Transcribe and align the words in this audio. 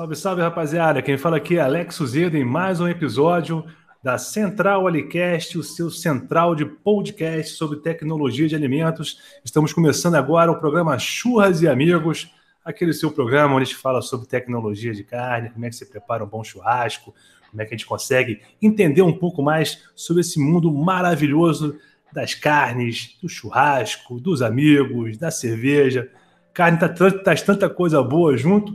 Salve, 0.00 0.16
salve, 0.16 0.40
rapaziada. 0.40 1.02
Quem 1.02 1.18
fala 1.18 1.36
aqui 1.36 1.58
é 1.58 1.60
Alex 1.60 1.96
Suzeda 1.96 2.38
em 2.38 2.42
mais 2.42 2.80
um 2.80 2.88
episódio 2.88 3.66
da 4.02 4.16
Central 4.16 4.86
Alicast, 4.86 5.58
o 5.58 5.62
seu 5.62 5.90
central 5.90 6.54
de 6.54 6.64
podcast 6.64 7.54
sobre 7.54 7.80
tecnologia 7.80 8.48
de 8.48 8.56
alimentos. 8.56 9.20
Estamos 9.44 9.74
começando 9.74 10.14
agora 10.14 10.50
o 10.50 10.58
programa 10.58 10.98
Churras 10.98 11.60
e 11.60 11.68
Amigos, 11.68 12.32
aquele 12.64 12.94
seu 12.94 13.12
programa 13.12 13.56
onde 13.56 13.64
a 13.64 13.66
gente 13.66 13.76
fala 13.76 14.00
sobre 14.00 14.26
tecnologia 14.26 14.94
de 14.94 15.04
carne, 15.04 15.50
como 15.50 15.66
é 15.66 15.68
que 15.68 15.76
você 15.76 15.84
prepara 15.84 16.24
um 16.24 16.28
bom 16.28 16.42
churrasco, 16.42 17.14
como 17.50 17.60
é 17.60 17.66
que 17.66 17.74
a 17.74 17.76
gente 17.76 17.86
consegue 17.86 18.40
entender 18.62 19.02
um 19.02 19.12
pouco 19.12 19.42
mais 19.42 19.82
sobre 19.94 20.22
esse 20.22 20.40
mundo 20.40 20.72
maravilhoso 20.72 21.76
das 22.10 22.32
carnes, 22.32 23.18
do 23.20 23.28
churrasco, 23.28 24.18
dos 24.18 24.40
amigos, 24.40 25.18
da 25.18 25.30
cerveja. 25.30 26.10
Carne 26.54 26.78
tá, 26.78 26.88
tá 26.88 27.34
tanta 27.34 27.68
coisa 27.68 28.02
boa 28.02 28.34
junto. 28.34 28.72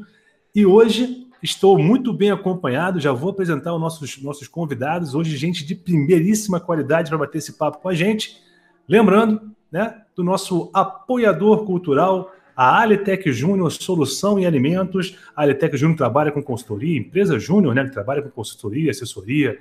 E 0.56 0.66
hoje 0.66 1.25
estou 1.46 1.78
muito 1.78 2.12
bem 2.12 2.32
acompanhado. 2.32 3.00
Já 3.00 3.12
vou 3.12 3.30
apresentar 3.30 3.74
os 3.74 3.80
nossos, 3.80 4.22
nossos 4.22 4.48
convidados. 4.48 5.16
Hoje, 5.16 5.38
gente 5.38 5.64
de 5.64 5.76
primeiríssima 5.76 6.60
qualidade 6.60 7.10
para 7.10 7.18
bater 7.18 7.38
esse 7.38 7.54
papo 7.54 7.80
com 7.80 7.88
a 7.88 7.94
gente. 7.94 8.42
Lembrando, 8.88 9.52
né, 9.72 10.02
do 10.16 10.24
nosso 10.24 10.70
apoiador 10.74 11.66
cultural, 11.66 12.32
a 12.56 12.82
Alitec 12.82 13.32
Júnior 13.32 13.72
Solução 13.72 14.40
em 14.40 14.46
Alimentos. 14.46 15.18
A 15.36 15.44
Alitec 15.44 15.78
Júnior 15.78 15.98
trabalha 15.98 16.32
com 16.32 16.42
consultoria, 16.42 17.00
empresa 17.00 17.38
Júnior, 17.40 17.76
né, 17.76 17.84
que 17.86 17.92
trabalha 17.92 18.22
com 18.22 18.30
consultoria, 18.30 18.92
assessoria, 18.92 19.60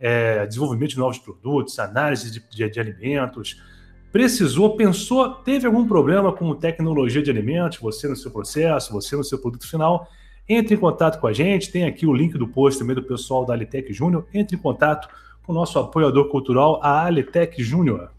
é, 0.00 0.46
desenvolvimento 0.46 0.90
de 0.90 0.98
novos 0.98 1.18
produtos, 1.18 1.78
análise 1.78 2.30
de, 2.30 2.42
de, 2.48 2.68
de, 2.68 2.80
alimentos. 2.80 3.62
Precisou, 4.10 4.76
pensou, 4.76 5.34
teve 5.34 5.66
algum 5.66 5.86
problema 5.86 6.32
com 6.32 6.54
tecnologia 6.54 7.22
de 7.22 7.30
alimentos, 7.30 7.78
você 7.78 8.08
no 8.08 8.16
seu 8.16 8.30
processo, 8.30 8.92
você 8.92 9.16
no 9.16 9.24
seu 9.24 9.38
produto 9.38 9.68
final, 9.68 10.08
entre 10.48 10.74
em 10.74 10.78
contato 10.78 11.20
com 11.20 11.26
a 11.26 11.32
gente, 11.32 11.72
tem 11.72 11.84
aqui 11.84 12.06
o 12.06 12.12
link 12.12 12.38
do 12.38 12.46
post 12.46 12.78
também 12.78 12.94
do 12.94 13.02
pessoal 13.02 13.44
da 13.44 13.52
Alitec 13.52 13.92
Júnior, 13.92 14.26
entre 14.32 14.56
em 14.56 14.58
contato 14.58 15.08
com 15.44 15.52
o 15.52 15.54
nosso 15.54 15.78
apoiador 15.78 16.28
cultural, 16.28 16.80
a 16.82 17.04
Alitec 17.04 17.62
Júnior. 17.62 18.10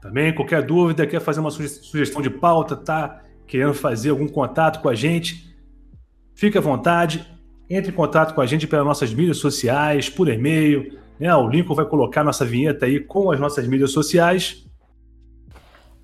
Também, 0.00 0.32
qualquer 0.34 0.62
dúvida, 0.62 1.06
quer 1.06 1.20
fazer 1.20 1.40
uma 1.40 1.50
sugestão 1.50 2.22
de 2.22 2.30
pauta, 2.30 2.76
tá 2.76 3.22
querendo 3.46 3.74
fazer 3.74 4.10
algum 4.10 4.28
contato 4.28 4.80
com 4.80 4.88
a 4.88 4.94
gente, 4.94 5.54
fique 6.34 6.58
à 6.58 6.60
vontade, 6.60 7.26
entre 7.68 7.90
em 7.90 7.94
contato 7.94 8.34
com 8.34 8.40
a 8.40 8.46
gente 8.46 8.66
pelas 8.66 8.86
nossas 8.86 9.12
mídias 9.12 9.38
sociais, 9.38 10.08
por 10.08 10.28
e-mail, 10.28 10.98
né? 11.18 11.34
O 11.34 11.48
Lincoln 11.48 11.74
vai 11.74 11.86
colocar 11.86 12.22
nossa 12.22 12.44
vinheta 12.44 12.86
aí 12.86 13.00
com 13.00 13.30
as 13.30 13.40
nossas 13.40 13.66
mídias 13.66 13.90
sociais. 13.90 14.64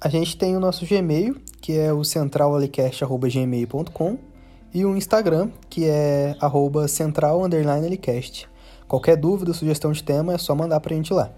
A 0.00 0.08
gente 0.08 0.36
tem 0.36 0.56
o 0.56 0.60
nosso 0.60 0.84
Gmail, 0.86 1.36
que 1.60 1.78
é 1.78 1.92
o 1.92 2.02
centralalicast.gmail.com 2.02 4.33
e 4.74 4.84
o 4.84 4.96
Instagram, 4.96 5.50
que 5.70 5.84
é 5.84 6.34
arroba 6.40 6.88
central_alicast. 6.88 8.48
Qualquer 8.88 9.16
dúvida, 9.16 9.52
sugestão 9.52 9.92
de 9.92 10.02
tema, 10.02 10.34
é 10.34 10.38
só 10.38 10.54
mandar 10.54 10.80
pra 10.80 10.94
gente 10.94 11.14
lá. 11.14 11.30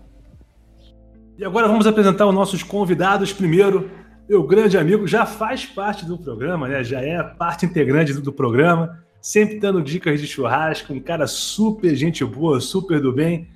E 1.38 1.44
agora 1.44 1.68
vamos 1.68 1.86
apresentar 1.86 2.26
os 2.26 2.34
nossos 2.34 2.62
convidados. 2.62 3.32
Primeiro, 3.32 3.90
meu 4.26 4.42
grande 4.42 4.78
amigo, 4.78 5.06
já 5.06 5.26
faz 5.26 5.66
parte 5.66 6.06
do 6.06 6.16
programa, 6.16 6.66
né? 6.66 6.82
Já 6.82 7.00
é 7.02 7.22
parte 7.22 7.66
integrante 7.66 8.14
do, 8.14 8.32
programa, 8.32 8.98
sempre 9.20 9.60
dando 9.60 9.82
dicas 9.82 10.18
de 10.18 10.26
churrasco, 10.26 10.94
um 10.94 11.00
cara 11.00 11.26
super 11.26 11.94
gente 11.94 12.24
boa, 12.24 12.58
super 12.58 13.00
do 13.00 13.12
bem. 13.12 13.48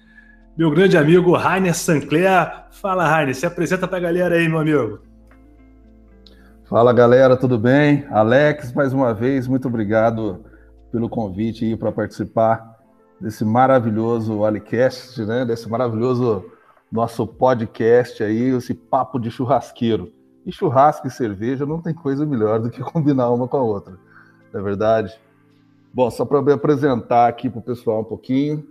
Meu 0.58 0.70
grande 0.70 0.98
amigo 0.98 1.34
Rainer 1.34 1.74
Sancler. 1.74 2.66
Fala, 2.70 3.08
Rainer, 3.08 3.34
se 3.34 3.46
apresenta 3.46 3.88
pra 3.88 3.98
galera 3.98 4.34
aí, 4.34 4.46
meu 4.46 4.58
amigo. 4.58 5.09
Fala, 6.70 6.92
galera, 6.92 7.36
tudo 7.36 7.58
bem? 7.58 8.06
Alex, 8.10 8.72
mais 8.72 8.92
uma 8.92 9.12
vez, 9.12 9.48
muito 9.48 9.66
obrigado 9.66 10.44
pelo 10.92 11.08
convite 11.08 11.76
para 11.76 11.90
participar 11.90 12.78
desse 13.20 13.44
maravilhoso 13.44 14.44
Alicast, 14.44 15.20
né? 15.24 15.44
Desse 15.44 15.68
maravilhoso 15.68 16.44
nosso 16.90 17.26
podcast 17.26 18.22
aí, 18.22 18.54
esse 18.54 18.72
papo 18.72 19.18
de 19.18 19.32
churrasqueiro. 19.32 20.12
E 20.46 20.52
churrasco 20.52 21.08
e 21.08 21.10
cerveja 21.10 21.66
não 21.66 21.82
tem 21.82 21.92
coisa 21.92 22.24
melhor 22.24 22.60
do 22.60 22.70
que 22.70 22.80
combinar 22.84 23.32
uma 23.32 23.48
com 23.48 23.56
a 23.56 23.62
outra, 23.62 23.98
não 24.52 24.60
é 24.60 24.62
verdade? 24.62 25.20
Bom, 25.92 26.08
só 26.08 26.24
para 26.24 26.40
me 26.40 26.52
apresentar 26.52 27.26
aqui 27.26 27.50
para 27.50 27.58
o 27.58 27.62
pessoal 27.62 28.02
um 28.02 28.04
pouquinho, 28.04 28.64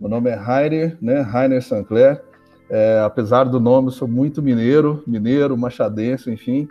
meu 0.00 0.10
nome 0.10 0.28
é 0.28 0.34
Rainer, 0.34 0.98
né? 1.00 1.20
Rainer 1.20 1.62
Sancler. 1.62 2.20
É, 2.68 3.00
apesar 3.06 3.44
do 3.44 3.60
nome, 3.60 3.92
sou 3.92 4.08
muito 4.08 4.42
mineiro, 4.42 5.04
mineiro, 5.06 5.56
machadense, 5.56 6.32
enfim, 6.32 6.68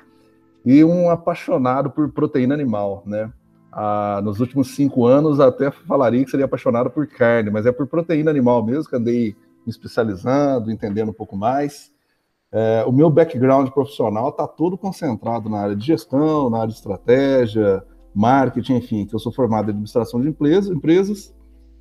e 0.66 0.84
um 0.84 1.10
apaixonado 1.10 1.90
por 1.90 2.10
proteína 2.12 2.54
animal, 2.54 3.04
né? 3.06 3.32
Ah, 3.72 4.22
nos 4.24 4.40
últimos 4.40 4.76
cinco 4.76 5.06
anos, 5.06 5.40
até 5.40 5.72
falaria 5.72 6.24
que 6.24 6.30
seria 6.30 6.46
apaixonado 6.46 6.90
por 6.90 7.08
carne, 7.08 7.50
mas 7.50 7.66
é 7.66 7.72
por 7.72 7.88
proteína 7.88 8.30
animal 8.30 8.64
mesmo 8.64 8.90
que 8.90 8.96
andei 8.96 9.36
me 9.66 9.72
especializando, 9.72 10.72
entendendo 10.72 11.10
um 11.10 11.14
pouco 11.14 11.36
mais. 11.36 11.92
É, 12.52 12.84
o 12.86 12.92
meu 12.92 13.10
background 13.10 13.70
profissional 13.70 14.30
está 14.30 14.48
todo 14.48 14.78
concentrado 14.78 15.50
na 15.50 15.60
área 15.60 15.76
de 15.76 15.86
gestão, 15.86 16.52
na 16.52 16.60
área 16.60 16.68
de 16.68 16.76
estratégia, 16.76 17.84
marketing, 18.14 18.76
enfim, 18.76 19.06
que 19.08 19.16
eu 19.16 19.20
sou 19.20 19.32
formado 19.32 19.68
em 19.68 19.70
administração 19.72 20.22
de 20.22 20.30
empresa, 20.30 20.72
empresas, 20.72 21.34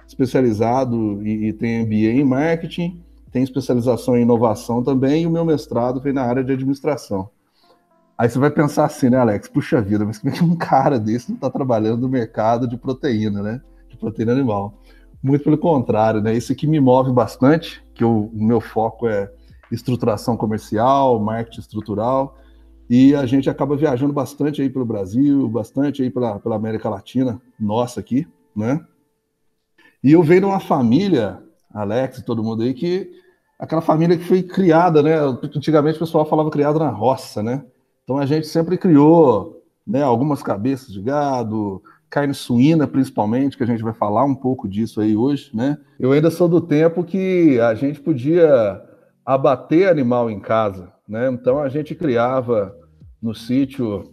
especializado 0.07 1.23
e, 1.27 1.49
e 1.49 1.53
tenho 1.53 1.85
MBA 1.85 2.21
em 2.21 2.25
marketing, 2.25 3.03
tenho 3.31 3.45
especialização 3.45 4.17
em 4.17 4.23
inovação 4.23 4.83
também, 4.83 5.25
e 5.25 5.27
o 5.27 5.31
meu 5.31 5.45
mestrado 5.45 6.01
vem 6.01 6.15
na 6.15 6.23
área 6.23 6.43
de 6.43 6.53
administração. 6.53 7.29
Aí 8.23 8.31
você 8.31 8.39
vai 8.39 8.53
pensar 8.53 8.85
assim, 8.85 9.11
né, 9.11 9.19
Alex? 9.19 9.49
Puxa 9.49 9.83
vida, 9.83 10.05
mas 10.05 10.19
como 10.19 10.33
é 10.33 10.37
que 10.39 10.45
um 10.45 10.55
cara 10.55 10.97
desse 10.97 11.29
não 11.29 11.35
está 11.35 11.51
trabalhando 11.51 12.03
no 12.03 12.09
mercado 12.09 12.69
de 12.69 12.77
proteína, 12.77 13.43
né? 13.43 13.61
De 13.91 13.97
proteína 13.97 14.31
animal. 14.31 14.81
Muito 15.21 15.43
pelo 15.43 15.59
contrário, 15.59 16.21
né? 16.21 16.33
Isso 16.33 16.53
aqui 16.53 16.69
me 16.69 16.79
move 16.79 17.11
bastante, 17.11 17.85
que 17.93 18.05
o 18.05 18.31
meu 18.33 18.61
foco 18.61 19.09
é 19.09 19.29
estruturação 19.73 20.37
comercial, 20.37 21.19
marketing 21.19 21.63
estrutural, 21.63 22.39
e 22.89 23.13
a 23.13 23.27
gente 23.27 23.51
acaba 23.51 23.77
viajando 23.77 24.13
bastante 24.13 24.63
aí 24.63 24.71
pelo 24.71 24.87
Brasil, 24.87 25.49
bastante 25.49 26.01
aí 26.01 26.09
pela, 26.09 26.39
pela 26.39 26.55
América 26.55 26.89
Latina, 26.89 27.43
nossa 27.59 27.99
aqui, 27.99 28.25
né? 28.55 28.87
E 30.01 30.13
eu 30.13 30.23
venho 30.23 30.43
de 30.43 30.47
uma 30.47 30.61
família, 30.61 31.43
Alex 31.75 32.19
e 32.19 32.25
todo 32.25 32.45
mundo 32.45 32.63
aí, 32.63 32.73
que 32.73 33.11
aquela 33.59 33.83
família 33.83 34.17
que 34.17 34.23
foi 34.23 34.45
criada, 34.45 35.03
né? 35.03 35.17
Antigamente 35.57 35.97
o 35.97 35.99
pessoal 35.99 36.25
falava 36.25 36.53
criada 36.53 36.79
na 36.79 36.89
roça, 36.89 37.43
né? 37.43 37.65
Então 38.13 38.21
a 38.21 38.27
gente 38.27 38.47
sempre 38.47 38.77
criou 38.77 39.65
né, 39.87 40.03
algumas 40.03 40.43
cabeças 40.43 40.93
de 40.93 41.01
gado, 41.01 41.83
carne 42.11 42.35
suína 42.35 42.87
principalmente, 42.87 43.57
que 43.57 43.63
a 43.63 43.67
gente 43.67 43.83
vai 43.83 43.95
falar 43.95 44.23
um 44.27 44.35
pouco 44.35 44.69
disso 44.69 45.01
aí 45.01 45.17
hoje, 45.17 45.51
né? 45.55 45.79
Eu 45.99 46.13
ainda 46.13 46.31
sou 46.31 46.47
do 46.47 46.61
tempo 46.61 47.05
que 47.05 47.59
a 47.59 47.75
gente 47.75 47.99
podia 48.01 48.83
abater 49.25 49.89
animal 49.89 50.31
em 50.31 50.39
casa, 50.39 50.93
né? 51.09 51.27
Então 51.31 51.59
a 51.59 51.71
gente 51.71 51.95
criava 51.95 52.77
no 53.21 53.35
sítio 53.35 54.13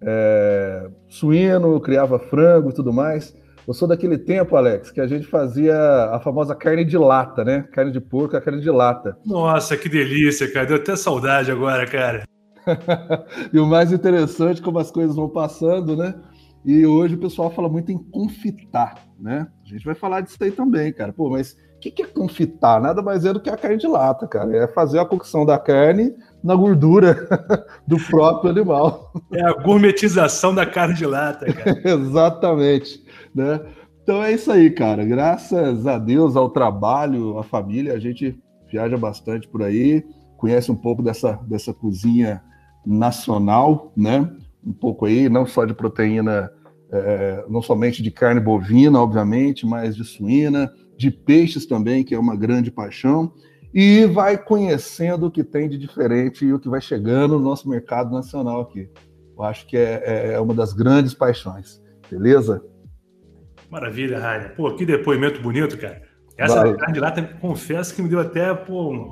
é, 0.00 0.88
suíno, 1.08 1.80
criava 1.80 2.20
frango 2.20 2.70
e 2.70 2.74
tudo 2.74 2.92
mais. 2.92 3.36
Eu 3.66 3.74
sou 3.74 3.88
daquele 3.88 4.16
tempo, 4.16 4.54
Alex, 4.54 4.92
que 4.92 5.00
a 5.00 5.08
gente 5.08 5.26
fazia 5.26 5.76
a 6.12 6.20
famosa 6.20 6.54
carne 6.54 6.84
de 6.84 6.96
lata, 6.96 7.44
né? 7.44 7.64
Carne 7.72 7.90
de 7.90 8.00
porco, 8.00 8.36
a 8.36 8.40
carne 8.40 8.60
de 8.60 8.70
lata. 8.70 9.18
Nossa, 9.26 9.76
que 9.76 9.88
delícia, 9.88 10.48
cara. 10.52 10.66
Deu 10.66 10.76
até 10.76 10.94
saudade 10.94 11.50
agora, 11.50 11.84
cara. 11.84 12.22
e 13.52 13.58
o 13.58 13.66
mais 13.66 13.92
interessante, 13.92 14.62
como 14.62 14.78
as 14.78 14.90
coisas 14.90 15.16
vão 15.16 15.28
passando, 15.28 15.96
né? 15.96 16.14
E 16.64 16.86
hoje 16.86 17.14
o 17.14 17.18
pessoal 17.18 17.50
fala 17.50 17.68
muito 17.68 17.92
em 17.92 17.98
confitar, 17.98 18.94
né? 19.20 19.46
A 19.62 19.68
gente 19.68 19.84
vai 19.84 19.94
falar 19.94 20.22
disso 20.22 20.38
aí 20.40 20.50
também, 20.50 20.92
cara. 20.92 21.12
Pô, 21.12 21.28
mas 21.28 21.52
o 21.52 21.80
que, 21.80 21.90
que 21.90 22.02
é 22.02 22.06
confitar? 22.06 22.80
Nada 22.80 23.02
mais 23.02 23.26
é 23.26 23.34
do 23.34 23.40
que 23.40 23.50
a 23.50 23.56
carne 23.56 23.76
de 23.76 23.86
lata, 23.86 24.26
cara. 24.26 24.56
É 24.56 24.66
fazer 24.66 24.98
a 24.98 25.04
cocção 25.04 25.44
da 25.44 25.58
carne 25.58 26.14
na 26.42 26.54
gordura 26.54 27.28
do 27.86 27.98
próprio 27.98 28.50
animal. 28.50 29.12
É 29.30 29.42
a 29.42 29.52
gourmetização 29.52 30.54
da 30.54 30.64
carne 30.64 30.94
de 30.94 31.04
lata, 31.04 31.52
cara. 31.52 31.82
Exatamente, 31.84 33.04
né? 33.34 33.60
Então 34.02 34.24
é 34.24 34.32
isso 34.32 34.50
aí, 34.50 34.70
cara. 34.70 35.04
Graças 35.04 35.86
a 35.86 35.98
Deus, 35.98 36.34
ao 36.34 36.48
trabalho, 36.48 37.38
à 37.38 37.42
família, 37.42 37.92
a 37.92 37.98
gente 37.98 38.38
viaja 38.70 38.96
bastante 38.96 39.46
por 39.46 39.62
aí, 39.62 40.02
conhece 40.38 40.72
um 40.72 40.76
pouco 40.76 41.02
dessa, 41.02 41.38
dessa 41.46 41.74
cozinha 41.74 42.42
nacional, 42.86 43.92
né? 43.96 44.30
Um 44.64 44.72
pouco 44.72 45.06
aí, 45.06 45.28
não 45.28 45.46
só 45.46 45.64
de 45.64 45.74
proteína, 45.74 46.50
é, 46.90 47.44
não 47.48 47.60
somente 47.60 48.02
de 48.02 48.10
carne 48.10 48.40
bovina, 48.40 49.00
obviamente, 49.00 49.66
mas 49.66 49.94
de 49.96 50.04
suína, 50.04 50.72
de 50.96 51.10
peixes 51.10 51.66
também, 51.66 52.04
que 52.04 52.14
é 52.14 52.18
uma 52.18 52.36
grande 52.36 52.70
paixão, 52.70 53.32
e 53.72 54.06
vai 54.06 54.38
conhecendo 54.38 55.26
o 55.26 55.30
que 55.30 55.42
tem 55.42 55.68
de 55.68 55.76
diferente 55.76 56.44
e 56.44 56.52
o 56.52 56.58
que 56.60 56.68
vai 56.68 56.80
chegando 56.80 57.38
no 57.38 57.44
nosso 57.44 57.68
mercado 57.68 58.12
nacional 58.12 58.60
aqui. 58.60 58.88
Eu 59.36 59.42
acho 59.42 59.66
que 59.66 59.76
é, 59.76 60.02
é, 60.04 60.32
é 60.34 60.40
uma 60.40 60.54
das 60.54 60.72
grandes 60.72 61.12
paixões, 61.12 61.82
beleza? 62.08 62.64
Maravilha, 63.68 64.20
Rainer. 64.20 64.54
Pô, 64.54 64.72
que 64.74 64.86
depoimento 64.86 65.42
bonito, 65.42 65.76
cara. 65.76 66.02
Essa 66.36 66.62
vai. 66.62 66.76
carne 66.76 66.94
de 66.94 67.00
lata, 67.00 67.22
confesso 67.40 67.94
que 67.94 68.02
me 68.02 68.08
deu 68.08 68.20
até, 68.20 68.54
pô, 68.54 69.10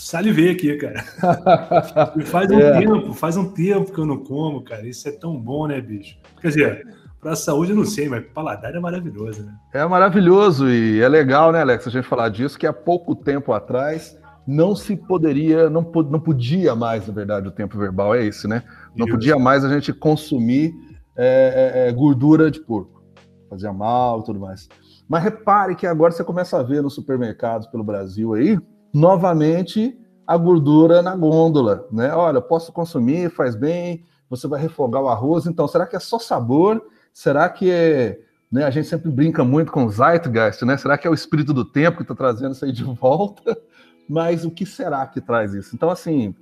salivei 0.00 0.50
aqui, 0.50 0.76
cara. 0.76 1.04
E 2.16 2.22
faz 2.24 2.50
um 2.50 2.58
é. 2.58 2.78
tempo, 2.78 3.14
faz 3.14 3.36
um 3.36 3.52
tempo 3.52 3.92
que 3.92 3.98
eu 3.98 4.06
não 4.06 4.18
como, 4.18 4.62
cara. 4.62 4.86
Isso 4.86 5.08
é 5.08 5.12
tão 5.12 5.38
bom, 5.38 5.66
né, 5.66 5.80
bicho? 5.80 6.16
Quer 6.40 6.48
dizer, 6.48 6.86
para 7.20 7.32
a 7.32 7.36
saúde 7.36 7.72
eu 7.72 7.76
não 7.76 7.84
sei, 7.84 8.08
mas 8.08 8.24
paladar 8.34 8.74
é 8.74 8.80
maravilhoso, 8.80 9.42
né? 9.42 9.54
É 9.72 9.86
maravilhoso 9.86 10.68
e 10.68 11.00
é 11.00 11.08
legal, 11.08 11.52
né, 11.52 11.60
Alex, 11.60 11.86
a 11.86 11.90
gente 11.90 12.06
falar 12.08 12.28
disso, 12.30 12.58
que 12.58 12.66
há 12.66 12.72
pouco 12.72 13.14
tempo 13.14 13.52
atrás 13.52 14.18
não 14.46 14.74
se 14.74 14.96
poderia, 14.96 15.68
não, 15.68 15.82
não 15.82 16.18
podia 16.18 16.74
mais, 16.74 17.06
na 17.06 17.12
verdade, 17.12 17.46
o 17.46 17.52
tempo 17.52 17.78
verbal 17.78 18.14
é 18.14 18.24
esse, 18.24 18.48
né? 18.48 18.62
Não 18.96 19.06
Isso. 19.06 19.14
podia 19.14 19.38
mais 19.38 19.64
a 19.64 19.68
gente 19.68 19.92
consumir 19.92 20.74
é, 21.16 21.84
é, 21.84 21.88
é, 21.88 21.92
gordura 21.92 22.50
de 22.50 22.60
porco. 22.60 23.02
Fazia 23.48 23.72
mal 23.72 24.20
e 24.20 24.24
tudo 24.24 24.40
mais. 24.40 24.68
Mas 25.08 25.22
repare 25.22 25.74
que 25.74 25.86
agora 25.86 26.12
você 26.12 26.24
começa 26.24 26.58
a 26.58 26.62
ver 26.62 26.82
nos 26.82 26.94
supermercados 26.94 27.66
pelo 27.66 27.84
Brasil 27.84 28.34
aí, 28.34 28.58
novamente 28.92 29.98
a 30.26 30.36
gordura 30.36 31.02
na 31.02 31.16
gôndola, 31.16 31.88
né? 31.90 32.14
Olha, 32.14 32.40
posso 32.40 32.72
consumir, 32.72 33.30
faz 33.30 33.56
bem, 33.56 34.04
você 34.28 34.46
vai 34.46 34.60
refogar 34.60 35.02
o 35.02 35.08
arroz. 35.08 35.46
Então, 35.46 35.66
será 35.66 35.86
que 35.86 35.96
é 35.96 35.98
só 35.98 36.18
sabor? 36.18 36.80
Será 37.12 37.48
que 37.48 37.70
é. 37.70 38.20
Né, 38.50 38.64
a 38.64 38.70
gente 38.70 38.88
sempre 38.88 39.10
brinca 39.10 39.44
muito 39.44 39.70
com 39.70 39.88
Zeitgeist, 39.88 40.64
né? 40.64 40.76
Será 40.76 40.98
que 40.98 41.06
é 41.06 41.10
o 41.10 41.14
espírito 41.14 41.54
do 41.54 41.64
tempo 41.64 41.98
que 41.98 42.02
está 42.02 42.14
trazendo 42.14 42.52
isso 42.52 42.64
aí 42.64 42.72
de 42.72 42.82
volta? 42.82 43.56
Mas 44.08 44.44
o 44.44 44.50
que 44.50 44.66
será 44.66 45.06
que 45.06 45.20
traz 45.20 45.54
isso? 45.54 45.74
Então, 45.74 45.88
assim, 45.88 46.34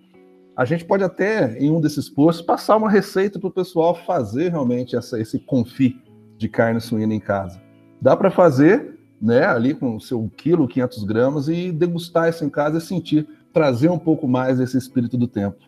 a 0.57 0.65
gente 0.65 0.85
pode 0.85 1.05
até, 1.05 1.59
em 1.59 1.71
um 1.71 1.81
desses 1.81 2.09
posts, 2.09 2.45
passar 2.45 2.77
uma 2.77 2.91
receita 2.91 3.39
para 3.39 3.49
o 3.49 3.53
pessoal 3.53 3.95
fazer 3.95 4.51
realmente 4.51 4.97
essa, 4.97 5.21
esse 5.21 5.39
confit 5.39 6.03
de 6.37 6.49
carne 6.49 6.81
suína 6.81 7.15
em 7.15 7.21
casa. 7.21 7.61
Dá 8.01 8.17
para 8.17 8.31
fazer, 8.31 8.98
né, 9.21 9.45
ali 9.45 9.75
com 9.75 9.97
o 9.97 10.01
seu 10.01 10.31
quilo, 10.37 10.69
500 10.69 11.05
gramas, 11.05 11.49
e 11.49 11.73
degustar 11.73 12.29
isso 12.29 12.45
em 12.45 12.51
casa 12.51 12.79
e 12.79 12.81
sentir, 12.81 13.27
trazer 13.53 13.89
um 13.89 13.99
pouco 13.99 14.29
mais 14.29 14.59
desse 14.59 14.77
espírito 14.79 15.17
do 15.17 15.27
tempo. 15.27 15.59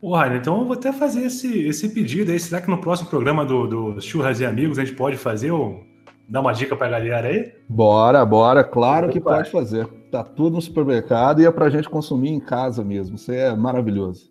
Porra, 0.00 0.36
então 0.36 0.58
eu 0.60 0.64
vou 0.64 0.74
até 0.74 0.92
fazer 0.92 1.24
esse, 1.24 1.66
esse 1.66 1.88
pedido 1.88 2.30
aí. 2.30 2.38
Será 2.38 2.60
que 2.60 2.70
no 2.70 2.78
próximo 2.78 3.08
programa 3.08 3.44
do, 3.44 3.66
do 3.94 4.00
Churras 4.00 4.40
e 4.40 4.46
Amigos 4.46 4.78
a 4.78 4.84
gente 4.84 4.96
pode 4.96 5.16
fazer 5.16 5.50
ou 5.50 5.82
dar 6.28 6.40
uma 6.40 6.52
dica 6.52 6.76
para 6.76 6.86
a 6.86 6.90
galera 6.90 7.28
aí? 7.28 7.52
Bora, 7.68 8.24
bora. 8.24 8.62
Claro 8.62 9.08
que 9.08 9.20
pode 9.20 9.50
fazer. 9.50 9.86
Tá 10.10 10.22
tudo 10.22 10.54
no 10.54 10.62
supermercado 10.62 11.40
e 11.40 11.46
é 11.46 11.50
para 11.50 11.66
a 11.66 11.70
gente 11.70 11.88
consumir 11.88 12.30
em 12.30 12.40
casa 12.40 12.84
mesmo. 12.84 13.16
Isso 13.16 13.32
é 13.32 13.56
maravilhoso. 13.56 14.30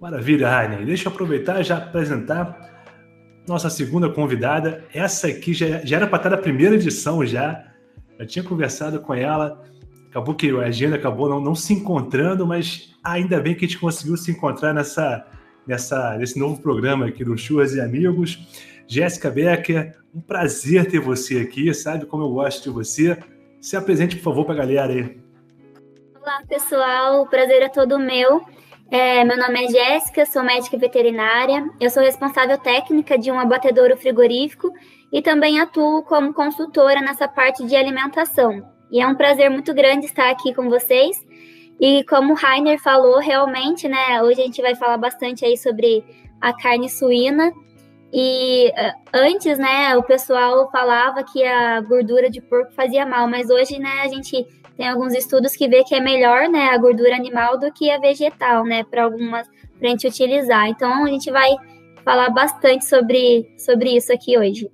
Maravilha, 0.00 0.50
Rainer. 0.50 0.84
Deixa 0.84 1.08
eu 1.08 1.12
aproveitar 1.12 1.60
e 1.60 1.64
já 1.64 1.78
apresentar 1.78 2.75
nossa 3.46 3.70
segunda 3.70 4.08
convidada. 4.08 4.84
Essa 4.92 5.28
aqui 5.28 5.54
já, 5.54 5.84
já 5.84 5.96
era 5.96 6.06
para 6.06 6.16
estar 6.18 6.30
na 6.30 6.36
primeira 6.36 6.74
edição 6.74 7.24
já. 7.24 7.64
Já 8.18 8.26
tinha 8.26 8.44
conversado 8.44 9.00
com 9.00 9.14
ela. 9.14 9.62
Acabou 10.08 10.34
que 10.34 10.50
a 10.50 10.64
agenda 10.64 10.96
acabou 10.96 11.28
não, 11.28 11.40
não 11.40 11.54
se 11.54 11.72
encontrando, 11.72 12.46
mas 12.46 12.94
ainda 13.04 13.40
bem 13.40 13.54
que 13.54 13.64
a 13.64 13.68
gente 13.68 13.78
conseguiu 13.78 14.16
se 14.16 14.30
encontrar 14.30 14.72
nessa, 14.72 15.26
nessa, 15.66 16.16
nesse 16.16 16.38
novo 16.38 16.60
programa 16.60 17.06
aqui 17.06 17.24
do 17.24 17.36
Churras 17.36 17.74
e 17.74 17.80
Amigos. 17.80 18.38
Jéssica 18.88 19.30
Becker, 19.30 19.96
um 20.14 20.20
prazer 20.20 20.86
ter 20.86 21.00
você 21.00 21.40
aqui, 21.40 21.72
sabe 21.74 22.06
como 22.06 22.24
eu 22.24 22.30
gosto 22.30 22.64
de 22.64 22.70
você. 22.70 23.18
Se 23.60 23.76
apresente, 23.76 24.16
por 24.16 24.22
favor, 24.22 24.44
para 24.44 24.54
a 24.54 24.58
galera 24.58 24.92
aí. 24.92 25.20
Olá, 26.20 26.42
pessoal, 26.48 27.22
o 27.22 27.26
prazer 27.26 27.62
é 27.62 27.68
todo 27.68 27.98
meu. 27.98 28.42
É, 28.88 29.24
meu 29.24 29.36
nome 29.36 29.64
é 29.64 29.68
Jéssica, 29.68 30.24
sou 30.24 30.44
médica 30.44 30.78
veterinária. 30.78 31.68
Eu 31.80 31.90
sou 31.90 32.02
responsável 32.02 32.56
técnica 32.56 33.18
de 33.18 33.32
um 33.32 33.38
abatedouro 33.38 33.96
frigorífico 33.96 34.72
e 35.12 35.20
também 35.20 35.58
atuo 35.58 36.02
como 36.04 36.32
consultora 36.32 37.00
nessa 37.00 37.26
parte 37.26 37.66
de 37.66 37.74
alimentação. 37.74 38.64
E 38.90 39.00
é 39.00 39.06
um 39.06 39.16
prazer 39.16 39.50
muito 39.50 39.74
grande 39.74 40.06
estar 40.06 40.30
aqui 40.30 40.54
com 40.54 40.68
vocês. 40.68 41.16
E 41.80 42.04
como 42.04 42.32
o 42.32 42.36
Rainer 42.36 42.80
falou, 42.80 43.18
realmente, 43.18 43.88
né, 43.88 44.22
hoje 44.22 44.40
a 44.40 44.44
gente 44.44 44.62
vai 44.62 44.76
falar 44.76 44.96
bastante 44.98 45.44
aí 45.44 45.56
sobre 45.56 46.04
a 46.40 46.52
carne 46.52 46.88
suína. 46.88 47.52
E 48.12 48.68
uh, 48.70 49.00
antes, 49.12 49.58
né, 49.58 49.96
o 49.96 50.02
pessoal 50.04 50.70
falava 50.70 51.24
que 51.24 51.44
a 51.44 51.80
gordura 51.80 52.30
de 52.30 52.40
porco 52.40 52.72
fazia 52.72 53.04
mal, 53.04 53.28
mas 53.28 53.50
hoje, 53.50 53.80
né, 53.80 54.02
a 54.04 54.08
gente 54.08 54.46
tem 54.76 54.88
alguns 54.88 55.14
estudos 55.14 55.56
que 55.56 55.68
vê 55.68 55.82
que 55.84 55.94
é 55.94 56.00
melhor, 56.00 56.48
né, 56.48 56.70
a 56.70 56.78
gordura 56.78 57.14
animal 57.14 57.58
do 57.58 57.72
que 57.72 57.90
a 57.90 57.98
vegetal, 57.98 58.64
né, 58.64 58.84
para 58.84 59.04
algumas 59.04 59.48
para 59.78 59.88
a 59.88 59.90
gente 59.90 60.06
utilizar. 60.06 60.68
Então 60.68 61.04
a 61.04 61.08
gente 61.08 61.30
vai 61.30 61.50
falar 62.04 62.30
bastante 62.30 62.84
sobre, 62.84 63.52
sobre 63.58 63.96
isso 63.96 64.12
aqui 64.12 64.38
hoje. 64.38 64.70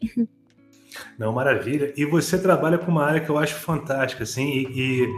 Não, 1.19 1.33
maravilha. 1.33 1.93
E 1.97 2.05
você 2.05 2.39
trabalha 2.39 2.79
com 2.79 2.91
uma 2.91 3.05
área 3.05 3.21
que 3.21 3.31
eu 3.31 3.39
acho 3.39 3.55
fantástica, 3.55 4.25
assim, 4.25 4.47
e, 4.49 4.67
e 4.77 5.09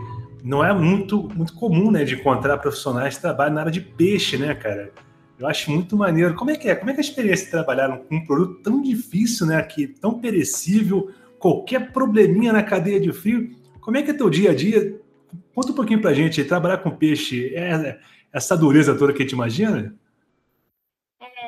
não 0.42 0.64
é 0.64 0.72
muito, 0.72 1.28
muito 1.34 1.54
comum, 1.54 1.90
né, 1.90 2.04
de 2.04 2.14
encontrar 2.14 2.58
profissionais 2.58 3.16
que 3.16 3.22
trabalham 3.22 3.54
na 3.54 3.60
área 3.62 3.72
de 3.72 3.80
peixe, 3.80 4.36
né, 4.36 4.54
cara? 4.54 4.92
Eu 5.38 5.48
acho 5.48 5.70
muito 5.70 5.96
maneiro. 5.96 6.34
Como 6.34 6.50
é 6.50 6.56
que 6.56 6.68
é? 6.68 6.76
Como 6.76 6.90
é 6.90 6.94
que 6.94 7.00
é 7.00 7.02
a 7.02 7.06
experiência 7.06 7.46
de 7.46 7.50
trabalhar 7.50 7.98
com 7.98 8.14
um 8.14 8.24
produto 8.24 8.62
tão 8.62 8.80
difícil, 8.80 9.46
né, 9.46 9.56
aqui, 9.56 9.88
tão 9.88 10.20
perecível, 10.20 11.10
qualquer 11.38 11.92
probleminha 11.92 12.52
na 12.52 12.62
cadeia 12.62 13.00
de 13.00 13.12
frio? 13.12 13.50
Como 13.84 13.98
é 13.98 14.02
que 14.02 14.12
é 14.12 14.14
teu 14.14 14.30
dia 14.30 14.50
a 14.50 14.54
dia? 14.54 14.98
Conta 15.54 15.72
um 15.72 15.74
pouquinho 15.74 16.00
pra 16.00 16.14
gente, 16.14 16.42
trabalhar 16.42 16.78
com 16.78 16.90
peixe, 16.90 17.54
é 17.54 17.98
essa 18.32 18.56
dureza 18.56 18.96
toda 18.96 19.12
que 19.12 19.22
a 19.22 19.26
gente 19.26 19.32
imagina? 19.32 19.94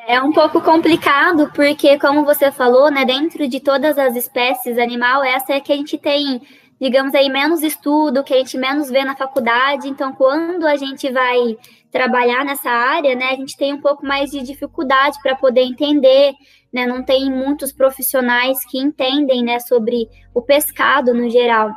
É 0.07 0.21
um 0.21 0.31
pouco 0.31 0.61
complicado, 0.61 1.51
porque, 1.53 1.97
como 1.97 2.23
você 2.23 2.51
falou, 2.51 2.91
né, 2.91 3.03
dentro 3.03 3.47
de 3.47 3.59
todas 3.59 3.97
as 3.97 4.15
espécies 4.15 4.77
animal, 4.77 5.23
essa 5.23 5.53
é 5.53 5.59
que 5.59 5.73
a 5.73 5.75
gente 5.75 5.97
tem, 5.97 6.39
digamos 6.79 7.15
aí, 7.15 7.27
menos 7.27 7.63
estudo, 7.63 8.23
que 8.23 8.35
a 8.35 8.37
gente 8.37 8.55
menos 8.55 8.87
vê 8.87 9.03
na 9.03 9.15
faculdade. 9.15 9.89
Então, 9.89 10.13
quando 10.13 10.67
a 10.67 10.75
gente 10.75 11.11
vai 11.11 11.57
trabalhar 11.91 12.45
nessa 12.45 12.69
área, 12.69 13.15
né, 13.15 13.29
a 13.31 13.35
gente 13.35 13.57
tem 13.57 13.73
um 13.73 13.81
pouco 13.81 14.05
mais 14.05 14.29
de 14.29 14.43
dificuldade 14.43 15.17
para 15.23 15.35
poder 15.35 15.61
entender, 15.61 16.33
né, 16.71 16.85
não 16.85 17.03
tem 17.03 17.31
muitos 17.31 17.73
profissionais 17.73 18.63
que 18.69 18.77
entendem, 18.77 19.43
né, 19.43 19.59
sobre 19.59 20.07
o 20.35 20.41
pescado 20.41 21.15
no 21.15 21.27
geral. 21.29 21.71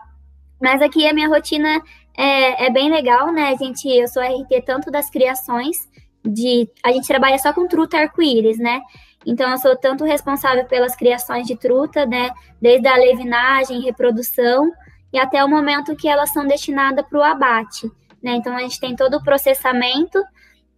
Mas 0.61 0.83
aqui 0.83 1.07
a 1.07 1.13
minha 1.15 1.29
rotina 1.29 1.81
é, 2.17 2.67
é 2.67 2.71
bem 2.71 2.91
legal, 2.91 3.33
né, 3.33 3.49
a 3.49 3.57
gente, 3.57 3.89
eu 3.89 4.07
sou 4.07 4.23
RT 4.23 4.63
tanto 4.67 4.91
das 4.91 5.09
criações, 5.09 5.89
de. 6.25 6.69
A 6.83 6.93
gente 6.93 7.07
trabalha 7.07 7.39
só 7.39 7.53
com 7.53 7.67
truta 7.67 7.99
arco-íris, 7.99 8.59
né? 8.59 8.81
Então, 9.25 9.51
eu 9.51 9.59
sou 9.59 9.77
tanto 9.77 10.05
responsável 10.05 10.65
pelas 10.65 10.97
criações 10.97 11.47
de 11.47 11.57
truta, 11.57 12.07
né? 12.07 12.31
Desde 12.61 12.87
a 12.89 12.97
levinagem, 12.97 13.83
reprodução, 13.83 14.71
e 15.13 15.19
até 15.19 15.45
o 15.45 15.49
momento 15.49 15.97
que 15.97 16.09
elas 16.09 16.31
são 16.31 16.47
destinadas 16.47 17.05
para 17.09 17.19
o 17.19 17.23
abate, 17.23 17.91
né? 18.23 18.33
Então, 18.33 18.57
a 18.57 18.61
gente 18.61 18.81
tem 18.81 18.97
todo 18.97 19.17
o 19.17 19.23
processamento 19.23 20.23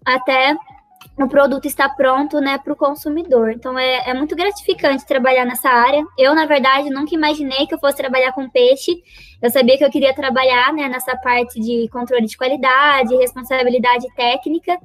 até 0.04 0.56
o 1.18 1.28
produto 1.28 1.66
estar 1.66 1.88
pronto, 1.90 2.40
né, 2.40 2.58
para 2.58 2.72
o 2.72 2.76
consumidor. 2.76 3.50
Então, 3.50 3.78
é, 3.78 4.10
é 4.10 4.14
muito 4.14 4.34
gratificante 4.34 5.06
trabalhar 5.06 5.44
nessa 5.44 5.68
área. 5.68 6.04
Eu, 6.18 6.34
na 6.34 6.46
verdade, 6.46 6.90
nunca 6.90 7.14
imaginei 7.14 7.66
que 7.66 7.74
eu 7.74 7.78
fosse 7.78 7.96
trabalhar 7.96 8.32
com 8.32 8.48
peixe. 8.48 9.02
Eu 9.40 9.50
sabia 9.50 9.76
que 9.76 9.84
eu 9.84 9.90
queria 9.90 10.14
trabalhar, 10.14 10.72
né, 10.72 10.88
nessa 10.88 11.16
parte 11.16 11.60
de 11.60 11.88
controle 11.90 12.26
de 12.26 12.36
qualidade, 12.36 13.14
responsabilidade 13.16 14.06
técnica, 14.14 14.78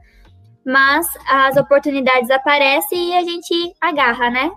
mas 0.65 1.07
as 1.27 1.55
oportunidades 1.55 2.29
aparecem 2.29 3.11
e 3.11 3.17
a 3.17 3.23
gente 3.23 3.73
agarra, 3.79 4.29
né? 4.29 4.51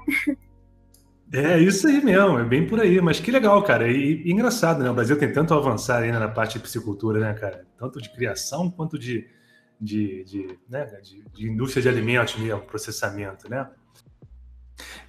É 1.33 1.61
isso 1.61 1.87
aí 1.87 2.05
mesmo, 2.05 2.41
é 2.41 2.45
bem 2.45 2.67
por 2.67 2.81
aí. 2.81 3.01
Mas 3.01 3.21
que 3.21 3.31
legal, 3.31 3.63
cara. 3.63 3.87
E, 3.87 4.21
e 4.25 4.33
engraçado, 4.33 4.83
né? 4.83 4.91
O 4.91 4.95
Brasil 4.95 5.17
tem 5.17 5.33
tanto 5.33 5.55
a 5.55 5.59
avançar 5.59 6.03
ainda 6.03 6.19
na 6.19 6.29
parte 6.29 6.55
de 6.55 6.61
piscicultura, 6.61 7.21
né, 7.21 7.33
cara? 7.35 7.65
Tanto 7.79 8.03
de 8.03 8.13
criação 8.13 8.69
quanto 8.69 8.99
de, 8.99 9.29
de, 9.81 10.25
de, 10.25 10.59
né? 10.69 10.85
de, 11.03 11.25
de 11.33 11.51
indústria 11.51 11.83
de 11.83 11.89
alimentos 11.89 12.37
mesmo, 12.37 12.61
processamento, 12.61 13.49
né? 13.49 13.69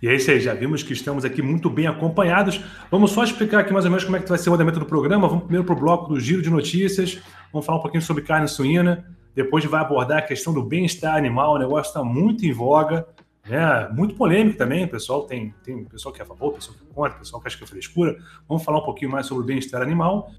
E 0.02 0.08
é 0.08 0.16
isso 0.16 0.32
aí, 0.32 0.40
já 0.40 0.54
vimos 0.54 0.84
que 0.84 0.94
estamos 0.94 1.24
aqui 1.24 1.42
muito 1.42 1.70
bem 1.70 1.88
acompanhados. 1.88 2.62
Vamos 2.90 3.12
só 3.12 3.24
explicar 3.24 3.60
aqui 3.60 3.72
mais 3.72 3.86
ou 3.86 3.92
menos 3.92 4.04
como 4.04 4.18
é 4.18 4.20
que 4.20 4.28
vai 4.28 4.38
ser 4.38 4.50
o 4.50 4.54
andamento 4.54 4.80
do 4.80 4.86
programa. 4.86 5.28
Vamos 5.28 5.44
primeiro 5.44 5.66
para 5.66 5.76
o 5.76 5.80
bloco 5.80 6.14
do 6.14 6.20
giro 6.20 6.42
de 6.42 6.50
notícias. 6.50 7.22
Vamos 7.54 7.66
falar 7.66 7.78
um 7.78 7.82
pouquinho 7.82 8.02
sobre 8.02 8.24
carne 8.24 8.48
suína. 8.48 9.06
Depois 9.34 9.64
vai 9.66 9.82
abordar 9.82 10.20
a 10.20 10.22
questão 10.22 10.54
do 10.54 10.64
bem-estar 10.64 11.16
animal, 11.16 11.54
o 11.54 11.58
negócio 11.58 11.90
está 11.90 12.04
muito 12.04 12.46
em 12.46 12.52
voga, 12.52 13.08
né? 13.48 13.88
muito 13.94 14.16
polêmico 14.16 14.58
também. 14.58 14.84
O 14.84 14.90
pessoal 14.90 15.24
tem, 15.24 15.54
tem 15.64 15.86
pessoal 15.86 16.14
que 16.14 16.22
é 16.22 16.24
a 16.24 16.28
favor, 16.28 16.54
pessoal 16.54 16.78
que 16.78 16.84
é 16.84 16.94
contra, 16.94 17.18
pessoal 17.18 17.42
que 17.42 17.48
acha 17.48 17.58
que 17.58 17.64
é 17.64 17.68
frescura. 17.68 18.18
Vamos 18.48 18.64
falar 18.64 18.80
um 18.80 18.84
pouquinho 18.84 19.10
mais 19.10 19.28
sobre 19.28 19.44
o 19.44 19.46
bem-estar 19.46 19.82
animal. 19.82 20.32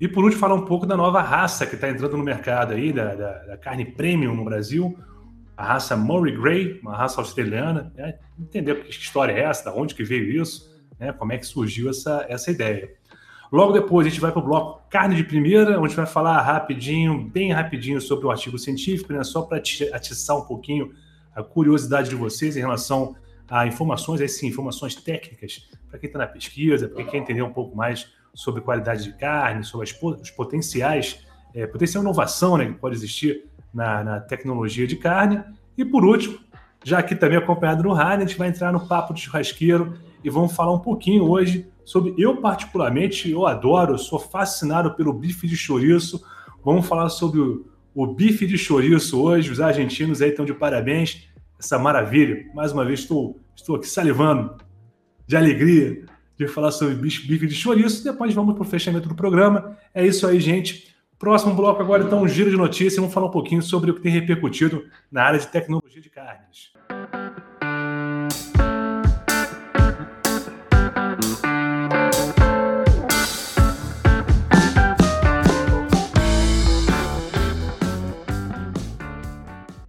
E 0.00 0.08
por 0.08 0.24
último, 0.24 0.40
falar 0.40 0.54
um 0.54 0.64
pouco 0.64 0.86
da 0.86 0.96
nova 0.96 1.20
raça 1.20 1.66
que 1.66 1.74
está 1.74 1.90
entrando 1.90 2.16
no 2.16 2.24
mercado 2.24 2.72
aí, 2.72 2.90
da, 2.90 3.14
da, 3.14 3.32
da, 3.44 3.56
carne 3.58 3.84
premium 3.84 4.34
no 4.34 4.44
Brasil, 4.44 4.98
a 5.54 5.62
raça 5.74 5.94
Murray 5.94 6.34
Grey, 6.34 6.80
uma 6.82 6.96
raça 6.96 7.20
australiana. 7.20 7.92
Né? 7.94 8.18
Entender 8.38 8.76
que 8.82 8.90
história 8.90 9.32
é 9.32 9.40
essa, 9.40 9.66
da 9.66 9.76
onde 9.76 9.94
que 9.94 10.02
veio 10.02 10.40
isso, 10.40 10.74
né? 10.98 11.12
como 11.12 11.32
é 11.34 11.38
que 11.38 11.46
surgiu 11.46 11.90
essa, 11.90 12.24
essa 12.30 12.50
ideia. 12.50 12.90
Logo 13.52 13.72
depois, 13.72 14.06
a 14.06 14.10
gente 14.10 14.22
vai 14.22 14.32
para 14.32 14.40
o 14.40 14.44
bloco 14.44 14.88
Carne 14.88 15.16
de 15.16 15.24
Primeira, 15.24 15.78
onde 15.78 15.94
vai 15.94 16.06
falar 16.06 16.40
rapidinho, 16.40 17.28
bem 17.28 17.52
rapidinho, 17.52 18.00
sobre 18.00 18.24
o 18.24 18.30
artigo 18.30 18.58
científico, 18.58 19.12
né? 19.12 19.22
só 19.22 19.42
para 19.42 19.58
atiçar 19.58 20.38
um 20.38 20.46
pouquinho 20.46 20.94
a 21.34 21.42
curiosidade 21.42 22.08
de 22.08 22.16
vocês 22.16 22.56
em 22.56 22.60
relação 22.60 23.14
a 23.50 23.66
informações, 23.66 24.20
aí 24.20 24.28
sim, 24.28 24.46
informações 24.46 24.94
técnicas, 24.94 25.68
para 25.90 25.98
quem 25.98 26.06
está 26.06 26.20
na 26.20 26.26
pesquisa, 26.26 26.88
para 26.88 27.02
quem 27.02 27.06
quer 27.06 27.18
entender 27.18 27.42
um 27.42 27.52
pouco 27.52 27.76
mais 27.76 28.08
sobre 28.40 28.62
qualidade 28.62 29.04
de 29.04 29.12
carne, 29.12 29.62
sobre 29.62 29.86
as, 29.86 30.02
os 30.20 30.30
potenciais, 30.30 31.26
é, 31.54 31.66
potencial 31.66 32.02
inovação 32.02 32.56
né, 32.56 32.64
que 32.64 32.72
pode 32.72 32.96
existir 32.96 33.44
na, 33.72 34.02
na 34.02 34.20
tecnologia 34.20 34.86
de 34.86 34.96
carne. 34.96 35.44
E 35.76 35.84
por 35.84 36.06
último, 36.06 36.38
Já 36.82 36.98
aqui 36.98 37.14
também 37.14 37.36
acompanhado 37.36 37.82
no 37.82 37.92
rádio, 37.92 38.24
a 38.24 38.26
gente 38.26 38.38
vai 38.38 38.48
entrar 38.48 38.72
no 38.72 38.86
papo 38.86 39.12
de 39.12 39.20
churrasqueiro 39.20 39.98
e 40.24 40.30
vamos 40.30 40.52
falar 40.52 40.72
um 40.72 40.78
pouquinho 40.78 41.24
hoje 41.24 41.70
sobre. 41.84 42.14
Eu, 42.16 42.38
particularmente, 42.38 43.30
eu 43.30 43.46
adoro, 43.46 43.98
sou 43.98 44.18
fascinado 44.18 44.94
pelo 44.94 45.12
bife 45.12 45.46
de 45.46 45.58
chouriço. 45.58 46.24
Vamos 46.64 46.86
falar 46.86 47.10
sobre 47.10 47.38
o, 47.38 47.66
o 47.94 48.06
bife 48.06 48.46
de 48.46 48.56
chouriço 48.56 49.20
hoje. 49.20 49.50
Os 49.50 49.60
argentinos 49.60 50.22
aí 50.22 50.30
estão 50.30 50.46
de 50.46 50.54
parabéns. 50.54 51.28
Essa 51.58 51.78
maravilha. 51.78 52.46
Mais 52.54 52.72
uma 52.72 52.86
vez, 52.86 53.00
estou, 53.00 53.38
estou 53.54 53.76
aqui 53.76 53.86
salivando 53.86 54.56
de 55.26 55.36
alegria 55.36 56.06
de 56.46 56.48
falar 56.52 56.72
sobre 56.72 56.94
bife 56.94 57.46
de 57.46 57.54
chouriço. 57.54 58.02
Depois 58.02 58.34
vamos 58.34 58.54
para 58.54 58.62
o 58.62 58.66
fechamento 58.66 59.08
do 59.08 59.14
programa. 59.14 59.76
É 59.94 60.06
isso 60.06 60.26
aí, 60.26 60.40
gente. 60.40 60.94
Próximo 61.18 61.54
bloco 61.54 61.82
agora, 61.82 62.02
então, 62.02 62.22
um 62.22 62.28
giro 62.28 62.50
de 62.50 62.56
notícias. 62.56 62.96
Vamos 62.96 63.12
falar 63.12 63.26
um 63.26 63.30
pouquinho 63.30 63.62
sobre 63.62 63.90
o 63.90 63.94
que 63.94 64.00
tem 64.00 64.10
repercutido 64.10 64.84
na 65.12 65.22
área 65.24 65.38
de 65.38 65.46
tecnologia 65.46 66.00
de 66.00 66.08
carnes. 66.08 66.70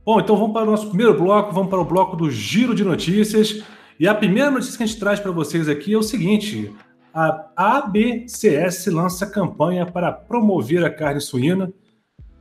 Bom, 0.04 0.20
então 0.20 0.36
vamos 0.36 0.52
para 0.52 0.64
o 0.64 0.72
nosso 0.72 0.88
primeiro 0.88 1.18
bloco, 1.18 1.54
vamos 1.54 1.70
para 1.70 1.80
o 1.80 1.86
bloco 1.86 2.18
do 2.18 2.30
giro 2.30 2.76
de 2.76 2.84
notícias. 2.84 3.64
E 4.02 4.08
a 4.08 4.16
primeira 4.16 4.50
notícia 4.50 4.78
que 4.78 4.82
a 4.82 4.86
gente 4.88 5.00
traz 5.00 5.20
para 5.20 5.30
vocês 5.30 5.70
aqui 5.70 5.94
é 5.94 5.98
o 5.98 6.02
seguinte: 6.02 6.74
a 7.14 7.52
ABCS 7.56 8.88
lança 8.88 9.28
campanha 9.28 9.86
para 9.86 10.12
promover 10.12 10.84
a 10.84 10.90
carne 10.90 11.22
suína. 11.22 11.72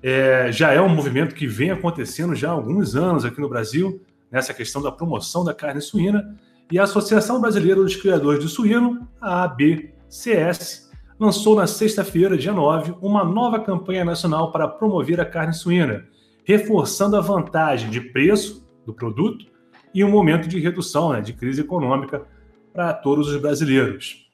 É, 0.02 0.50
já 0.50 0.72
é 0.72 0.80
um 0.80 0.88
movimento 0.88 1.34
que 1.34 1.46
vem 1.46 1.70
acontecendo 1.70 2.34
já 2.34 2.48
há 2.48 2.52
alguns 2.52 2.96
anos 2.96 3.26
aqui 3.26 3.38
no 3.42 3.48
Brasil, 3.50 4.00
nessa 4.32 4.54
questão 4.54 4.80
da 4.80 4.90
promoção 4.90 5.44
da 5.44 5.52
carne 5.52 5.82
suína. 5.82 6.34
E 6.72 6.78
a 6.78 6.84
Associação 6.84 7.42
Brasileira 7.42 7.82
dos 7.82 7.94
Criadores 7.94 8.42
de 8.42 8.48
Suíno, 8.48 9.06
a 9.20 9.42
ABCS, 9.42 10.90
lançou 11.18 11.56
na 11.56 11.66
sexta-feira, 11.66 12.38
dia 12.38 12.54
9, 12.54 12.94
uma 13.02 13.22
nova 13.22 13.60
campanha 13.60 14.02
nacional 14.02 14.50
para 14.50 14.66
promover 14.66 15.20
a 15.20 15.26
carne 15.26 15.52
suína 15.52 16.06
reforçando 16.42 17.16
a 17.16 17.20
vantagem 17.20 17.90
de 17.90 18.00
preço 18.00 18.66
do 18.86 18.94
produto 18.94 19.49
e 19.94 20.04
um 20.04 20.10
momento 20.10 20.48
de 20.48 20.58
redução, 20.58 21.12
né, 21.12 21.20
de 21.20 21.32
crise 21.32 21.60
econômica 21.60 22.22
para 22.72 22.92
todos 22.92 23.28
os 23.28 23.40
brasileiros. 23.40 24.30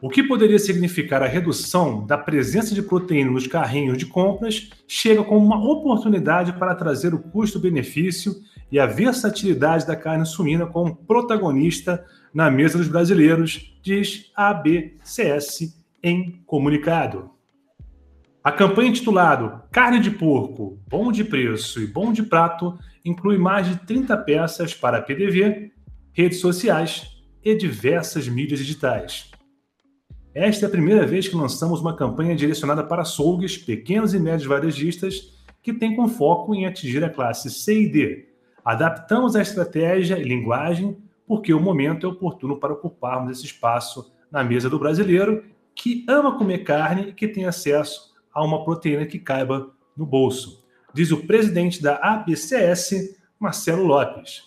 O 0.00 0.10
que 0.10 0.22
poderia 0.22 0.58
significar 0.58 1.22
a 1.22 1.26
redução 1.26 2.04
da 2.06 2.18
presença 2.18 2.74
de 2.74 2.82
proteína 2.82 3.30
nos 3.30 3.46
carrinhos 3.46 3.96
de 3.96 4.04
compras 4.04 4.68
chega 4.86 5.24
como 5.24 5.46
uma 5.46 5.56
oportunidade 5.56 6.52
para 6.52 6.74
trazer 6.74 7.14
o 7.14 7.18
custo-benefício 7.18 8.34
e 8.70 8.78
a 8.78 8.84
versatilidade 8.84 9.86
da 9.86 9.96
carne 9.96 10.26
suína 10.26 10.66
como 10.66 10.94
protagonista 10.94 12.04
na 12.34 12.50
mesa 12.50 12.76
dos 12.76 12.88
brasileiros, 12.88 13.78
diz 13.82 14.30
a 14.36 14.50
ABCS 14.50 15.82
em 16.02 16.42
comunicado. 16.44 17.30
A 18.42 18.52
campanha 18.52 18.90
intitulada 18.90 19.64
Carne 19.72 20.00
de 20.00 20.10
Porco, 20.10 20.78
Bom 20.86 21.10
de 21.10 21.24
Preço 21.24 21.80
e 21.80 21.86
Bom 21.86 22.12
de 22.12 22.22
Prato 22.22 22.78
inclui 23.04 23.36
mais 23.36 23.68
de 23.68 23.76
30 23.84 24.16
peças 24.18 24.72
para 24.74 25.02
PDV, 25.02 25.72
redes 26.12 26.40
sociais 26.40 27.22
e 27.42 27.54
diversas 27.54 28.26
mídias 28.28 28.60
digitais. 28.60 29.30
Esta 30.34 30.66
é 30.66 30.68
a 30.68 30.70
primeira 30.70 31.06
vez 31.06 31.28
que 31.28 31.36
lançamos 31.36 31.80
uma 31.80 31.94
campanha 31.94 32.34
direcionada 32.34 32.82
para 32.82 33.02
açougues, 33.02 33.56
pequenos 33.56 34.14
e 34.14 34.18
médios 34.18 34.46
varejistas, 34.46 35.34
que 35.62 35.72
tem 35.72 35.94
como 35.94 36.08
foco 36.08 36.54
em 36.54 36.66
atingir 36.66 37.04
a 37.04 37.10
classe 37.10 37.50
C 37.50 37.82
e 37.82 37.88
D. 37.88 38.28
Adaptamos 38.64 39.36
a 39.36 39.42
estratégia 39.42 40.18
e 40.18 40.24
linguagem 40.24 40.96
porque 41.26 41.54
o 41.54 41.60
momento 41.60 42.06
é 42.06 42.08
oportuno 42.08 42.58
para 42.58 42.72
ocuparmos 42.72 43.36
esse 43.36 43.46
espaço 43.46 44.12
na 44.30 44.42
mesa 44.42 44.68
do 44.68 44.78
brasileiro 44.78 45.44
que 45.74 46.04
ama 46.08 46.36
comer 46.36 46.58
carne 46.64 47.08
e 47.08 47.12
que 47.12 47.28
tem 47.28 47.46
acesso 47.46 48.14
a 48.32 48.44
uma 48.44 48.64
proteína 48.64 49.06
que 49.06 49.18
caiba 49.18 49.72
no 49.96 50.04
bolso, 50.04 50.63
diz 50.94 51.10
o 51.10 51.26
presidente 51.26 51.82
da 51.82 51.96
ABCS, 51.96 53.18
Marcelo 53.38 53.84
Lopes. 53.84 54.44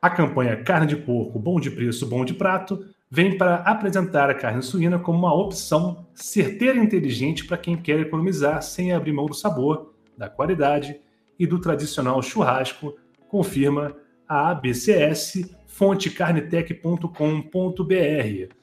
A 0.00 0.08
campanha 0.08 0.62
Carne 0.62 0.86
de 0.86 0.96
Porco, 0.96 1.38
Bom 1.38 1.60
de 1.60 1.70
Preço, 1.70 2.06
Bom 2.06 2.24
de 2.24 2.32
Prato 2.32 2.86
vem 3.10 3.36
para 3.36 3.56
apresentar 3.56 4.30
a 4.30 4.34
carne 4.34 4.62
suína 4.62 4.98
como 4.98 5.18
uma 5.18 5.34
opção 5.34 6.06
certeira 6.14 6.78
e 6.78 6.82
inteligente 6.82 7.44
para 7.44 7.58
quem 7.58 7.76
quer 7.76 8.00
economizar 8.00 8.62
sem 8.62 8.92
abrir 8.92 9.12
mão 9.12 9.26
do 9.26 9.34
sabor, 9.34 9.92
da 10.16 10.30
qualidade 10.30 10.98
e 11.38 11.46
do 11.46 11.58
tradicional 11.58 12.22
churrasco, 12.22 12.96
confirma 13.28 13.94
a 14.28 14.50
ABCS, 14.50 15.50
fonte 15.66 16.08
carnetec.com.br 16.08 18.60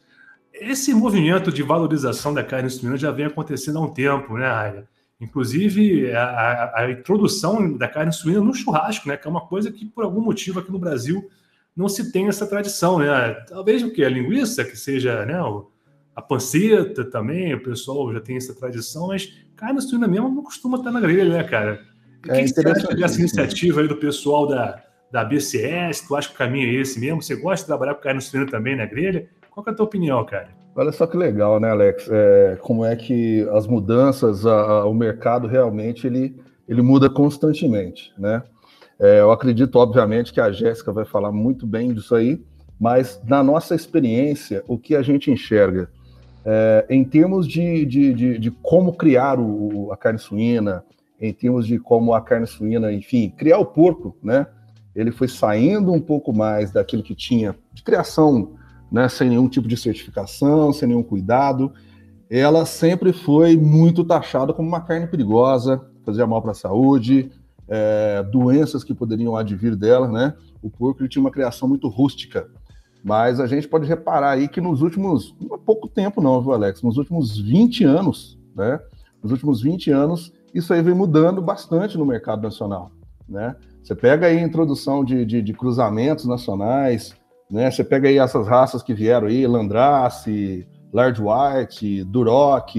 esse 0.60 0.94
movimento 0.94 1.51
de 1.51 1.62
valorização 1.62 2.34
da 2.34 2.44
carne 2.44 2.70
suína 2.70 2.98
já 2.98 3.12
vem 3.12 3.25
acontecendo 3.25 3.77
há 3.77 3.82
um 3.82 3.94
tempo, 3.94 4.38
né, 4.38 4.48
Raia? 4.48 4.88
Inclusive, 5.20 6.12
a, 6.14 6.74
a, 6.76 6.92
introdução 6.92 7.76
da 7.76 7.88
carne 7.88 8.14
suína 8.14 8.40
no 8.40 8.54
churrasco, 8.54 9.08
né? 9.08 9.18
Que 9.18 9.28
é 9.28 9.32
uma 9.32 9.48
coisa 9.48 9.72
que, 9.72 9.86
por 9.86 10.04
algum 10.04 10.22
motivo, 10.22 10.60
aqui 10.60 10.72
no 10.72 10.78
Brasil 10.78 11.28
não 11.76 11.90
se 11.90 12.12
tem 12.12 12.28
essa 12.28 12.46
tradição, 12.46 13.00
né? 13.00 13.34
Talvez 13.48 13.82
o 13.82 13.92
que? 13.92 14.04
A 14.04 14.10
linguiça, 14.10 14.64
que 14.64 14.78
seja 14.78 15.26
né, 15.26 15.40
a 16.16 16.22
panceta 16.22 17.04
também, 17.04 17.54
o 17.54 17.64
pessoal 17.64 18.12
já 18.14 18.20
tem 18.20 18.38
essa 18.38 18.54
tradição, 18.54 19.08
mas 19.08 19.32
carne 19.56 19.82
suína 19.82 20.08
mesmo 20.08 20.30
não 20.30 20.44
costuma 20.44 20.78
estar 20.78 20.92
na 20.92 21.00
grelha, 21.00 21.30
né, 21.30 21.44
cara? 21.44 21.84
E 22.26 22.32
é 22.32 22.48
você 22.48 22.68
acha 22.68 22.96
dessa 22.96 23.20
iniciativa 23.20 23.82
aí 23.82 23.88
do 23.88 23.96
pessoal 23.96 24.48
da, 24.48 24.84
da 25.12 25.24
BCS? 25.24 26.02
Tu 26.08 26.16
acha 26.16 26.30
que 26.30 26.36
o 26.36 26.38
caminho 26.38 26.68
é 26.68 26.82
esse 26.82 27.00
mesmo? 27.00 27.22
Você 27.22 27.36
gosta 27.36 27.64
de 27.64 27.68
trabalhar 27.68 27.96
com 27.96 28.02
carne 28.02 28.22
suína 28.22 28.46
também 28.46 28.76
na 28.76 28.86
grelha? 28.86 29.30
Qual 29.52 29.66
é 29.68 29.70
a 29.70 29.74
tua 29.74 29.86
opinião, 29.86 30.24
cara? 30.26 30.57
Olha 30.78 30.92
só 30.92 31.08
que 31.08 31.18
legal, 31.18 31.60
né, 31.60 31.72
Alex? 31.72 32.08
É, 32.08 32.56
como 32.62 32.86
é 32.86 32.96
que 32.96 33.42
as 33.52 33.66
mudanças, 33.66 34.46
a, 34.46 34.62
a, 34.62 34.86
o 34.86 34.94
mercado 34.94 35.48
realmente 35.48 36.06
ele, 36.06 36.40
ele 36.70 36.84
muda 36.84 37.10
constantemente, 37.10 38.14
né? 38.16 38.44
É, 39.00 39.20
eu 39.22 39.32
acredito, 39.32 39.76
obviamente, 39.78 40.32
que 40.32 40.40
a 40.40 40.52
Jéssica 40.52 40.92
vai 40.92 41.04
falar 41.04 41.32
muito 41.32 41.66
bem 41.66 41.96
disso 41.96 42.14
aí, 42.14 42.40
mas 42.80 43.20
na 43.26 43.44
nossa 43.44 43.74
experiência, 43.74 44.64
o 44.68 44.78
que 44.78 44.96
a 44.96 45.02
gente 45.02 45.32
enxerga 45.32 45.90
é, 46.46 46.86
em 46.92 47.04
termos 47.04 47.48
de, 47.48 47.84
de, 47.84 48.14
de, 48.14 48.38
de 48.38 48.52
como 48.52 48.94
criar 48.94 49.40
o, 49.40 49.92
a 49.92 49.98
carne 49.98 50.20
suína, 50.20 50.84
em 51.20 51.34
termos 51.34 51.66
de 51.66 51.80
como 51.80 52.14
a 52.14 52.22
carne 52.22 52.46
suína, 52.46 52.94
enfim, 52.94 53.34
criar 53.36 53.58
o 53.58 53.66
porco, 53.66 54.16
né? 54.22 54.46
Ele 54.96 55.12
foi 55.12 55.28
saindo 55.28 55.92
um 55.92 56.00
pouco 56.00 56.32
mais 56.32 56.72
daquilo 56.72 57.02
que 57.02 57.16
tinha 57.16 57.56
de 57.74 57.82
criação 57.82 58.57
né, 58.91 59.08
sem 59.10 59.29
nenhum 59.29 59.48
tipo 59.48 59.67
de 59.67 59.77
certificação, 59.77 60.72
sem 60.72 60.88
nenhum 60.88 61.03
cuidado, 61.03 61.74
ela 62.29 62.65
sempre 62.65 63.13
foi 63.13 63.56
muito 63.56 64.03
taxada 64.03 64.53
como 64.53 64.67
uma 64.67 64.82
carne 64.82 65.08
perigosa, 65.08 65.82
fazia 66.06 66.27
mal 66.27 66.41
para 66.41 66.51
a 66.51 66.56
saúde, 66.56 67.32
é, 67.67 68.24
doenças 68.24 68.84
que 68.84 68.94
poderiam 68.94 69.36
advir 69.36 69.75
dela, 69.75 70.08
né? 70.08 70.34
O 70.62 70.70
porco 70.70 71.01
ele 71.01 71.10
tinha 71.10 71.22
uma 71.22 71.32
criação 71.32 71.67
muito 71.67 71.88
rústica. 71.88 72.50
Mas 73.03 73.39
a 73.39 73.48
gente 73.48 73.67
pode 73.67 73.88
reparar 73.88 74.32
aí 74.32 74.48
que 74.48 74.60
nos 74.60 74.82
últimos, 74.82 75.36
não 75.39 75.56
há 75.56 75.60
pouco 75.60 75.88
tempo 75.88 76.22
não, 76.22 76.41
viu, 76.41 76.53
Alex? 76.53 76.82
Nos 76.82 76.98
últimos 76.98 77.38
20 77.38 77.84
anos, 77.84 78.38
né? 78.56 78.79
Nos 79.22 79.32
últimos 79.32 79.62
20 79.62 79.91
anos, 79.91 80.34
isso 80.53 80.74
aí 80.74 80.82
vem 80.82 80.94
mudando 80.94 81.41
bastante 81.41 81.98
no 81.98 82.06
mercado 82.06 82.41
nacional, 82.41 82.91
né? 83.27 83.56
Você 83.84 83.96
pega 83.96 84.27
aí 84.27 84.38
a 84.38 84.41
introdução 84.41 85.03
de, 85.03 85.25
de, 85.25 85.41
de 85.41 85.53
cruzamentos 85.53 86.25
nacionais, 86.25 87.15
né? 87.50 87.72
Você 87.72 87.84
pega 87.84 88.08
aí 88.08 88.18
essas 88.18 88.48
raças 88.48 88.84
que 88.84 88.94
vieram 88.94 89.27
aí, 89.27 89.46
Landrace, 89.48 90.68
Large 90.94 91.22
White, 91.22 92.04
Duroc, 92.06 92.75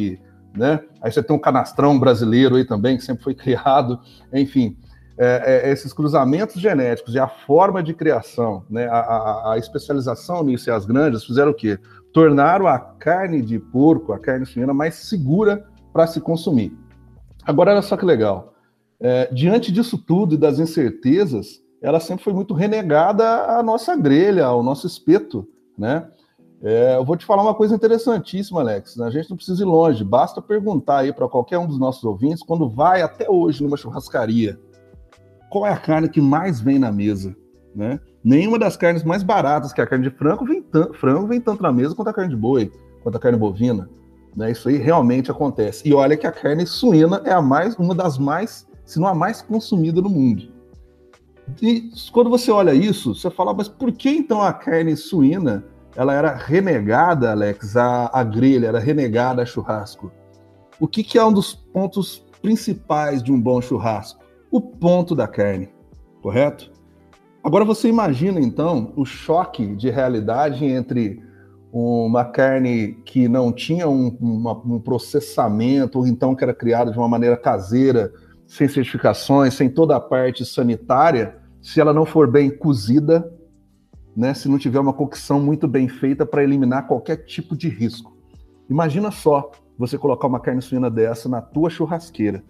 né? 0.56 0.80
Aí 1.00 1.10
você 1.10 1.22
tem 1.22 1.34
um 1.34 1.38
canastrão 1.38 1.98
brasileiro 1.98 2.56
aí 2.56 2.64
também, 2.64 2.96
que 2.96 3.04
sempre 3.04 3.22
foi 3.22 3.34
criado, 3.34 4.00
enfim. 4.32 4.76
É, 5.20 5.64
é, 5.66 5.72
esses 5.72 5.92
cruzamentos 5.92 6.60
genéticos 6.60 7.12
e 7.12 7.18
a 7.18 7.26
forma 7.26 7.82
de 7.82 7.92
criação, 7.92 8.64
né, 8.70 8.86
a, 8.86 9.00
a, 9.00 9.52
a, 9.54 9.58
especialização 9.58 10.44
nisso 10.44 10.70
e 10.70 10.72
as 10.72 10.86
grandes 10.86 11.24
fizeram 11.24 11.50
o 11.50 11.54
quê? 11.54 11.76
Tornaram 12.12 12.68
a 12.68 12.78
carne 12.78 13.42
de 13.42 13.58
porco, 13.58 14.12
a 14.12 14.18
carne 14.20 14.46
suína, 14.46 14.72
mais 14.72 14.94
segura 14.94 15.66
para 15.92 16.06
se 16.06 16.20
consumir. 16.20 16.72
Agora, 17.44 17.72
olha 17.72 17.82
só 17.82 17.96
que 17.96 18.04
legal. 18.04 18.54
É, 19.00 19.28
diante 19.32 19.72
disso 19.72 19.98
tudo 19.98 20.36
e 20.36 20.38
das 20.38 20.60
incertezas, 20.60 21.60
ela 21.80 22.00
sempre 22.00 22.24
foi 22.24 22.32
muito 22.32 22.54
renegada 22.54 23.58
à 23.58 23.62
nossa 23.62 23.96
grelha, 23.96 24.46
ao 24.46 24.62
nosso 24.62 24.86
espeto, 24.86 25.46
né? 25.76 26.08
É, 26.60 26.96
eu 26.96 27.04
vou 27.04 27.16
te 27.16 27.24
falar 27.24 27.42
uma 27.42 27.54
coisa 27.54 27.74
interessantíssima, 27.74 28.60
Alex. 28.60 28.96
Né? 28.96 29.06
A 29.06 29.10
gente 29.10 29.30
não 29.30 29.36
precisa 29.36 29.62
ir 29.62 29.66
longe, 29.66 30.02
basta 30.02 30.42
perguntar 30.42 30.98
aí 30.98 31.12
para 31.12 31.28
qualquer 31.28 31.58
um 31.58 31.66
dos 31.66 31.78
nossos 31.78 32.02
ouvintes, 32.02 32.42
quando 32.42 32.68
vai 32.68 33.00
até 33.00 33.30
hoje 33.30 33.62
numa 33.62 33.76
churrascaria, 33.76 34.58
qual 35.50 35.66
é 35.66 35.72
a 35.72 35.76
carne 35.76 36.08
que 36.08 36.20
mais 36.20 36.60
vem 36.60 36.78
na 36.78 36.90
mesa, 36.90 37.34
né? 37.74 38.00
Nenhuma 38.24 38.58
das 38.58 38.76
carnes 38.76 39.04
mais 39.04 39.22
baratas, 39.22 39.72
que 39.72 39.80
é 39.80 39.84
a 39.84 39.86
carne 39.86 40.10
de 40.10 40.16
frango, 40.16 40.44
vem, 40.44 40.64
frango 40.94 41.28
vem 41.28 41.40
tanto 41.40 41.62
na 41.62 41.72
mesa 41.72 41.94
quanto 41.94 42.08
a 42.08 42.12
carne 42.12 42.30
de 42.30 42.36
boi, 42.36 42.72
quanto 43.02 43.16
a 43.16 43.20
carne 43.20 43.38
bovina. 43.38 43.88
Né? 44.36 44.50
Isso 44.50 44.68
aí 44.68 44.76
realmente 44.76 45.30
acontece. 45.30 45.88
E 45.88 45.94
olha 45.94 46.16
que 46.16 46.26
a 46.26 46.32
carne 46.32 46.66
suína 46.66 47.22
é 47.24 47.32
a 47.32 47.40
mais, 47.40 47.76
uma 47.76 47.94
das 47.94 48.18
mais, 48.18 48.66
se 48.84 48.98
não 48.98 49.06
a 49.06 49.14
mais 49.14 49.40
consumida 49.40 50.02
no 50.02 50.10
mundo. 50.10 50.57
E 51.62 51.90
quando 52.12 52.30
você 52.30 52.50
olha 52.50 52.74
isso, 52.74 53.14
você 53.14 53.30
fala, 53.30 53.54
mas 53.54 53.68
por 53.68 53.92
que 53.92 54.10
então 54.10 54.42
a 54.42 54.52
carne 54.52 54.96
suína 54.96 55.64
ela 55.96 56.14
era 56.14 56.34
renegada, 56.34 57.32
Alex, 57.32 57.76
a, 57.76 58.10
a 58.12 58.22
grelha, 58.22 58.68
era 58.68 58.78
renegada 58.78 59.42
a 59.42 59.46
churrasco? 59.46 60.12
O 60.78 60.86
que, 60.86 61.02
que 61.02 61.18
é 61.18 61.24
um 61.24 61.32
dos 61.32 61.54
pontos 61.54 62.24
principais 62.40 63.22
de 63.22 63.32
um 63.32 63.40
bom 63.40 63.60
churrasco? 63.60 64.22
O 64.50 64.60
ponto 64.60 65.14
da 65.14 65.26
carne, 65.26 65.68
correto? 66.22 66.70
Agora 67.42 67.64
você 67.64 67.88
imagina 67.88 68.40
então 68.40 68.92
o 68.94 69.04
choque 69.04 69.74
de 69.74 69.90
realidade 69.90 70.64
entre 70.64 71.20
uma 71.72 72.24
carne 72.24 72.92
que 73.04 73.28
não 73.28 73.52
tinha 73.52 73.88
um, 73.88 74.16
uma, 74.20 74.52
um 74.52 74.78
processamento, 74.78 75.98
ou 75.98 76.06
então 76.06 76.34
que 76.34 76.42
era 76.42 76.54
criada 76.54 76.90
de 76.90 76.98
uma 76.98 77.08
maneira 77.08 77.36
caseira, 77.36 78.12
sem 78.48 78.66
certificações, 78.66 79.52
sem 79.52 79.68
toda 79.68 79.94
a 79.94 80.00
parte 80.00 80.44
sanitária, 80.44 81.36
se 81.60 81.80
ela 81.80 81.92
não 81.92 82.06
for 82.06 82.26
bem 82.26 82.50
cozida, 82.50 83.30
né, 84.16 84.32
se 84.32 84.48
não 84.48 84.58
tiver 84.58 84.80
uma 84.80 84.92
cocção 84.92 85.38
muito 85.38 85.68
bem 85.68 85.86
feita 85.86 86.24
para 86.24 86.42
eliminar 86.42 86.88
qualquer 86.88 87.18
tipo 87.26 87.54
de 87.54 87.68
risco. 87.68 88.16
Imagina 88.68 89.10
só 89.10 89.50
você 89.76 89.98
colocar 89.98 90.26
uma 90.26 90.40
carne 90.40 90.62
suína 90.62 90.90
dessa 90.90 91.28
na 91.28 91.42
tua 91.42 91.68
churrasqueira, 91.68 92.42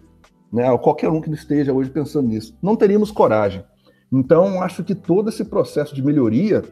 né, 0.51 0.75
qualquer 0.77 1.09
um 1.09 1.19
que 1.19 1.29
esteja 1.31 1.73
hoje 1.73 1.89
pensando 1.89 2.29
nisso. 2.29 2.57
Não 2.61 2.77
teríamos 2.77 3.11
coragem. 3.11 3.63
Então, 4.11 4.63
acho 4.63 4.83
que 4.83 4.95
todo 4.95 5.29
esse 5.29 5.43
processo 5.43 5.93
de 5.93 6.01
melhoria 6.01 6.63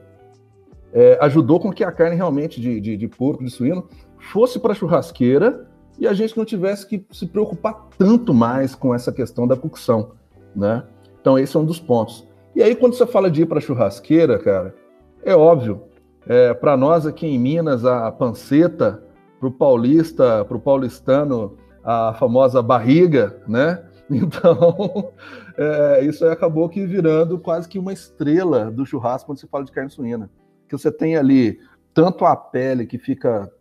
é, 0.93 1.19
ajudou 1.21 1.59
com 1.59 1.71
que 1.71 1.83
a 1.83 1.91
carne 1.91 2.15
realmente 2.15 2.61
de, 2.61 2.79
de, 2.79 2.95
de 2.95 3.07
porco, 3.09 3.43
de 3.43 3.51
suíno, 3.51 3.87
fosse 4.31 4.57
para 4.57 4.71
a 4.71 4.75
churrasqueira 4.75 5.66
e 5.99 6.07
a 6.07 6.13
gente 6.13 6.37
não 6.37 6.45
tivesse 6.45 6.85
que 6.85 7.05
se 7.11 7.25
preocupar 7.25 7.87
tanto 7.97 8.33
mais 8.33 8.75
com 8.75 8.93
essa 8.93 9.11
questão 9.11 9.47
da 9.47 9.55
cocção, 9.55 10.11
né? 10.55 10.83
Então 11.19 11.37
esse 11.37 11.55
é 11.55 11.59
um 11.59 11.65
dos 11.65 11.79
pontos. 11.79 12.27
E 12.55 12.61
aí 12.61 12.75
quando 12.75 12.95
você 12.95 13.05
fala 13.05 13.29
de 13.29 13.41
ir 13.41 13.45
para 13.45 13.59
churrasqueira, 13.59 14.37
cara, 14.39 14.75
é 15.23 15.35
óbvio, 15.35 15.83
é, 16.27 16.53
para 16.53 16.77
nós 16.77 17.05
aqui 17.05 17.25
em 17.25 17.39
Minas 17.39 17.85
a 17.85 18.11
panceta, 18.11 19.03
para 19.39 19.49
o 19.49 19.51
paulista, 19.51 20.43
para 20.45 20.57
o 20.57 20.59
paulistano 20.59 21.57
a 21.83 22.13
famosa 22.13 22.61
barriga, 22.61 23.41
né? 23.47 23.83
Então 24.09 25.11
é, 25.57 26.05
isso 26.05 26.25
acabou 26.27 26.69
que 26.69 26.85
virando 26.85 27.37
quase 27.37 27.67
que 27.67 27.77
uma 27.77 27.91
estrela 27.91 28.71
do 28.71 28.85
churrasco 28.85 29.27
quando 29.27 29.39
se 29.39 29.47
fala 29.47 29.65
de 29.65 29.71
carne 29.73 29.89
suína, 29.89 30.29
que 30.65 30.77
você 30.77 30.89
tem 30.89 31.17
ali 31.17 31.59
tanto 31.93 32.23
a 32.23 32.33
pele 32.33 32.85
que 32.85 32.97
fica 32.97 33.51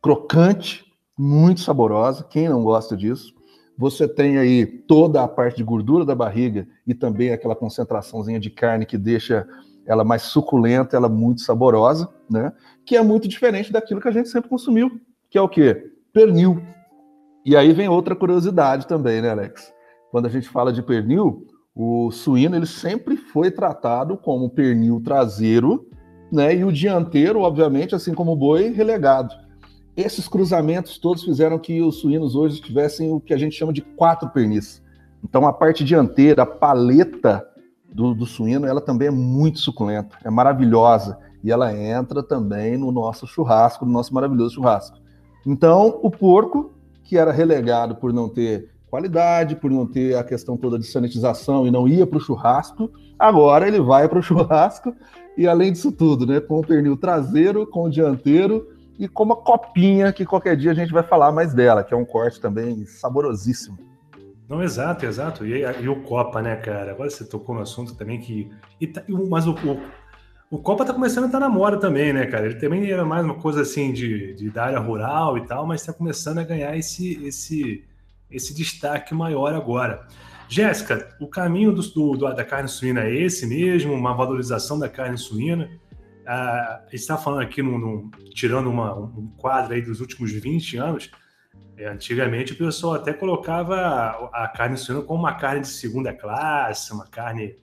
crocante 0.00 0.85
muito 1.18 1.60
saborosa, 1.60 2.24
quem 2.24 2.48
não 2.48 2.62
gosta 2.62 2.96
disso. 2.96 3.34
Você 3.78 4.08
tem 4.08 4.38
aí 4.38 4.66
toda 4.66 5.22
a 5.22 5.28
parte 5.28 5.58
de 5.58 5.64
gordura 5.64 6.04
da 6.04 6.14
barriga 6.14 6.66
e 6.86 6.94
também 6.94 7.30
aquela 7.30 7.54
concentraçãozinha 7.54 8.40
de 8.40 8.50
carne 8.50 8.86
que 8.86 8.96
deixa 8.96 9.46
ela 9.86 10.02
mais 10.02 10.22
suculenta, 10.22 10.96
ela 10.96 11.08
muito 11.08 11.42
saborosa, 11.42 12.08
né? 12.28 12.52
Que 12.84 12.96
é 12.96 13.02
muito 13.02 13.28
diferente 13.28 13.72
daquilo 13.72 14.00
que 14.00 14.08
a 14.08 14.12
gente 14.12 14.28
sempre 14.28 14.50
consumiu, 14.50 15.00
que 15.30 15.38
é 15.38 15.40
o 15.40 15.48
quê? 15.48 15.92
Pernil. 16.12 16.60
E 17.44 17.56
aí 17.56 17.72
vem 17.72 17.88
outra 17.88 18.16
curiosidade 18.16 18.86
também, 18.86 19.22
né, 19.22 19.30
Alex? 19.30 19.72
Quando 20.10 20.26
a 20.26 20.30
gente 20.30 20.48
fala 20.48 20.72
de 20.72 20.82
pernil, 20.82 21.46
o 21.74 22.10
suíno 22.10 22.56
ele 22.56 22.66
sempre 22.66 23.16
foi 23.16 23.50
tratado 23.50 24.16
como 24.16 24.50
pernil 24.50 25.00
traseiro, 25.00 25.86
né? 26.32 26.56
E 26.56 26.64
o 26.64 26.72
dianteiro, 26.72 27.40
obviamente, 27.40 27.94
assim 27.94 28.14
como 28.14 28.32
o 28.32 28.36
boi, 28.36 28.70
relegado. 28.70 29.45
Esses 29.96 30.28
cruzamentos 30.28 30.98
todos 30.98 31.24
fizeram 31.24 31.58
que 31.58 31.80
os 31.80 32.00
suínos 32.00 32.36
hoje 32.36 32.60
tivessem 32.60 33.10
o 33.10 33.18
que 33.18 33.32
a 33.32 33.38
gente 33.38 33.56
chama 33.56 33.72
de 33.72 33.80
quatro 33.80 34.28
pernis. 34.28 34.82
Então 35.24 35.46
a 35.46 35.52
parte 35.52 35.82
dianteira, 35.82 36.42
a 36.42 36.46
paleta 36.46 37.42
do, 37.90 38.14
do 38.14 38.26
suíno, 38.26 38.66
ela 38.66 38.80
também 38.80 39.08
é 39.08 39.10
muito 39.10 39.58
suculenta, 39.58 40.18
é 40.22 40.28
maravilhosa. 40.30 41.18
E 41.42 41.50
ela 41.50 41.74
entra 41.74 42.22
também 42.22 42.76
no 42.76 42.92
nosso 42.92 43.26
churrasco, 43.26 43.86
no 43.86 43.92
nosso 43.92 44.12
maravilhoso 44.12 44.56
churrasco. 44.56 44.98
Então, 45.46 45.98
o 46.02 46.10
porco, 46.10 46.72
que 47.02 47.16
era 47.16 47.32
relegado 47.32 47.96
por 47.96 48.12
não 48.12 48.28
ter 48.28 48.68
qualidade, 48.90 49.56
por 49.56 49.70
não 49.70 49.86
ter 49.86 50.16
a 50.16 50.24
questão 50.24 50.56
toda 50.56 50.78
de 50.78 50.86
sanitização 50.86 51.66
e 51.66 51.70
não 51.70 51.88
ia 51.88 52.06
para 52.06 52.18
o 52.18 52.20
churrasco, 52.20 52.90
agora 53.18 53.66
ele 53.66 53.80
vai 53.80 54.08
para 54.08 54.18
o 54.18 54.22
churrasco 54.22 54.94
e 55.38 55.46
além 55.46 55.72
disso 55.72 55.92
tudo, 55.92 56.26
né, 56.26 56.40
com 56.40 56.58
o 56.58 56.66
pernil 56.66 56.96
traseiro, 56.96 57.66
com 57.66 57.84
o 57.84 57.90
dianteiro 57.90 58.75
e 58.98 59.08
com 59.08 59.24
uma 59.24 59.36
copinha, 59.36 60.12
que 60.12 60.24
qualquer 60.24 60.56
dia 60.56 60.70
a 60.70 60.74
gente 60.74 60.92
vai 60.92 61.02
falar 61.02 61.32
mais 61.32 61.52
dela, 61.52 61.84
que 61.84 61.92
é 61.92 61.96
um 61.96 62.04
corte 62.04 62.40
também 62.40 62.84
saborosíssimo. 62.86 63.78
Não, 64.48 64.62
exato, 64.62 65.04
exato. 65.04 65.44
E, 65.44 65.62
e 65.80 65.88
o 65.88 66.02
Copa, 66.02 66.40
né, 66.40 66.56
cara? 66.56 66.92
Agora 66.92 67.10
você 67.10 67.24
tocou 67.24 67.54
no 67.54 67.62
assunto 67.62 67.94
também 67.94 68.20
que. 68.20 68.50
Tá, 68.92 69.02
mas 69.28 69.46
o, 69.46 69.52
o, 69.52 69.82
o, 70.50 70.58
Copa 70.58 70.84
tá 70.84 70.94
começando 70.94 71.24
a 71.24 71.26
estar 71.26 71.40
na 71.40 71.48
moda 71.48 71.78
também, 71.78 72.12
né, 72.12 72.26
cara? 72.26 72.46
Ele 72.46 72.54
também 72.54 72.88
era 72.90 73.04
mais 73.04 73.24
uma 73.24 73.34
coisa 73.34 73.62
assim 73.62 73.92
de, 73.92 74.34
de 74.34 74.50
da 74.50 74.64
área 74.66 74.78
rural 74.78 75.36
e 75.36 75.46
tal, 75.46 75.66
mas 75.66 75.80
está 75.80 75.92
começando 75.92 76.38
a 76.38 76.44
ganhar 76.44 76.76
esse, 76.76 77.24
esse, 77.26 77.84
esse 78.30 78.54
destaque 78.54 79.14
maior 79.14 79.52
agora. 79.52 80.06
Jéssica, 80.48 81.08
o 81.20 81.26
caminho 81.26 81.72
do, 81.72 81.82
do, 81.82 82.32
da 82.32 82.44
carne 82.44 82.68
suína 82.68 83.02
é 83.02 83.12
esse 83.12 83.46
mesmo, 83.46 83.92
uma 83.92 84.14
valorização 84.14 84.78
da 84.78 84.88
carne 84.88 85.18
suína. 85.18 85.68
Ah, 86.26 86.80
a 86.82 86.90
gente 86.90 86.96
está 86.96 87.16
falando 87.16 87.42
aqui, 87.42 87.62
num, 87.62 87.78
num, 87.78 88.10
tirando 88.34 88.68
uma, 88.68 88.94
um 88.94 89.28
quadro 89.36 89.74
aí 89.74 89.80
dos 89.80 90.00
últimos 90.00 90.32
20 90.32 90.76
anos, 90.76 91.10
é, 91.76 91.88
antigamente 91.88 92.52
o 92.52 92.56
pessoal 92.56 92.94
até 92.94 93.12
colocava 93.12 93.76
a, 93.76 94.44
a 94.44 94.48
carne 94.48 94.76
suína 94.76 95.02
como 95.02 95.20
uma 95.20 95.34
carne 95.34 95.60
de 95.60 95.68
segunda 95.68 96.12
classe, 96.12 96.92
uma 96.92 97.06
carne 97.06 97.56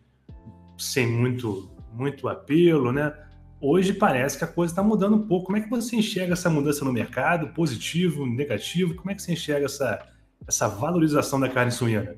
sem 0.78 1.08
muito, 1.08 1.76
muito 1.92 2.28
apelo, 2.28 2.92
né? 2.92 3.14
Hoje 3.60 3.94
parece 3.94 4.38
que 4.38 4.44
a 4.44 4.48
coisa 4.48 4.72
está 4.72 4.84
mudando 4.84 5.16
um 5.16 5.28
pouco. 5.28 5.46
Como 5.46 5.58
é 5.58 5.62
que 5.62 5.70
você 5.70 5.96
enxerga 5.96 6.34
essa 6.34 6.50
mudança 6.50 6.84
no 6.84 6.92
mercado? 6.92 7.48
Positivo, 7.54 8.26
negativo? 8.26 8.94
Como 8.96 9.10
é 9.10 9.16
que 9.16 9.22
você 9.22 9.32
enxerga 9.32 9.66
essa, 9.66 10.06
essa 10.46 10.68
valorização 10.68 11.40
da 11.40 11.50
carne 11.50 11.72
suína? 11.72 12.18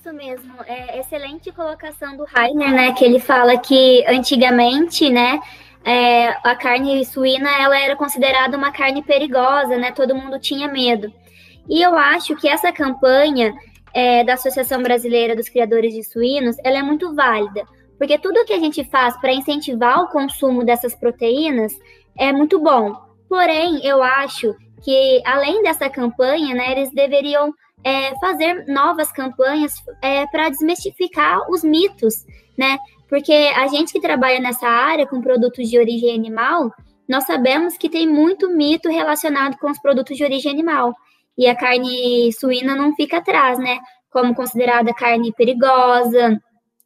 Isso 0.00 0.14
mesmo, 0.14 0.54
é 0.66 0.98
excelente 0.98 1.52
colocação 1.52 2.16
do 2.16 2.24
Rainer, 2.24 2.72
né? 2.72 2.94
Que 2.94 3.04
ele 3.04 3.20
fala 3.20 3.58
que 3.58 4.02
antigamente, 4.08 5.10
né, 5.10 5.38
é, 5.84 6.28
a 6.42 6.56
carne 6.56 7.04
suína 7.04 7.50
ela 7.60 7.78
era 7.78 7.94
considerada 7.94 8.56
uma 8.56 8.72
carne 8.72 9.02
perigosa, 9.02 9.76
né? 9.76 9.92
Todo 9.92 10.14
mundo 10.14 10.40
tinha 10.40 10.68
medo. 10.68 11.12
E 11.68 11.82
eu 11.82 11.94
acho 11.98 12.34
que 12.36 12.48
essa 12.48 12.72
campanha 12.72 13.52
é, 13.92 14.24
da 14.24 14.34
Associação 14.34 14.82
Brasileira 14.82 15.36
dos 15.36 15.50
Criadores 15.50 15.92
de 15.92 16.02
Suínos, 16.02 16.56
ela 16.64 16.78
é 16.78 16.82
muito 16.82 17.14
válida, 17.14 17.66
porque 17.98 18.16
tudo 18.16 18.46
que 18.46 18.54
a 18.54 18.58
gente 18.58 18.82
faz 18.84 19.14
para 19.18 19.34
incentivar 19.34 20.00
o 20.00 20.08
consumo 20.08 20.64
dessas 20.64 20.94
proteínas 20.94 21.74
é 22.16 22.32
muito 22.32 22.58
bom. 22.58 22.96
Porém, 23.28 23.84
eu 23.84 24.02
acho 24.02 24.56
que 24.82 25.20
além 25.26 25.62
dessa 25.62 25.90
campanha, 25.90 26.54
né, 26.54 26.72
eles 26.72 26.90
deveriam 26.90 27.52
é, 27.82 28.14
fazer 28.18 28.66
novas 28.66 29.10
campanhas 29.10 29.74
é, 30.02 30.26
para 30.26 30.48
desmistificar 30.48 31.50
os 31.50 31.62
mitos, 31.62 32.24
né? 32.56 32.78
Porque 33.08 33.32
a 33.32 33.66
gente 33.66 33.92
que 33.92 34.00
trabalha 34.00 34.38
nessa 34.38 34.68
área 34.68 35.06
com 35.06 35.20
produtos 35.20 35.68
de 35.68 35.78
origem 35.78 36.14
animal, 36.14 36.72
nós 37.08 37.24
sabemos 37.24 37.76
que 37.76 37.88
tem 37.88 38.06
muito 38.06 38.48
mito 38.48 38.88
relacionado 38.88 39.58
com 39.58 39.70
os 39.70 39.80
produtos 39.80 40.16
de 40.16 40.22
origem 40.22 40.52
animal. 40.52 40.94
E 41.36 41.48
a 41.48 41.56
carne 41.56 42.32
suína 42.32 42.76
não 42.76 42.94
fica 42.94 43.16
atrás, 43.16 43.58
né? 43.58 43.78
Como 44.12 44.34
considerada 44.34 44.94
carne 44.94 45.32
perigosa, 45.32 46.40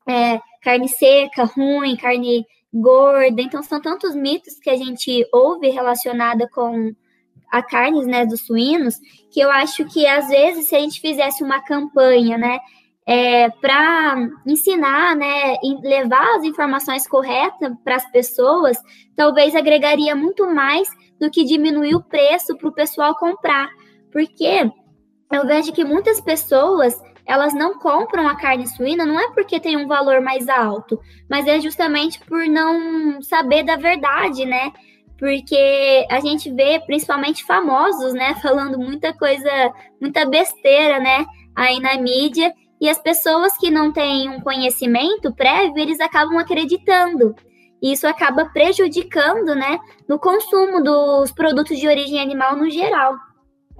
é, 0.08 0.40
carne 0.62 0.88
seca, 0.88 1.44
ruim, 1.44 1.96
carne 1.96 2.46
gorda. 2.72 3.42
Então, 3.42 3.62
são 3.62 3.80
tantos 3.80 4.14
mitos 4.14 4.58
que 4.58 4.70
a 4.70 4.76
gente 4.76 5.26
ouve 5.32 5.68
relacionada 5.68 6.48
com 6.48 6.94
a 7.54 7.62
carnes, 7.62 8.04
né, 8.04 8.26
dos 8.26 8.40
suínos, 8.40 8.96
que 9.30 9.38
eu 9.38 9.48
acho 9.48 9.84
que 9.84 10.04
às 10.06 10.26
vezes 10.26 10.68
se 10.68 10.74
a 10.74 10.80
gente 10.80 11.00
fizesse 11.00 11.44
uma 11.44 11.62
campanha, 11.62 12.36
né, 12.36 12.58
é, 13.06 13.48
para 13.48 14.16
ensinar, 14.44 15.14
né, 15.14 15.56
levar 15.82 16.36
as 16.36 16.42
informações 16.42 17.06
corretas 17.06 17.72
para 17.84 17.94
as 17.94 18.10
pessoas, 18.10 18.76
talvez 19.14 19.54
agregaria 19.54 20.16
muito 20.16 20.52
mais 20.52 20.88
do 21.20 21.30
que 21.30 21.44
diminuir 21.44 21.94
o 21.94 22.02
preço 22.02 22.56
para 22.56 22.68
o 22.68 22.74
pessoal 22.74 23.14
comprar, 23.14 23.68
porque 24.10 24.68
eu 25.32 25.46
vejo 25.46 25.72
que 25.72 25.84
muitas 25.84 26.20
pessoas 26.20 27.00
elas 27.26 27.54
não 27.54 27.78
compram 27.78 28.28
a 28.28 28.36
carne 28.36 28.66
suína 28.66 29.06
não 29.06 29.18
é 29.18 29.30
porque 29.32 29.58
tem 29.60 29.76
um 29.76 29.86
valor 29.86 30.20
mais 30.20 30.48
alto, 30.48 31.00
mas 31.30 31.46
é 31.46 31.60
justamente 31.60 32.20
por 32.20 32.46
não 32.46 33.22
saber 33.22 33.62
da 33.62 33.76
verdade, 33.76 34.44
né? 34.44 34.72
Porque 35.18 36.06
a 36.10 36.20
gente 36.20 36.50
vê 36.50 36.80
principalmente 36.80 37.44
famosos, 37.44 38.12
né, 38.14 38.34
falando 38.42 38.78
muita 38.78 39.12
coisa, 39.12 39.50
muita 40.00 40.26
besteira, 40.26 40.98
né, 40.98 41.24
aí 41.54 41.80
na 41.80 41.96
mídia, 41.96 42.52
e 42.80 42.88
as 42.88 42.98
pessoas 42.98 43.56
que 43.56 43.70
não 43.70 43.92
têm 43.92 44.28
um 44.28 44.40
conhecimento 44.40 45.32
prévio, 45.32 45.78
eles 45.78 46.00
acabam 46.00 46.38
acreditando. 46.38 47.34
E 47.80 47.92
isso 47.92 48.06
acaba 48.06 48.46
prejudicando, 48.46 49.54
né, 49.54 49.78
no 50.08 50.18
consumo 50.18 50.82
dos 50.82 51.30
produtos 51.32 51.78
de 51.78 51.86
origem 51.86 52.20
animal 52.20 52.56
no 52.56 52.68
geral. 52.70 53.14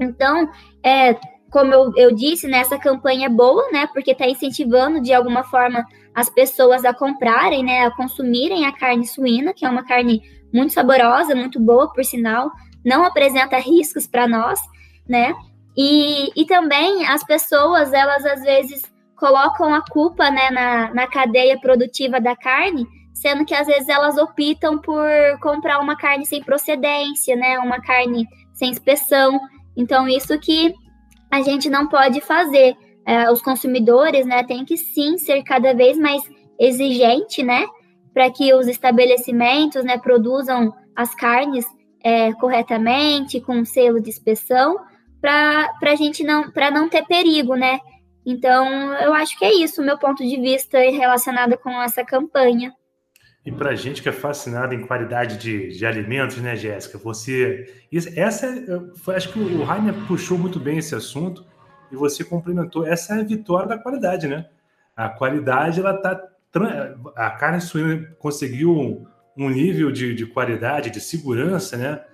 Então, 0.01 0.49
é, 0.83 1.14
como 1.51 1.73
eu, 1.73 1.92
eu 1.97 2.14
disse, 2.14 2.47
né, 2.47 2.59
essa 2.59 2.79
campanha 2.79 3.27
é 3.27 3.31
boa, 3.31 3.70
né, 3.73 3.88
porque 3.92 4.12
está 4.12 4.27
incentivando 4.27 5.01
de 5.01 5.12
alguma 5.12 5.44
forma 5.44 5.85
as 6.14 6.31
pessoas 6.31 6.85
a 6.85 6.94
comprarem, 6.94 7.64
né, 7.64 7.87
a 7.87 7.90
consumirem 7.90 8.66
a 8.66 8.73
carne 8.73 9.07
suína, 9.07 9.53
que 9.53 9.64
é 9.64 9.68
uma 9.68 9.85
carne 9.85 10.23
muito 10.55 10.73
saborosa, 10.73 11.35
muito 11.35 11.59
boa, 11.59 11.93
por 11.93 12.05
sinal, 12.05 12.51
não 12.85 13.05
apresenta 13.05 13.59
riscos 13.59 14.07
para 14.07 14.29
nós, 14.29 14.61
né, 15.09 15.35
e, 15.77 16.31
e 16.40 16.47
também 16.47 17.05
as 17.07 17.25
pessoas, 17.25 17.93
elas 17.93 18.25
às 18.25 18.43
vezes 18.43 18.83
colocam 19.17 19.75
a 19.75 19.83
culpa, 19.83 20.31
né, 20.31 20.51
na, 20.51 20.95
na 20.95 21.07
cadeia 21.09 21.59
produtiva 21.59 22.21
da 22.21 22.37
carne, 22.37 22.87
sendo 23.12 23.45
que 23.45 23.55
às 23.55 23.67
vezes 23.67 23.88
elas 23.88 24.17
optam 24.17 24.79
por 24.79 25.09
comprar 25.40 25.81
uma 25.81 25.97
carne 25.97 26.25
sem 26.25 26.43
procedência, 26.43 27.35
né, 27.35 27.59
uma 27.59 27.81
carne 27.81 28.27
sem 28.53 28.71
inspeção, 28.71 29.40
então 29.77 30.09
isso 30.09 30.38
que 30.38 30.73
a 31.31 31.43
gente 31.43 31.69
não 31.69 31.88
pode 31.88 32.21
fazer. 32.21 32.77
É, 33.07 33.31
os 33.31 33.43
consumidores, 33.43 34.25
né, 34.25 34.45
tem 34.45 34.64
que 34.64 34.79
sim 34.79 35.19
ser 35.19 35.43
cada 35.43 35.75
vez 35.75 35.99
mais 35.99 36.23
exigente, 36.59 37.43
né, 37.43 37.67
para 38.14 38.31
que 38.31 38.55
os 38.55 38.68
estabelecimentos, 38.68 39.85
né, 39.85 39.98
produzam 39.98 40.72
as 40.94 41.14
carnes 41.14 41.66
é, 42.03 42.33
corretamente, 42.35 43.40
com 43.40 43.64
selo 43.64 44.00
de 44.00 44.09
inspeção, 44.09 44.79
para 45.20 45.70
a 45.83 45.96
gente 45.96 46.22
não, 46.22 46.50
para 46.50 46.70
não 46.70 46.88
ter 46.88 47.05
perigo, 47.05 47.57
né. 47.57 47.81
Então, 48.24 48.94
eu 48.94 49.12
acho 49.12 49.38
que 49.38 49.44
é 49.44 49.53
isso, 49.53 49.83
o 49.83 49.85
meu 49.85 49.98
ponto 49.98 50.22
de 50.22 50.40
vista 50.40 50.79
relacionado 50.79 51.59
com 51.59 51.70
essa 51.83 52.05
campanha. 52.05 52.72
E 53.44 53.53
para 53.53 53.70
a 53.70 53.74
gente 53.74 54.03
que 54.03 54.09
é 54.09 54.12
fascinado 54.12 54.72
em 54.72 54.87
qualidade 54.87 55.37
de, 55.37 55.77
de 55.77 55.85
alimentos, 55.85 56.38
né, 56.38 56.57
Jéssica? 56.57 56.96
Você. 56.96 57.66
Essa 58.16 58.48
foi, 58.96 59.16
acho 59.16 59.31
que 59.33 59.38
o 59.38 59.62
Rainer 59.62 59.94
puxou 60.07 60.38
muito 60.38 60.59
bem 60.59 60.79
esse 60.79 60.94
assunto 60.94 61.44
e 61.92 61.96
você 61.96 62.24
complementou. 62.24 62.87
Essa 62.87 63.16
é 63.16 63.20
a 63.20 63.24
vitória 63.24 63.68
da 63.68 63.79
qualidade, 63.79 64.27
né? 64.27 64.46
A 64.96 65.11
qualidade, 65.11 65.81
ela 65.81 65.92
tá. 65.92 66.18
A 67.17 67.31
carne 67.31 67.61
suína 67.61 68.14
conseguiu 68.19 69.07
um 69.37 69.49
nível 69.49 69.90
de, 69.90 70.14
de 70.14 70.27
qualidade, 70.27 70.90
de 70.90 71.01
segurança, 71.01 71.77
né? 71.77 72.05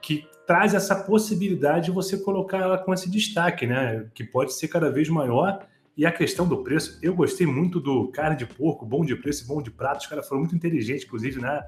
Que 0.00 0.26
traz 0.46 0.74
essa 0.74 0.94
possibilidade 0.94 1.86
de 1.86 1.90
você 1.90 2.16
colocar 2.16 2.58
ela 2.58 2.78
com 2.78 2.94
esse 2.94 3.10
destaque, 3.10 3.66
né? 3.66 4.06
Que 4.14 4.24
pode 4.24 4.52
ser 4.54 4.68
cada 4.68 4.90
vez 4.90 5.08
maior 5.08 5.66
e 5.98 6.06
a 6.06 6.12
questão 6.12 6.46
do 6.46 6.62
preço, 6.62 6.96
eu 7.02 7.12
gostei 7.12 7.44
muito 7.44 7.80
do 7.80 8.06
carne 8.12 8.36
de 8.36 8.46
porco, 8.46 8.86
bom 8.86 9.04
de 9.04 9.16
preço 9.16 9.44
bom 9.48 9.60
de 9.60 9.68
prato. 9.68 10.02
Os 10.02 10.06
caras 10.06 10.28
foram 10.28 10.42
muito 10.42 10.54
inteligentes, 10.54 11.04
inclusive, 11.04 11.40
na, 11.40 11.64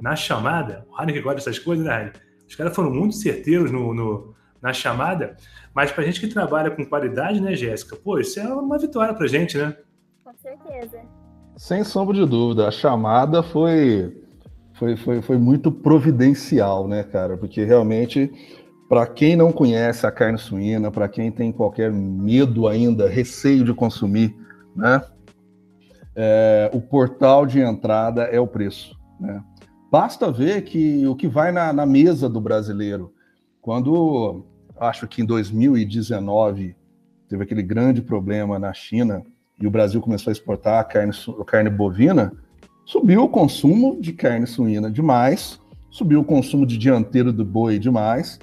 na 0.00 0.16
chamada. 0.16 0.86
O 0.90 0.98
Heineken 0.98 1.20
gosta 1.20 1.36
dessas 1.36 1.58
coisas, 1.58 1.84
né, 1.84 1.94
Heineken? 1.94 2.22
Os 2.48 2.54
caras 2.54 2.74
foram 2.74 2.90
muito 2.90 3.14
certeiros 3.14 3.70
no, 3.70 3.92
no 3.92 4.34
na 4.62 4.72
chamada. 4.72 5.36
Mas 5.74 5.92
para 5.92 6.02
gente 6.02 6.18
que 6.18 6.28
trabalha 6.28 6.70
com 6.70 6.86
qualidade, 6.86 7.42
né, 7.42 7.54
Jéssica? 7.54 7.94
Pô, 7.94 8.18
isso 8.18 8.40
é 8.40 8.44
uma 8.44 8.78
vitória 8.78 9.12
para 9.12 9.26
gente, 9.26 9.58
né? 9.58 9.76
Com 10.24 10.34
certeza. 10.38 11.02
Sem 11.56 11.84
sombra 11.84 12.14
de 12.14 12.26
dúvida. 12.26 12.68
A 12.68 12.70
chamada 12.70 13.42
foi, 13.42 14.22
foi, 14.74 14.96
foi, 14.96 15.22
foi 15.22 15.38
muito 15.38 15.70
providencial, 15.70 16.88
né, 16.88 17.02
cara? 17.02 17.36
Porque 17.36 17.64
realmente 17.64 18.30
para 18.88 19.06
quem 19.06 19.34
não 19.34 19.50
conhece 19.50 20.06
a 20.06 20.12
carne 20.12 20.38
suína, 20.38 20.90
para 20.90 21.08
quem 21.08 21.30
tem 21.32 21.50
qualquer 21.50 21.90
medo 21.90 22.68
ainda, 22.68 23.08
receio 23.08 23.64
de 23.64 23.72
consumir, 23.72 24.36
né? 24.76 25.02
É, 26.14 26.70
o 26.72 26.80
portal 26.80 27.44
de 27.44 27.60
entrada 27.60 28.22
é 28.22 28.38
o 28.38 28.46
preço. 28.46 28.96
Né? 29.18 29.42
Basta 29.90 30.30
ver 30.30 30.62
que 30.62 31.04
o 31.08 31.16
que 31.16 31.26
vai 31.26 31.50
na, 31.50 31.72
na, 31.72 31.84
mesa 31.84 32.28
do 32.28 32.40
brasileiro, 32.40 33.12
quando 33.60 34.44
acho 34.78 35.08
que 35.08 35.22
em 35.22 35.24
2019 35.24 36.76
teve 37.28 37.42
aquele 37.42 37.64
grande 37.64 38.00
problema 38.00 38.60
na 38.60 38.72
China 38.72 39.24
e 39.60 39.66
o 39.66 39.70
Brasil 39.70 40.00
começou 40.00 40.30
a 40.30 40.32
exportar 40.32 40.80
a 40.80 40.84
carne, 40.84 41.12
a 41.40 41.44
carne 41.44 41.70
bovina, 41.70 42.32
subiu 42.84 43.24
o 43.24 43.28
consumo 43.28 44.00
de 44.00 44.12
carne 44.12 44.46
suína 44.46 44.90
demais, 44.90 45.58
subiu 45.90 46.20
o 46.20 46.24
consumo 46.24 46.66
de 46.66 46.76
dianteiro 46.76 47.32
do 47.32 47.44
boi 47.44 47.78
demais, 47.78 48.38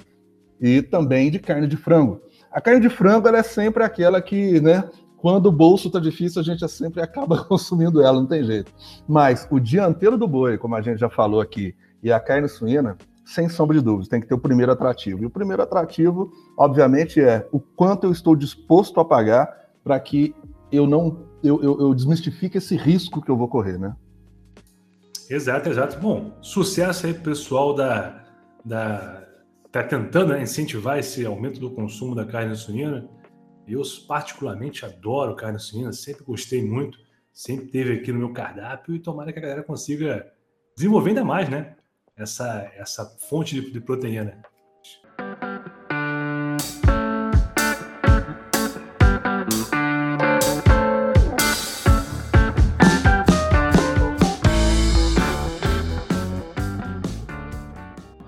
e 0.60 0.80
também 0.80 1.30
de 1.30 1.38
carne 1.38 1.66
de 1.66 1.76
frango. 1.76 2.20
A 2.50 2.60
carne 2.60 2.80
de 2.80 2.88
frango 2.88 3.28
é 3.28 3.42
sempre 3.42 3.82
aquela 3.82 4.22
que, 4.22 4.60
né, 4.60 4.84
quando 5.16 5.46
o 5.46 5.52
bolso 5.52 5.88
está 5.88 5.98
difícil, 5.98 6.40
a 6.40 6.44
gente 6.44 6.66
sempre 6.68 7.02
acaba 7.02 7.42
consumindo 7.46 8.02
ela, 8.02 8.20
não 8.20 8.26
tem 8.26 8.44
jeito. 8.44 8.72
Mas 9.08 9.46
o 9.50 9.60
dianteiro 9.60 10.16
do 10.16 10.26
boi, 10.26 10.58
como 10.58 10.74
a 10.74 10.82
gente 10.82 10.98
já 10.98 11.08
falou 11.08 11.40
aqui, 11.40 11.74
e 12.02 12.12
a 12.12 12.18
carne 12.18 12.48
suína, 12.48 12.96
sem 13.24 13.48
sombra 13.48 13.76
de 13.76 13.84
dúvidas, 13.84 14.08
tem 14.08 14.20
que 14.20 14.26
ter 14.26 14.34
o 14.34 14.38
primeiro 14.38 14.72
atrativo. 14.72 15.22
E 15.22 15.26
o 15.26 15.30
primeiro 15.30 15.62
atrativo, 15.62 16.32
obviamente, 16.56 17.20
é 17.20 17.46
o 17.52 17.60
quanto 17.60 18.04
eu 18.04 18.12
estou 18.12 18.34
disposto 18.34 18.98
a 18.98 19.04
pagar 19.04 19.48
para 19.84 19.98
que 19.98 20.34
eu 20.72 20.86
não 20.86 21.30
eu, 21.42 21.62
eu, 21.62 21.80
eu 21.80 21.94
desmistifique 21.94 22.58
esse 22.58 22.76
risco 22.76 23.20
que 23.20 23.30
eu 23.30 23.36
vou 23.36 23.48
correr, 23.48 23.78
né? 23.78 23.94
Exato, 25.28 25.68
exato. 25.68 25.98
Bom, 25.98 26.38
sucesso 26.40 27.06
aí, 27.06 27.14
pessoal 27.14 27.74
da, 27.74 28.24
da 28.64 29.26
está 29.66 29.82
tentando 29.82 30.34
né, 30.34 30.42
incentivar 30.42 30.98
esse 30.98 31.24
aumento 31.24 31.58
do 31.58 31.70
consumo 31.70 32.14
da 32.14 32.26
carne 32.26 32.54
suína. 32.54 33.08
Eu, 33.66 33.82
particularmente, 34.06 34.84
adoro 34.84 35.34
carne 35.34 35.58
suína, 35.58 35.92
sempre 35.92 36.24
gostei 36.24 36.62
muito, 36.62 36.98
sempre 37.32 37.68
teve 37.68 37.94
aqui 37.94 38.12
no 38.12 38.18
meu 38.18 38.32
cardápio 38.32 38.94
e 38.94 38.98
tomara 38.98 39.32
que 39.32 39.38
a 39.38 39.42
galera 39.42 39.62
consiga 39.62 40.30
desenvolver 40.76 41.10
ainda 41.10 41.24
mais, 41.24 41.48
né? 41.48 41.76
Essa, 42.14 42.70
essa 42.76 43.06
fonte 43.18 43.58
de, 43.58 43.70
de 43.70 43.80
proteína. 43.80 44.42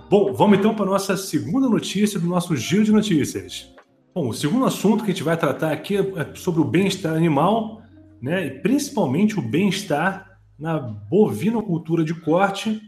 Bom, 0.09 0.35
vamos 0.35 0.59
então 0.59 0.75
para 0.75 0.85
a 0.85 0.91
nossa 0.91 1.17
segunda 1.17 1.69
notícia 1.69 2.21
do 2.21 2.27
nosso 2.27 2.55
giro 2.57 2.85
de 2.85 2.93
notícias. 2.93 3.73
Bom, 4.15 4.29
o 4.29 4.35
segundo 4.35 4.67
assunto 4.67 5.03
que 5.03 5.11
a 5.11 5.15
gente 5.15 5.25
vai 5.25 5.37
tratar 5.37 5.73
aqui 5.73 5.97
é 5.97 6.35
sobre 6.35 6.61
o 6.61 6.65
bem-estar 6.65 7.17
animal, 7.17 7.83
né, 8.21 8.47
e 8.47 8.51
principalmente 8.51 9.39
o 9.39 9.43
bem-estar 9.43 10.39
na 10.59 10.79
bovinocultura 10.79 12.05
de 12.05 12.15
corte. 12.15 12.81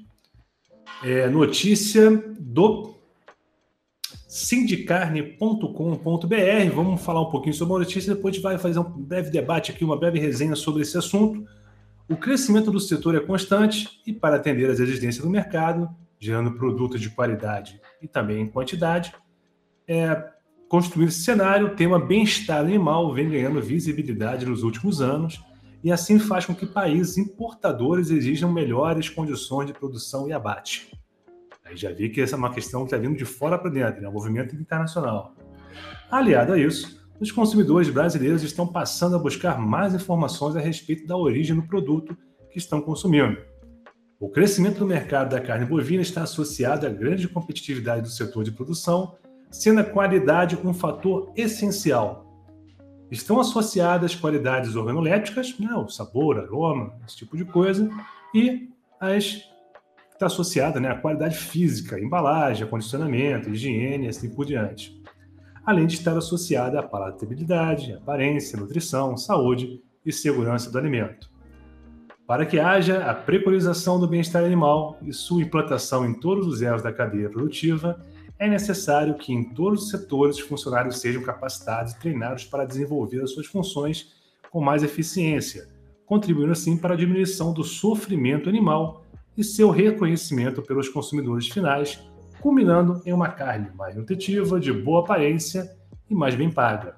É, 1.03 1.29
notícia 1.29 2.11
do 2.39 2.95
sindicarne.com.br. 4.29 6.75
Vamos 6.75 7.03
falar 7.03 7.23
um 7.23 7.31
pouquinho 7.31 7.55
sobre 7.55 7.77
a 7.77 7.79
notícia, 7.79 8.15
depois 8.15 8.33
a 8.33 8.35
gente 8.37 8.43
vai 8.43 8.59
fazer 8.59 8.79
um 8.79 8.85
breve 8.85 9.31
debate 9.31 9.73
aqui, 9.73 9.85
uma 9.85 9.99
breve 9.99 10.19
resenha 10.19 10.55
sobre 10.55 10.83
esse 10.83 10.97
assunto. 10.97 11.45
O 12.09 12.17
crescimento 12.17 12.71
do 12.71 12.79
setor 12.79 13.17
é 13.17 13.21
constante 13.21 13.89
e, 14.07 14.13
para 14.13 14.37
atender 14.37 14.71
às 14.71 14.79
exigências 14.79 15.25
do 15.25 15.31
mercado, 15.31 15.91
gerando 16.19 16.53
produtos 16.53 17.01
de 17.01 17.11
qualidade 17.11 17.81
e 18.01 18.09
também 18.09 18.43
em 18.43 18.47
quantidade. 18.47 19.15
É, 19.87 20.31
construir 20.69 21.07
esse 21.07 21.23
cenário, 21.23 21.69
o 21.69 21.77
tema 21.77 21.99
bem-estar 21.99 22.59
animal 22.59 23.13
vem 23.13 23.29
ganhando 23.29 23.61
visibilidade 23.63 24.47
nos 24.47 24.63
últimos 24.63 25.01
anos 25.01 25.41
e 25.83 25.93
assim 25.93 26.19
faz 26.19 26.45
com 26.45 26.55
que 26.55 26.67
países 26.67 27.17
importadores 27.17 28.11
exijam 28.11 28.53
melhores 28.53 29.09
condições 29.09 29.67
de 29.67 29.73
produção 29.73 30.29
e 30.29 30.33
abate. 30.33 30.91
Aí 31.65 31.77
já 31.77 31.93
vi 31.93 32.09
que 32.09 32.21
essa 32.21 32.37
é 32.37 32.39
uma 32.39 32.53
questão 32.53 32.81
que 32.81 32.87
está 32.87 32.97
vindo 32.97 33.17
de 33.17 33.25
fora 33.25 33.59
para 33.59 33.71
dentro, 33.71 34.05
é 34.05 34.09
um 34.09 34.13
movimento 34.13 34.55
internacional. 34.55 35.35
Aliado 36.11 36.53
a 36.53 36.59
isso, 36.59 37.05
os 37.21 37.33
consumidores 37.33 37.89
brasileiros 37.89 38.43
estão 38.43 38.67
passando 38.67 39.17
a 39.17 39.19
buscar 39.19 39.59
mais 39.59 39.95
informações 39.95 40.55
a 40.55 40.61
respeito 40.61 41.07
da 41.07 41.17
origem 41.17 41.57
do 41.57 41.67
produto 41.67 42.17
que 42.51 42.59
estão 42.59 42.81
consumindo. 42.81 43.37
O 44.19 44.31
crescimento 44.31 44.79
do 44.79 44.87
mercado 44.87 45.29
da 45.29 45.41
carne 45.41 45.67
bovina 45.67 46.01
está 46.01 46.23
associado 46.23 46.87
à 46.87 46.89
grande 46.89 47.29
competitividade 47.29 48.01
do 48.01 48.09
setor 48.09 48.45
de 48.45 48.51
produção, 48.51 49.15
sendo 49.51 49.81
a 49.81 49.85
qualidade 49.85 50.59
um 50.65 50.73
fator 50.73 51.31
essencial. 51.37 52.25
Estão 53.11 53.39
associadas 53.39 54.15
qualidades 54.15 54.75
organolépticas, 54.75 55.59
né, 55.59 55.71
o 55.75 55.89
sabor, 55.89 56.39
aroma, 56.39 56.95
esse 57.07 57.19
tipo 57.19 57.37
de 57.37 57.45
coisa, 57.45 57.91
e 58.35 58.71
as 58.99 59.43
está 60.15 60.27
associada 60.27 60.81
né, 60.81 60.89
à 60.89 60.97
qualidade 60.97 61.37
física, 61.37 62.01
embalagem, 62.01 62.65
acondicionamento, 62.67 63.51
higiene 63.51 64.09
assim 64.09 64.31
por 64.31 64.47
diante. 64.47 64.99
Além 65.63 65.87
de 65.87 65.93
estar 65.93 66.17
associada 66.17 66.81
à 66.81 66.83
palatabilidade, 66.83 67.93
aparência, 67.93 68.59
nutrição, 68.59 69.15
saúde 69.15 69.83
e 70.07 70.11
segurança 70.11 70.71
do 70.71 70.79
alimento. 70.79 71.36
Para 72.27 72.45
que 72.45 72.59
haja 72.59 73.05
a 73.09 73.15
preconização 73.15 74.01
do 74.01 74.09
bem-estar 74.09 74.43
animal 74.43 74.99
e 75.01 75.13
sua 75.13 75.43
implantação 75.43 76.05
em 76.05 76.13
todos 76.13 76.45
os 76.49 76.61
elos 76.61 76.83
da 76.83 76.93
cadeia 76.93 77.31
produtiva, 77.31 78.05
é 78.37 78.49
necessário 78.49 79.15
que 79.15 79.33
em 79.33 79.45
todos 79.55 79.85
os 79.85 79.91
setores 79.91 80.37
os 80.37 80.43
funcionários 80.43 80.99
sejam 80.99 81.23
capacitados 81.23 81.93
e 81.93 82.01
treinados 82.01 82.45
para 82.45 82.65
desenvolver 82.65 83.23
as 83.23 83.31
suas 83.31 83.47
funções 83.47 84.13
com 84.51 84.61
mais 84.61 84.83
eficiência, 84.83 85.69
contribuindo 86.05 86.51
assim 86.51 86.77
para 86.77 86.95
a 86.95 86.97
diminuição 86.97 87.53
do 87.53 87.63
sofrimento 87.63 88.49
animal 88.49 89.05
e 89.37 89.45
seu 89.45 89.71
reconhecimento 89.71 90.61
pelos 90.63 90.89
consumidores 90.89 91.49
finais, 91.49 92.01
culminando 92.41 93.01
em 93.07 93.13
uma 93.13 93.29
carne 93.29 93.71
mais 93.77 93.95
nutritiva, 93.95 94.59
de 94.59 94.73
boa 94.73 95.01
aparência 95.01 95.77
e 96.11 96.15
mais 96.15 96.35
bem 96.35 96.51
paga. 96.51 96.97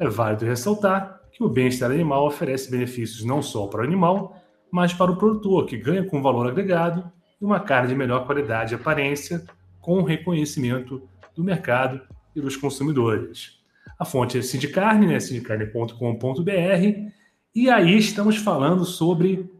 É 0.00 0.08
válido 0.08 0.46
ressaltar 0.46 1.21
que 1.32 1.42
o 1.42 1.48
bem-estar 1.48 1.90
animal 1.90 2.26
oferece 2.26 2.70
benefícios 2.70 3.24
não 3.24 3.42
só 3.42 3.66
para 3.66 3.80
o 3.80 3.84
animal, 3.84 4.36
mas 4.70 4.92
para 4.92 5.10
o 5.10 5.16
produtor, 5.16 5.66
que 5.66 5.76
ganha 5.76 6.04
com 6.04 6.22
valor 6.22 6.46
agregado 6.46 7.10
e 7.40 7.44
uma 7.44 7.60
carne 7.60 7.88
de 7.88 7.94
melhor 7.94 8.26
qualidade 8.26 8.72
e 8.72 8.76
aparência, 8.76 9.44
com 9.80 10.02
reconhecimento 10.02 11.02
do 11.34 11.42
mercado 11.42 12.00
e 12.36 12.40
dos 12.40 12.56
consumidores. 12.56 13.58
A 13.98 14.04
fonte 14.04 14.38
é 14.38 14.42
Sindicarne, 14.42 15.06
né? 15.06 15.18
sindicarne.com.br, 15.18 17.10
e 17.54 17.68
aí 17.68 17.98
estamos 17.98 18.36
falando 18.36 18.84
sobre 18.84 19.50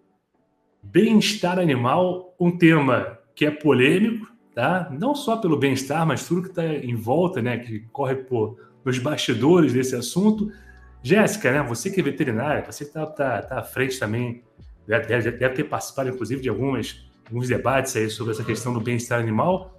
bem-estar 0.82 1.58
animal, 1.58 2.34
um 2.40 2.56
tema 2.56 3.18
que 3.34 3.44
é 3.44 3.50
polêmico, 3.50 4.26
tá? 4.54 4.88
Não 4.98 5.14
só 5.14 5.36
pelo 5.36 5.56
bem-estar, 5.56 6.06
mas 6.06 6.26
tudo 6.26 6.42
que 6.42 6.48
está 6.48 6.66
em 6.66 6.94
volta, 6.94 7.42
né? 7.42 7.58
Que 7.58 7.80
corre 7.92 8.16
por 8.16 8.58
nos 8.84 8.98
bastidores 8.98 9.72
desse 9.72 9.94
assunto. 9.94 10.50
Jéssica, 11.02 11.50
né? 11.50 11.62
Você 11.62 11.90
que 11.90 12.00
é 12.00 12.02
veterinária, 12.02 12.64
você 12.64 12.84
que 12.84 12.90
está 12.90 13.06
tá, 13.06 13.42
tá 13.42 13.58
à 13.58 13.62
frente 13.62 13.98
também, 13.98 14.42
deve, 14.86 15.30
deve, 15.32 15.54
ter 15.54 15.64
participado, 15.64 16.08
inclusive, 16.08 16.40
de 16.40 16.48
algumas, 16.48 17.04
alguns 17.26 17.48
debates 17.48 17.96
aí 17.96 18.08
sobre 18.08 18.32
essa 18.32 18.44
questão 18.44 18.72
do 18.72 18.80
bem-estar 18.80 19.18
animal. 19.18 19.78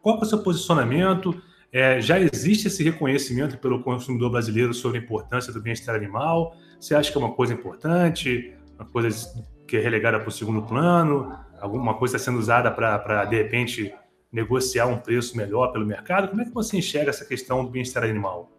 Qual 0.00 0.18
é 0.18 0.22
o 0.22 0.24
seu 0.24 0.42
posicionamento? 0.42 1.40
É, 1.72 2.00
já 2.00 2.18
existe 2.20 2.68
esse 2.68 2.82
reconhecimento 2.84 3.58
pelo 3.58 3.82
consumidor 3.82 4.30
brasileiro 4.30 4.72
sobre 4.72 4.98
a 4.98 5.02
importância 5.02 5.52
do 5.52 5.60
bem-estar 5.60 5.96
animal? 5.96 6.56
Você 6.78 6.94
acha 6.94 7.10
que 7.10 7.18
é 7.18 7.20
uma 7.20 7.34
coisa 7.34 7.52
importante? 7.52 8.54
Uma 8.78 8.88
coisa 8.88 9.44
que 9.66 9.76
é 9.76 9.80
relegada 9.80 10.20
para 10.20 10.28
o 10.28 10.32
segundo 10.32 10.62
plano? 10.62 11.36
Alguma 11.60 11.94
coisa 11.94 12.18
sendo 12.18 12.38
usada 12.38 12.70
para, 12.70 13.24
de 13.24 13.36
repente, 13.36 13.92
negociar 14.30 14.86
um 14.86 14.98
preço 14.98 15.36
melhor 15.36 15.72
pelo 15.72 15.84
mercado? 15.84 16.28
Como 16.28 16.40
é 16.40 16.44
que 16.44 16.52
você 16.52 16.76
enxerga 16.76 17.10
essa 17.10 17.24
questão 17.24 17.64
do 17.64 17.70
bem-estar 17.70 18.04
animal? 18.04 18.52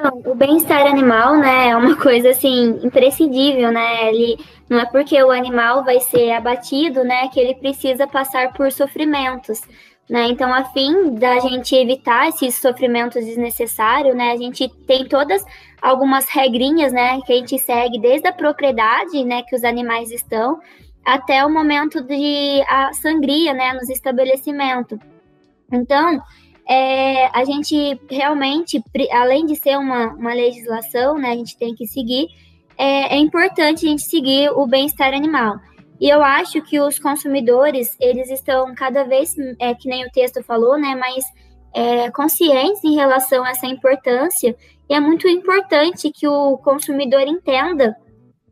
Então, 0.00 0.22
o 0.24 0.34
bem-estar 0.34 0.86
animal, 0.86 1.36
né, 1.36 1.68
é 1.68 1.76
uma 1.76 1.94
coisa 2.00 2.30
assim 2.30 2.80
imprescindível, 2.82 3.70
né? 3.70 4.08
Ele 4.08 4.38
não 4.68 4.80
é 4.80 4.86
porque 4.86 5.22
o 5.22 5.30
animal 5.30 5.84
vai 5.84 6.00
ser 6.00 6.32
abatido, 6.32 7.04
né, 7.04 7.28
que 7.28 7.38
ele 7.38 7.54
precisa 7.54 8.06
passar 8.06 8.50
por 8.54 8.72
sofrimentos, 8.72 9.60
né? 10.08 10.26
Então, 10.28 10.52
a 10.54 10.64
fim 10.64 11.14
da 11.16 11.38
gente 11.40 11.76
evitar 11.76 12.28
esses 12.28 12.54
sofrimentos 12.54 13.22
desnecessários, 13.26 14.16
né, 14.16 14.32
a 14.32 14.36
gente 14.38 14.68
tem 14.86 15.06
todas 15.06 15.44
algumas 15.82 16.26
regrinhas, 16.30 16.92
né, 16.94 17.20
que 17.26 17.34
a 17.34 17.36
gente 17.36 17.58
segue 17.58 18.00
desde 18.00 18.26
a 18.26 18.32
propriedade, 18.32 19.22
né, 19.22 19.42
que 19.42 19.54
os 19.54 19.64
animais 19.64 20.10
estão, 20.10 20.60
até 21.04 21.44
o 21.44 21.52
momento 21.52 22.00
de 22.02 22.62
a 22.70 22.90
sangria, 22.94 23.52
né, 23.52 23.74
nos 23.74 23.90
estabelecimentos. 23.90 24.98
Então, 25.70 26.22
é, 26.70 27.26
a 27.36 27.44
gente 27.44 28.00
realmente, 28.08 28.80
além 29.10 29.44
de 29.44 29.56
ser 29.56 29.76
uma, 29.76 30.14
uma 30.14 30.32
legislação, 30.32 31.18
né, 31.18 31.30
a 31.32 31.34
gente 31.34 31.58
tem 31.58 31.74
que 31.74 31.84
seguir, 31.84 32.28
é, 32.78 33.16
é 33.16 33.18
importante 33.18 33.84
a 33.84 33.88
gente 33.88 34.02
seguir 34.02 34.50
o 34.52 34.68
bem-estar 34.68 35.12
animal. 35.12 35.58
E 36.00 36.08
eu 36.08 36.22
acho 36.22 36.62
que 36.62 36.78
os 36.78 36.96
consumidores, 36.96 37.96
eles 37.98 38.30
estão 38.30 38.72
cada 38.72 39.02
vez, 39.02 39.34
é, 39.58 39.74
que 39.74 39.88
nem 39.88 40.06
o 40.06 40.10
texto 40.12 40.44
falou, 40.44 40.78
né, 40.78 40.94
mais 40.94 41.24
é, 41.74 42.08
conscientes 42.12 42.84
em 42.84 42.94
relação 42.94 43.42
a 43.42 43.50
essa 43.50 43.66
importância. 43.66 44.54
E 44.88 44.94
é 44.94 45.00
muito 45.00 45.26
importante 45.26 46.12
que 46.12 46.28
o 46.28 46.56
consumidor 46.58 47.22
entenda 47.22 47.96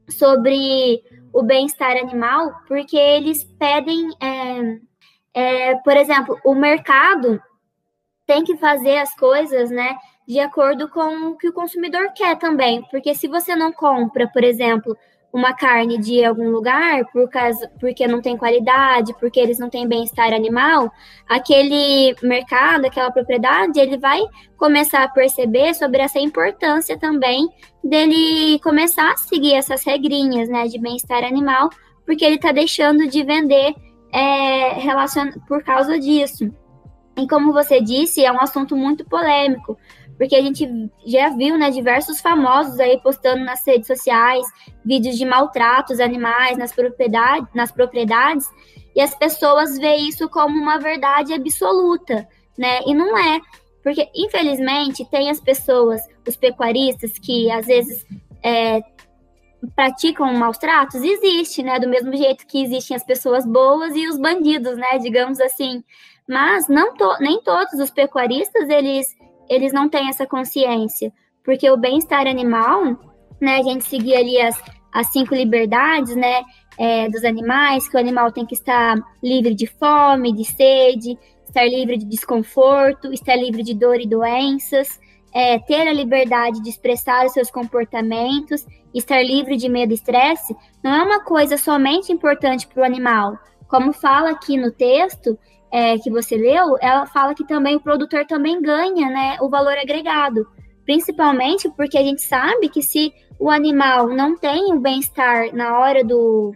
sobre 0.09 1.01
o 1.33 1.41
bem-estar 1.45 1.97
animal, 1.97 2.53
porque 2.67 2.97
eles 2.97 3.45
pedem, 3.57 4.11
é, 4.21 4.79
é, 5.35 5.75
por 5.77 5.97
exemplo, 5.97 6.37
o 6.45 6.53
mercado 6.53 7.41
tem 8.29 8.45
que 8.45 8.59
fazer 8.59 8.99
as 8.99 9.15
coisas, 9.17 9.71
né, 9.71 9.97
de 10.27 10.39
acordo 10.39 10.87
com 10.91 11.31
o 11.31 11.37
que 11.37 11.49
o 11.49 11.53
consumidor 11.53 12.13
quer 12.15 12.37
também. 12.39 12.87
Porque 12.91 13.15
se 13.15 13.27
você 13.27 13.57
não 13.57 13.73
compra, 13.73 14.29
por 14.29 14.45
exemplo, 14.45 14.95
uma 15.33 15.55
carne 15.55 15.97
de 15.97 16.23
algum 16.23 16.51
lugar 16.51 17.07
por 17.07 17.31
causa, 17.31 17.71
porque 17.81 18.07
não 18.07 18.21
tem 18.21 18.37
qualidade, 18.37 19.15
porque 19.19 19.41
eles 19.41 19.59
não 19.59 19.71
têm 19.71 19.89
bem-estar 19.89 20.35
animal, 20.35 20.93
aquele 21.27 22.15
mercado, 22.23 22.85
aquela 22.85 23.11
propriedade, 23.11 23.81
ele 23.81 23.97
vai 23.97 24.21
começar 24.59 25.05
a 25.05 25.09
perceber 25.09 25.75
sobre 25.75 26.03
essa 26.03 26.19
importância 26.19 26.99
também 26.99 27.49
dele 27.83 28.59
começar 28.61 29.11
a 29.13 29.17
seguir 29.17 29.55
essas 29.55 29.83
regrinhas, 29.85 30.51
né, 30.51 30.67
de 30.67 30.79
bem-estar 30.79 31.25
animal, 31.25 31.71
porque 32.05 32.27
ele 32.27 32.35
está 32.35 32.53
deixando 32.53 33.07
de 33.07 33.23
vender 33.23 33.75
é, 34.13 34.75
relacion... 34.75 35.31
por 35.47 35.63
causa 35.63 35.99
disso. 35.99 36.53
E 37.19 37.27
como 37.27 37.53
você 37.53 37.81
disse, 37.81 38.25
é 38.25 38.31
um 38.31 38.41
assunto 38.41 38.77
muito 38.77 39.05
polêmico, 39.05 39.77
porque 40.17 40.37
a 40.37 40.43
gente 40.43 40.91
já 41.05 41.31
viu, 41.31 41.59
né, 41.59 41.71
diversos 41.71 42.21
famosos 42.21 42.79
aí 42.79 43.01
postando 43.03 43.45
nas 43.45 43.67
redes 43.67 43.89
sociais 43.89 44.47
vídeos 44.85 45.17
de 45.17 45.25
maltratos 45.25 45.99
animais 45.99 46.57
nas 46.57 46.73
propriedades, 46.73 47.49
nas 47.55 47.73
propriedades, 47.73 48.47
e 48.95 49.01
as 49.01 49.15
pessoas 49.15 49.77
veem 49.79 50.09
isso 50.09 50.29
como 50.29 50.57
uma 50.57 50.79
verdade 50.79 51.33
absoluta, 51.33 52.27
né? 52.57 52.81
E 52.87 52.95
não 52.95 53.17
é, 53.17 53.41
porque 53.83 54.09
infelizmente 54.15 55.05
tem 55.11 55.31
as 55.31 55.41
pessoas, 55.41 56.01
os 56.27 56.37
pecuaristas 56.37 57.19
que 57.19 57.51
às 57.51 57.67
vezes 57.67 58.05
é, 58.43 58.81
praticam 59.75 60.33
maus 60.35 60.59
tratos, 60.59 61.03
existe, 61.03 61.63
né? 61.63 61.79
Do 61.79 61.89
mesmo 61.89 62.17
jeito 62.17 62.47
que 62.47 62.63
existem 62.63 62.97
as 62.97 63.05
pessoas 63.05 63.47
boas 63.47 63.95
e 63.95 64.09
os 64.09 64.19
bandidos, 64.19 64.77
né? 64.77 64.99
Digamos 64.99 65.41
assim. 65.41 65.83
Mas 66.29 66.69
não 66.69 66.95
to, 66.95 67.17
nem 67.21 67.41
todos 67.43 67.81
os 67.81 67.91
pecuaristas 67.91 68.69
eles, 68.69 69.17
eles 69.49 69.73
não 69.73 69.89
têm 69.89 70.09
essa 70.09 70.27
consciência, 70.27 71.13
porque 71.43 71.71
o 71.71 71.77
bem-estar 71.77 72.27
animal, 72.27 72.85
né, 73.41 73.57
a 73.57 73.63
gente 73.63 73.85
seguir 73.85 74.15
ali 74.15 74.41
as, 74.41 74.63
as 74.93 75.11
cinco 75.11 75.35
liberdades, 75.35 76.15
né, 76.15 76.43
é, 76.79 77.09
dos 77.09 77.25
animais, 77.25 77.89
que 77.89 77.97
o 77.97 78.01
animal 78.01 78.31
tem 78.31 78.45
que 78.45 78.55
estar 78.55 78.97
livre 79.23 79.55
de 79.55 79.67
fome, 79.67 80.33
de 80.33 80.45
sede, 80.45 81.19
estar 81.47 81.65
livre 81.65 81.97
de 81.97 82.05
desconforto, 82.05 83.13
estar 83.13 83.35
livre 83.35 83.63
de 83.63 83.75
dor 83.75 83.99
e 83.99 84.07
doenças, 84.07 85.01
é, 85.35 85.59
ter 85.59 85.89
a 85.89 85.93
liberdade 85.93 86.63
de 86.63 86.69
expressar 86.69 87.27
os 87.27 87.33
seus 87.33 87.51
comportamentos, 87.51 88.67
estar 88.95 89.23
livre 89.23 89.57
de 89.57 89.69
medo 89.69 89.93
e 89.93 89.95
estresse, 89.95 90.55
não 90.83 90.95
é 90.95 91.03
uma 91.03 91.25
coisa 91.25 91.57
somente 91.57 92.13
importante 92.13 92.67
para 92.67 92.83
o 92.83 92.85
animal. 92.85 93.39
Como 93.67 93.93
fala 93.93 94.31
aqui 94.31 94.57
no 94.57 94.71
texto, 94.71 95.39
é, 95.71 95.99
que 95.99 96.11
você 96.11 96.37
leu, 96.37 96.77
ela 96.81 97.07
fala 97.07 97.35
que 97.35 97.47
também 97.47 97.77
o 97.77 97.81
produtor 97.81 98.27
também 98.27 98.61
ganha 98.61 99.09
né, 99.11 99.37
o 99.41 99.49
valor 99.49 99.77
agregado. 99.77 100.47
Principalmente 100.85 101.69
porque 101.71 101.99
a 101.99 102.03
gente 102.03 102.23
sabe 102.23 102.69
que 102.69 102.83
se 102.83 103.13
o 103.39 103.51
animal 103.51 104.09
não 104.09 104.37
tem 104.37 104.73
o 104.73 104.81
bem-estar 104.81 105.55
na 105.55 105.79
hora 105.79 106.03
do, 106.03 106.55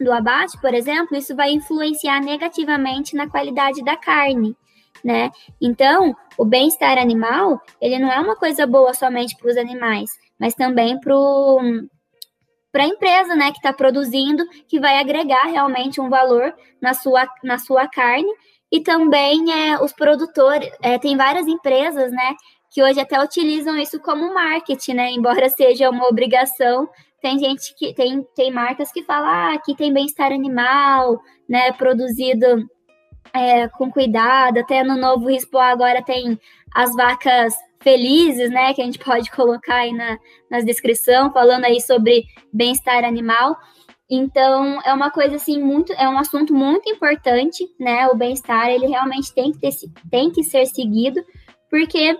do 0.00 0.12
abate, 0.12 0.58
por 0.60 0.72
exemplo, 0.72 1.16
isso 1.16 1.34
vai 1.34 1.50
influenciar 1.50 2.20
negativamente 2.20 3.16
na 3.16 3.28
qualidade 3.28 3.82
da 3.82 3.96
carne. 3.96 4.56
Né? 5.04 5.30
Então, 5.60 6.14
o 6.38 6.44
bem-estar 6.44 6.98
animal, 6.98 7.60
ele 7.80 7.98
não 7.98 8.10
é 8.10 8.18
uma 8.18 8.36
coisa 8.36 8.66
boa 8.66 8.94
somente 8.94 9.36
para 9.36 9.50
os 9.50 9.56
animais, 9.56 10.10
mas 10.38 10.54
também 10.54 10.98
para 10.98 11.14
para 12.76 12.84
a 12.84 12.88
empresa, 12.88 13.34
né, 13.34 13.52
que 13.52 13.56
está 13.56 13.72
produzindo, 13.72 14.44
que 14.68 14.78
vai 14.78 14.98
agregar 14.98 15.46
realmente 15.46 15.98
um 15.98 16.10
valor 16.10 16.54
na 16.78 16.92
sua, 16.92 17.26
na 17.42 17.56
sua 17.56 17.88
carne. 17.88 18.28
E 18.70 18.80
também 18.80 19.50
é, 19.50 19.82
os 19.82 19.94
produtores, 19.94 20.70
é, 20.82 20.98
tem 20.98 21.16
várias 21.16 21.46
empresas, 21.46 22.12
né, 22.12 22.34
que 22.70 22.82
hoje 22.82 23.00
até 23.00 23.18
utilizam 23.18 23.78
isso 23.78 23.98
como 23.98 24.34
marketing, 24.34 24.92
né, 24.92 25.10
embora 25.10 25.48
seja 25.56 25.88
uma 25.88 26.06
obrigação. 26.06 26.86
Tem 27.22 27.38
gente 27.38 27.74
que 27.74 27.94
tem, 27.94 28.22
tem 28.36 28.52
marcas 28.52 28.92
que 28.92 29.02
falam, 29.02 29.26
ah, 29.26 29.74
tem 29.74 29.90
bem-estar 29.90 30.30
animal, 30.30 31.18
né, 31.48 31.72
produzido 31.72 32.68
é, 33.32 33.68
com 33.68 33.90
cuidado. 33.90 34.58
Até 34.58 34.84
no 34.84 34.98
novo 34.98 35.30
Rispo 35.30 35.56
agora 35.56 36.02
tem 36.02 36.38
as 36.76 36.94
vacas 36.94 37.54
felizes, 37.80 38.50
né, 38.50 38.74
que 38.74 38.82
a 38.82 38.84
gente 38.84 38.98
pode 38.98 39.30
colocar 39.30 39.76
aí 39.76 39.94
na, 39.94 40.18
na 40.50 40.60
descrição, 40.60 41.32
falando 41.32 41.64
aí 41.64 41.80
sobre 41.80 42.24
bem-estar 42.52 43.02
animal. 43.02 43.56
Então, 44.10 44.78
é 44.84 44.92
uma 44.92 45.10
coisa 45.10 45.36
assim 45.36 45.58
muito, 45.58 45.92
é 45.94 46.06
um 46.06 46.18
assunto 46.18 46.52
muito 46.52 46.88
importante, 46.88 47.66
né? 47.80 48.06
O 48.08 48.14
bem-estar, 48.14 48.68
ele 48.68 48.86
realmente 48.86 49.34
tem 49.34 49.52
que 49.52 49.58
ter, 49.58 49.70
tem 50.10 50.30
que 50.30 50.44
ser 50.44 50.66
seguido, 50.66 51.24
porque 51.70 52.16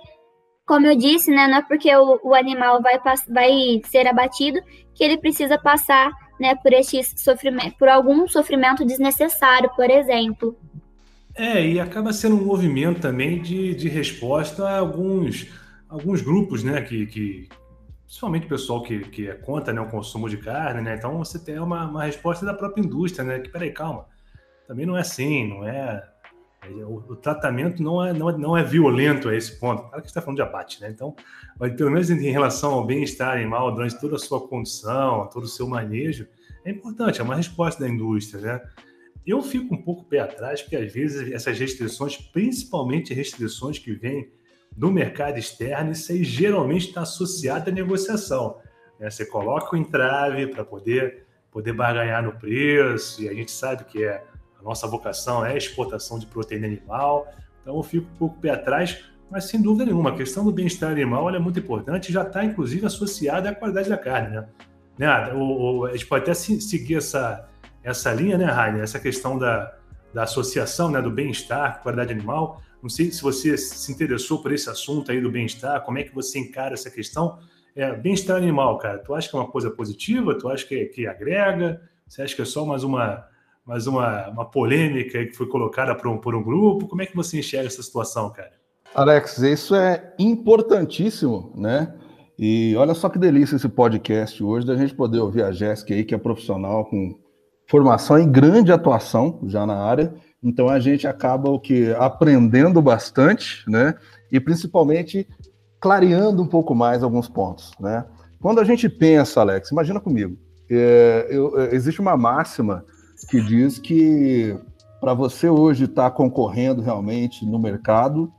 como 0.67 0.87
eu 0.87 0.97
disse, 0.97 1.31
né, 1.31 1.47
não 1.47 1.59
é 1.59 1.63
porque 1.63 1.95
o, 1.95 2.19
o 2.25 2.35
animal 2.35 2.83
vai, 2.83 2.99
vai 3.29 3.81
ser 3.85 4.09
abatido 4.09 4.59
que 4.95 5.05
ele 5.05 5.19
precisa 5.19 5.59
passar, 5.59 6.11
né, 6.41 6.57
por 6.57 6.73
este 6.73 7.05
sofrimento, 7.21 7.77
por 7.79 7.89
algum 7.89 8.27
sofrimento 8.27 8.85
desnecessário, 8.85 9.71
por 9.77 9.91
exemplo. 9.91 10.57
É, 11.37 11.65
e 11.67 11.79
acaba 11.79 12.15
sendo 12.15 12.37
um 12.37 12.45
movimento 12.45 13.01
também 13.01 13.43
de, 13.43 13.75
de 13.75 13.89
resposta 13.89 14.67
a 14.67 14.79
alguns, 14.79 15.47
alguns 15.87 16.23
grupos, 16.23 16.65
né? 16.65 16.81
Que, 16.81 17.07
que 17.07 17.49
principalmente 18.07 18.47
o 18.47 18.49
pessoal 18.49 18.83
que, 18.83 19.01
que 19.01 19.29
é 19.29 19.35
contra 19.35 19.73
né, 19.73 19.81
o 19.81 19.89
consumo 19.89 20.31
de 20.31 20.39
carne, 20.39 20.81
né? 20.81 20.97
Então 20.97 21.19
você 21.19 21.39
tem 21.39 21.59
uma, 21.59 21.85
uma 21.85 22.05
resposta 22.05 22.47
da 22.47 22.55
própria 22.55 22.83
indústria, 22.83 23.23
né? 23.23 23.39
Que 23.39 23.51
peraí, 23.51 23.71
calma, 23.71 24.07
também 24.67 24.87
não 24.87 24.97
é 24.97 25.01
assim, 25.01 25.47
não 25.47 25.69
é, 25.69 26.03
O, 26.89 27.13
o 27.13 27.17
tratamento 27.17 27.83
não 27.83 28.03
é, 28.03 28.15
não, 28.15 28.31
é, 28.31 28.39
não 28.39 28.57
é 28.57 28.65
violento 28.65 29.29
a 29.29 29.37
esse 29.37 29.61
ponto. 29.61 29.83
Claro 29.83 30.01
que 30.01 30.09
está 30.09 30.23
falando 30.23 30.37
de 30.37 30.43
abate, 30.43 30.81
né? 30.81 30.89
Então, 30.89 31.15
mas 31.61 31.75
pelo 31.75 31.91
menos 31.91 32.09
em 32.09 32.31
relação 32.31 32.73
ao 32.73 32.87
bem-estar 32.87 33.37
animal 33.37 33.73
durante 33.73 34.01
toda 34.01 34.17
a 34.17 34.19
sua 34.19 34.41
condição, 34.49 35.29
todo 35.31 35.45
o 35.45 35.49
seu 35.49 35.69
manejo, 35.69 36.27
é 36.65 36.71
importante, 36.71 37.21
é 37.21 37.25
uma 37.25 37.37
resposta 37.37 37.85
da 37.85 37.91
indústria, 37.91 38.41
né? 38.41 38.63
Eu 39.27 39.43
fico 39.43 39.75
um 39.75 39.83
pouco 39.83 40.05
pé 40.05 40.21
atrás, 40.21 40.63
porque 40.63 40.77
às 40.77 40.93
vezes 40.93 41.33
essas 41.33 41.59
restrições, 41.59 42.17
principalmente 42.17 43.13
restrições 43.13 43.79
que 43.79 43.93
vêm 43.93 44.31
do 44.77 44.91
mercado 44.91 45.39
externo, 45.39 45.93
isso 45.93 46.13
aí 46.13 46.23
geralmente 46.23 46.89
está 46.89 47.03
associado 47.03 47.71
à 47.71 47.73
negociação. 47.73 48.59
Né? 49.01 49.11
Você 49.11 49.27
coloca 49.27 49.75
o 49.75 49.79
entrave 49.79 50.47
para 50.47 50.65
poder, 50.65 51.27
poder 51.51 51.73
barganhar 51.73 52.23
no 52.23 52.33
preço, 52.33 53.23
e 53.23 53.29
a 53.29 53.35
gente 53.35 53.51
sabe 53.51 53.85
que 53.85 54.05
é, 54.05 54.23
a 54.61 54.63
nossa 54.63 54.87
vocação 54.87 55.45
é 55.45 55.55
a 55.55 55.57
exportação 55.57 56.19
de 56.19 56.27
proteína 56.27 56.67
animal, 56.67 57.27
então 57.63 57.77
eu 57.77 57.83
fico 57.83 58.07
um 58.07 58.17
pouco 58.17 58.41
pé 58.41 58.51
atrás, 58.51 59.05
mas 59.29 59.45
sem 59.45 59.61
dúvida 59.61 59.87
nenhuma, 59.87 60.11
a 60.11 60.17
questão 60.17 60.45
do 60.45 60.53
bem-estar 60.53 60.93
animal 60.93 61.35
é 61.35 61.39
muito 61.39 61.59
importante 61.59 62.13
já 62.13 62.23
está, 62.23 62.45
inclusive, 62.45 62.87
associada 62.87 63.51
à 63.51 63.55
qualidade 63.55 63.89
da 63.89 63.99
carne. 63.99 64.37
Né? 64.37 64.49
né? 64.99 65.07
A 65.09 65.93
gente 65.93 66.07
pode 66.07 66.23
até 66.23 66.35
seguir 66.35 66.97
essa, 66.97 67.49
essa 67.87 68.13
linha, 68.13 68.37
né, 68.37 68.47
Rainer? 68.47 68.83
Essa 68.83 68.99
questão 68.99 69.39
da, 69.39 69.73
da 70.13 70.25
associação 70.25 70.91
né, 70.91 71.01
do 71.01 71.11
bem-estar, 71.11 71.81
qualidade 71.83 72.13
animal. 72.13 72.61
Não 72.83 72.91
sei 72.91 73.13
se 73.13 73.23
você 73.23 73.57
se 73.57 73.93
interessou 73.93 74.43
por 74.43 74.53
esse 74.53 74.69
assunto 74.69 75.13
aí 75.13 75.21
do 75.21 75.31
bem-estar, 75.31 75.85
como 75.85 75.97
é 75.99 76.03
que 76.03 76.13
você 76.13 76.41
encara 76.41 76.75
essa 76.75 76.91
questão? 76.91 77.39
É, 77.77 77.95
bem-estar 77.95 78.37
animal, 78.37 78.77
cara, 78.79 78.99
tu 78.99 79.15
acha 79.15 79.31
que 79.31 79.37
é 79.37 79.39
uma 79.39 79.49
coisa 79.49 79.71
positiva? 79.71 80.37
Tu 80.37 80.49
acha 80.49 80.67
que, 80.67 80.85
que 80.87 81.07
agrega? 81.07 81.81
Você 82.09 82.23
acha 82.23 82.35
que 82.35 82.43
é 82.43 82.45
só 82.45 82.67
mais 82.67 82.83
uma, 82.83 83.25
mais 83.65 83.87
uma, 83.87 84.31
uma 84.31 84.45
polêmica 84.45 85.25
que 85.25 85.35
foi 85.35 85.47
colocada 85.47 85.95
por 85.95 86.09
um, 86.09 86.19
por 86.19 86.35
um 86.35 86.43
grupo? 86.43 86.89
Como 86.89 87.03
é 87.03 87.07
que 87.07 87.15
você 87.15 87.39
enxerga 87.39 87.69
essa 87.69 87.83
situação, 87.83 88.31
cara? 88.31 88.53
Alex, 88.97 89.39
isso 89.39 89.77
é 89.77 90.13
importantíssimo, 90.19 91.53
né? 91.55 91.95
E 92.37 92.75
olha 92.77 92.95
só 92.95 93.09
que 93.09 93.19
delícia 93.19 93.55
esse 93.55 93.69
podcast 93.69 94.43
hoje, 94.43 94.67
da 94.67 94.75
gente 94.75 94.93
poder 94.95 95.21
ouvir 95.21 95.45
a 95.45 95.53
Jéssica 95.53 95.95
aí, 95.95 96.05
que 96.05 96.15
é 96.15 96.19
profissional 96.19 96.85
com 96.85 97.26
formação 97.69 98.19
e 98.19 98.27
grande 98.27 98.73
atuação 98.73 99.41
já 99.45 99.67
na 99.67 99.77
área. 99.77 100.15
Então 100.43 100.69
a 100.69 100.79
gente 100.79 101.07
acaba 101.07 101.51
o 101.51 101.59
que 101.59 101.93
aprendendo 101.99 102.81
bastante, 102.81 103.69
né? 103.69 103.95
E 104.31 104.39
principalmente 104.39 105.27
clareando 105.81 106.43
um 106.43 106.47
pouco 106.47 106.75
mais 106.75 107.03
alguns 107.03 107.29
pontos, 107.29 107.73
né? 107.81 108.05
Quando 108.41 108.61
a 108.61 108.65
gente 108.65 108.89
pensa, 108.89 109.41
Alex, 109.41 109.71
imagina 109.71 110.01
comigo, 110.01 110.37
é, 110.71 111.27
eu, 111.31 111.59
é, 111.61 111.75
existe 111.75 112.01
uma 112.01 112.17
máxima 112.17 112.85
que 113.29 113.41
diz 113.41 113.79
que 113.79 114.57
para 115.01 115.15
você 115.15 115.49
hoje 115.49 115.85
estar 115.85 116.11
tá 116.11 116.17
concorrendo 116.17 116.83
realmente 116.83 117.45
no 117.45 117.59
mercado, 117.59 118.31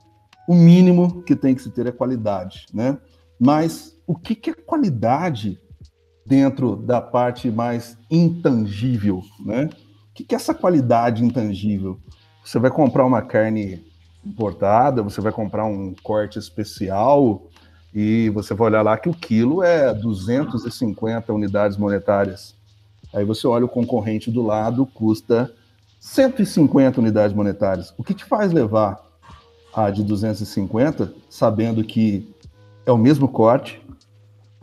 o 0.47 0.53
mínimo 0.53 1.21
que 1.23 1.35
tem 1.35 1.53
que 1.53 1.61
se 1.61 1.71
ter 1.71 1.87
é 1.87 1.91
qualidade, 1.91 2.65
né? 2.73 2.97
Mas 3.39 3.97
o 4.07 4.15
que, 4.15 4.33
que 4.33 4.49
é 4.49 4.53
qualidade 4.53 5.59
dentro 6.27 6.75
da 6.75 6.99
parte 6.99 7.49
mais 7.49 7.97
intangível, 8.11 9.23
né? 9.39 9.69
O 10.11 10.13
que, 10.13 10.33
é 10.33 10.35
essa 10.35 10.53
qualidade 10.53 11.23
intangível? 11.23 11.97
Você 12.43 12.59
vai 12.59 12.69
comprar 12.69 13.05
uma 13.05 13.21
carne 13.21 13.85
importada, 14.25 15.01
você 15.01 15.21
vai 15.21 15.31
comprar 15.31 15.65
um 15.65 15.95
corte 16.03 16.37
especial 16.37 17.43
e 17.93 18.29
você 18.31 18.53
vai 18.53 18.67
olhar 18.67 18.81
lá 18.81 18.97
que 18.97 19.07
o 19.07 19.13
quilo 19.13 19.63
é 19.63 19.93
250 19.93 21.31
unidades 21.31 21.77
monetárias. 21.77 22.55
Aí 23.13 23.23
você 23.23 23.47
olha 23.47 23.65
o 23.65 23.69
concorrente 23.69 24.29
do 24.29 24.41
lado, 24.41 24.85
custa 24.85 25.53
150 25.99 26.99
unidades 26.99 27.35
monetárias. 27.35 27.93
O 27.97 28.03
que 28.03 28.13
te 28.13 28.25
faz 28.25 28.51
levar 28.51 29.01
a 29.73 29.89
de 29.89 30.03
250, 30.03 31.13
sabendo 31.29 31.83
que 31.83 32.35
é 32.85 32.91
o 32.91 32.97
mesmo 32.97 33.27
corte, 33.27 33.81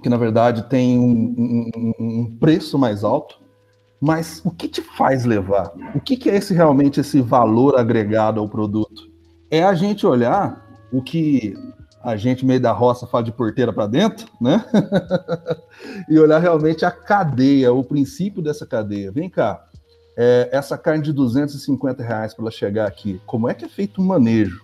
que 0.05 0.09
na 0.11 0.19
verdade 0.19 0.65
tem 0.65 0.99
um, 0.99 1.71
um, 1.75 1.95
um 1.99 2.37
preço 2.39 2.79
mais 2.79 3.03
alto, 3.03 3.41
mas 3.99 4.43
o 4.45 4.51
que 4.51 4.69
te 4.69 4.83
faz 4.83 5.25
levar? 5.25 5.73
O 5.95 6.01
que, 6.01 6.15
que 6.15 6.29
é 6.29 6.37
esse 6.37 6.53
realmente 6.53 7.01
esse 7.01 7.23
valor 7.23 7.79
agregado 7.79 8.39
ao 8.39 8.47
produto? 8.47 9.11
É 9.51 9.63
a 9.65 9.73
gente 9.73 10.07
olhar 10.07 10.63
o 10.93 11.01
que 11.01 11.57
a 12.03 12.17
gente 12.17 12.45
meio 12.45 12.61
da 12.61 12.71
roça 12.71 13.07
fala 13.07 13.25
de 13.25 13.33
porteira 13.33 13.73
para 13.73 13.87
dentro, 13.87 14.29
né? 14.39 14.63
e 16.07 16.19
olhar 16.19 16.39
realmente 16.39 16.85
a 16.85 16.91
cadeia, 16.91 17.73
o 17.73 17.83
princípio 17.83 18.43
dessa 18.43 18.67
cadeia. 18.67 19.11
Vem 19.11 19.31
cá, 19.31 19.65
é, 20.19 20.51
essa 20.53 20.77
carne 20.77 21.03
de 21.03 21.15
250 21.15 22.03
reais 22.03 22.35
para 22.35 22.43
ela 22.43 22.51
chegar 22.51 22.87
aqui, 22.87 23.23
como 23.25 23.49
é 23.49 23.55
que 23.55 23.65
é 23.65 23.69
feito 23.71 24.03
o 24.03 24.05
manejo, 24.05 24.61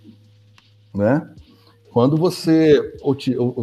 né? 0.94 1.26
Quando 1.92 2.16
você 2.16 2.80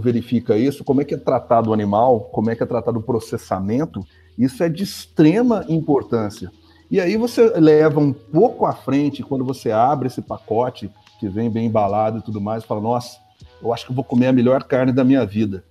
verifica 0.01 0.57
isso, 0.57 0.83
como 0.83 1.01
é 1.01 1.05
que 1.05 1.13
é 1.13 1.17
tratado 1.17 1.69
o 1.69 1.73
animal, 1.73 2.29
como 2.31 2.49
é 2.49 2.55
que 2.55 2.63
é 2.63 2.65
tratado 2.65 2.99
o 2.99 3.03
processamento, 3.03 4.05
isso 4.37 4.61
é 4.63 4.69
de 4.69 4.83
extrema 4.83 5.65
importância. 5.69 6.51
E 6.91 6.99
aí 6.99 7.17
você 7.17 7.49
leva 7.59 7.99
um 7.99 8.13
pouco 8.13 8.65
à 8.65 8.73
frente, 8.73 9.23
quando 9.23 9.43
você 9.43 9.71
abre 9.71 10.07
esse 10.07 10.21
pacote, 10.21 10.91
que 11.19 11.27
vem 11.27 11.49
bem 11.49 11.67
embalado 11.67 12.19
e 12.19 12.21
tudo 12.21 12.39
mais, 12.39 12.63
fala, 12.63 12.81
nossa, 12.81 13.17
eu 13.61 13.73
acho 13.73 13.87
que 13.87 13.93
vou 13.93 14.03
comer 14.03 14.27
a 14.27 14.33
melhor 14.33 14.63
carne 14.63 14.91
da 14.91 15.03
minha 15.03 15.25
vida. 15.25 15.63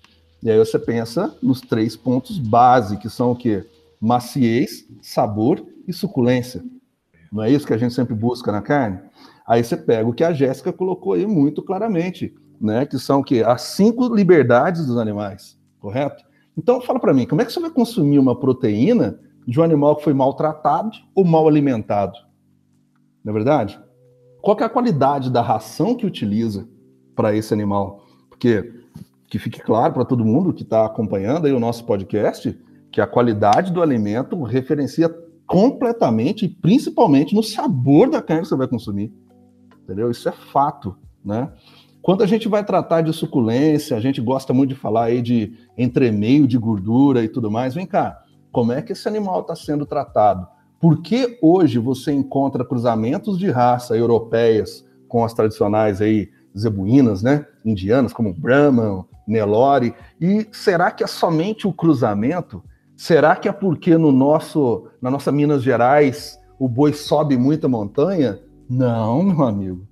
E 0.43 0.51
aí 0.51 0.59
você 0.59 0.79
pensa 0.79 1.35
nos 1.43 1.61
três 1.61 1.97
pontos 1.97 2.39
base, 2.39 2.97
que 2.99 3.09
são 3.09 3.33
o 3.33 3.37
quê? 3.37 3.65
Maciez, 4.01 4.85
sabor 5.01 5.65
e 5.87 5.93
suculência. 5.93 6.63
Não 7.33 7.43
é 7.43 7.51
isso 7.51 7.67
que 7.67 7.75
a 7.75 7.79
gente 7.79 7.95
sempre 7.95 8.15
busca 8.15 8.51
na 8.53 8.61
carne? 8.61 8.99
Aí 9.47 9.63
você 9.63 9.77
pega 9.77 10.09
o 10.09 10.13
que 10.13 10.25
a 10.25 10.33
Jéssica 10.33 10.73
colocou 10.73 11.13
aí 11.13 11.27
muito 11.27 11.63
claramente 11.63 12.35
né? 12.61 12.87
Que 12.87 12.99
são 12.99 13.23
que 13.23 13.43
as 13.43 13.63
cinco 13.63 14.15
liberdades 14.15 14.87
dos 14.87 14.99
animais, 14.99 15.59
correto? 15.79 16.25
Então 16.57 16.81
fala 16.81 16.99
para 16.99 17.15
mim, 17.15 17.27
como 17.27 17.43
é 17.43 17.45
que 17.45 17.53
você 17.53 17.61
vai 17.61 17.71
consumir 17.71 18.19
uma 18.19 18.39
proteína 18.39 19.19
de 19.47 19.61
um 19.61 19.63
animal 19.63 19.97
que 19.97 20.05
foi 20.05 20.15
maltratado 20.15 20.91
ou 21.15 21.25
mal 21.25 21.47
alimentado? 21.47 22.19
Não 23.23 23.31
é 23.31 23.35
verdade? 23.35 23.79
Qual 24.41 24.57
é 24.59 24.65
a 24.65 24.69
qualidade 24.69 25.31
da 25.31 25.43
ração 25.43 25.95
que 25.95 26.07
utiliza 26.07 26.69
para 27.15 27.35
esse 27.35 27.53
animal? 27.53 28.05
Porque 28.29 28.73
que 29.29 29.39
fique 29.39 29.61
claro 29.61 29.93
para 29.93 30.05
todo 30.05 30.25
mundo 30.25 30.53
que 30.53 30.63
está 30.63 30.87
acompanhando 30.87 31.47
aí 31.47 31.53
o 31.53 31.61
nosso 31.61 31.85
podcast 31.85 32.57
que 32.93 33.01
a 33.01 33.07
qualidade 33.07 33.73
do 33.73 33.83
alimento 33.83 34.41
referencia 34.45 35.13
completamente 35.47 36.45
e 36.45 36.49
principalmente 36.49 37.35
no 37.35 37.43
sabor 37.43 38.09
da 38.09 38.23
carne 38.23 38.43
que 38.43 38.49
você 38.49 38.57
vai 38.57 38.69
consumir. 38.69 39.13
Entendeu? 39.87 40.11
Isso 40.11 40.29
é 40.29 40.33
fato, 40.33 40.97
né? 41.25 41.49
Quando 42.03 42.23
a 42.23 42.27
gente 42.27 42.49
vai 42.49 42.65
tratar 42.65 43.03
de 43.03 43.13
suculência, 43.13 43.97
a 43.97 44.01
gente 44.01 44.21
gosta 44.21 44.53
muito 44.53 44.71
de 44.71 44.75
falar 44.75 45.05
aí 45.05 45.23
de 45.23 45.55
entremeio 45.79 46.47
de 46.47 46.59
gordura 46.59 47.23
e 47.23 47.29
tudo 47.29 47.51
mais. 47.51 47.73
Vem 47.73 47.87
cá, 47.87 48.21
como 48.51 48.73
é 48.73 48.83
que 48.83 48.93
esse 48.93 49.07
animal 49.07 49.43
está 49.43 49.55
sendo 49.55 49.87
tratado? 49.87 50.47
Por 50.81 51.03
que 51.03 51.39
hoje 51.41 51.79
você 51.79 52.13
encontra 52.13 52.65
cruzamentos 52.65 53.39
de 53.39 53.49
raça 53.49 53.97
europeias 53.97 54.85
com 55.09 55.25
as 55.25 55.33
tradicionais 55.33 56.01
aí 56.01 56.29
zebuínas, 56.59 57.23
né? 57.23 57.47
Indianas, 57.65 58.13
como 58.13 58.33
Brahman, 58.33 59.05
Nelore. 59.27 59.95
E 60.21 60.47
será 60.53 60.91
que 60.91 61.05
é 61.05 61.07
somente 61.07 61.67
o 61.67 61.73
cruzamento? 61.73 62.63
Será 62.97 63.37
que 63.37 63.49
é 63.49 63.53
porque 63.53 63.97
no 63.99 64.11
nosso, 64.11 64.89
na 65.01 65.11
nossa 65.11 65.31
Minas 65.31 65.63
Gerais 65.63 66.39
o 66.59 66.69
boi 66.69 66.93
sobe 66.93 67.37
muita 67.37 67.69
montanha? 67.69 68.41
Não, 68.69 69.23
meu 69.23 69.43
amigo 69.43 69.87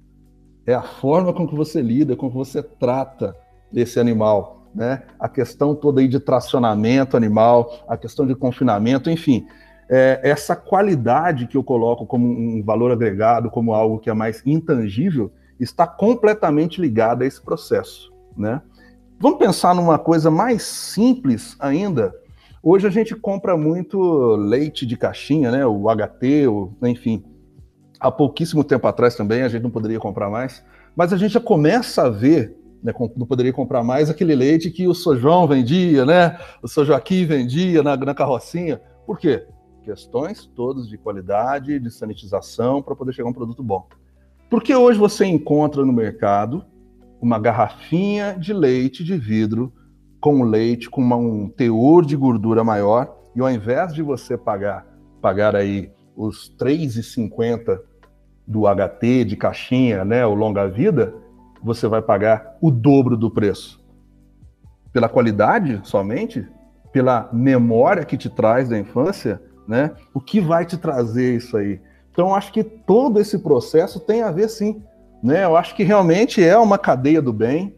é 0.67 0.75
a 0.75 0.83
forma 0.83 1.33
com 1.33 1.47
que 1.47 1.55
você 1.55 1.81
lida, 1.81 2.17
com 2.17 2.31
que 2.31 2.37
você 2.37 2.63
trata 2.63 3.37
esse 3.73 3.99
animal, 4.01 4.67
né? 4.75 5.03
A 5.19 5.29
questão 5.29 5.75
toda 5.75 6.01
aí 6.01 6.09
de 6.09 6.19
tracionamento 6.19 7.17
animal, 7.17 7.85
a 7.89 7.97
questão 7.97 8.27
de 8.27 8.35
confinamento, 8.35 9.11
enfim, 9.11 9.47
é, 9.91 10.21
essa 10.23 10.57
qualidade 10.57 11.47
que 11.47 11.57
eu 11.57 11.63
coloco 11.63 12.07
como 12.07 12.27
um 12.27 12.63
valor 12.65 12.91
agregado, 12.91 13.51
como 13.51 13.75
algo 13.75 13.99
que 13.99 14.09
é 14.09 14.15
mais 14.15 14.43
intangível, 14.47 15.31
está 15.61 15.87
completamente 15.87 16.81
ligada 16.81 17.25
a 17.25 17.27
esse 17.27 17.41
processo, 17.43 18.13
né? 18.37 18.63
Vamos 19.21 19.39
pensar 19.39 19.75
numa 19.75 19.99
coisa 19.99 20.31
mais 20.31 20.63
simples 20.63 21.57
ainda. 21.61 22.13
Hoje 22.63 22.87
a 22.87 22.91
gente 22.91 23.15
compra 23.15 23.57
muito 23.57 24.35
leite 24.37 24.87
de 24.87 24.97
caixinha, 24.97 25.51
né? 25.51 25.67
O 25.67 25.85
HT, 25.89 26.49
o, 26.49 26.73
enfim, 26.83 27.23
há 28.05 28.11
pouquíssimo 28.11 28.63
tempo 28.63 28.87
atrás 28.87 29.17
também, 29.17 29.43
a 29.43 29.49
gente 29.49 29.63
não 29.63 29.71
poderia 29.71 29.99
comprar 29.99 30.29
mais, 30.29 30.63
mas 30.95 31.11
a 31.11 31.17
gente 31.17 31.33
já 31.33 31.41
começa 31.41 32.03
a 32.03 32.11
ver, 32.11 32.55
né, 32.83 32.93
não 33.17 33.27
poderia 33.27 33.51
comprar 33.51 33.83
mais 33.83 34.11
aquele 34.11 34.35
leite 34.35 34.71
que 34.71 34.87
o 34.87 34.93
Sojão 34.93 35.49
vendia, 35.49 36.05
né, 36.05 36.39
o 36.63 36.69
Sr. 36.69 36.85
Joaquim 36.85 37.25
vendia 37.25 37.83
na, 37.83 37.97
na 37.97 38.15
carrocinha. 38.15 38.79
Por 39.07 39.19
quê? 39.19 39.47
Questões 39.83 40.45
todas 40.45 40.87
de 40.87 40.99
qualidade, 40.99 41.81
de 41.81 41.91
sanitização, 41.91 42.83
para 42.83 42.95
poder 42.95 43.15
chegar 43.15 43.29
um 43.29 43.33
produto 43.33 43.63
bom. 43.63 43.87
Porque 44.51 44.75
hoje 44.75 44.99
você 44.99 45.25
encontra 45.25 45.83
no 45.83 45.93
mercado 45.93 46.63
uma 47.23 47.39
garrafinha 47.39 48.37
de 48.39 48.53
leite 48.53 49.03
de 49.03 49.17
vidro 49.17 49.73
com 50.21 50.43
leite 50.43 50.91
com 50.91 51.01
uma, 51.01 51.17
um 51.17 51.49
teor 51.49 52.05
de 52.05 52.17
gordura 52.17 52.63
maior, 52.63 53.17
e 53.35 53.41
ao 53.41 53.51
invés 53.51 53.95
de 53.95 54.03
você 54.03 54.37
pagar, 54.37 54.87
pagar 55.23 55.57
aí 55.57 55.91
os 56.17 56.55
3,50 56.59 57.79
do 58.47 58.63
HT, 58.67 59.25
de 59.25 59.37
caixinha, 59.37 60.05
né, 60.05 60.25
o 60.27 60.35
longa-vida, 60.35 61.15
você 61.63 61.89
vai 61.89 62.03
pagar 62.03 62.57
o 62.61 62.71
dobro 62.71 63.17
do 63.17 63.31
preço. 63.31 63.83
Pela 64.93 65.09
qualidade 65.09 65.81
somente, 65.83 66.47
pela 66.93 67.29
memória 67.33 68.05
que 68.05 68.17
te 68.17 68.29
traz 68.29 68.69
da 68.69 68.79
infância, 68.79 69.43
né? 69.67 69.93
O 70.13 70.21
que 70.21 70.41
vai 70.41 70.65
te 70.65 70.77
trazer 70.77 71.35
isso 71.37 71.57
aí? 71.57 71.81
Então, 72.13 72.35
acho 72.35 72.53
que 72.53 72.63
todo 72.63 73.19
esse 73.19 73.39
processo 73.39 73.99
tem 73.99 74.23
a 74.23 74.31
ver, 74.31 74.49
sim. 74.49 74.81
Né? 75.23 75.45
Eu 75.45 75.57
acho 75.57 75.75
que 75.75 75.83
realmente 75.83 76.45
é 76.45 76.57
uma 76.57 76.79
cadeia 76.79 77.21
do 77.21 77.33
bem, 77.33 77.75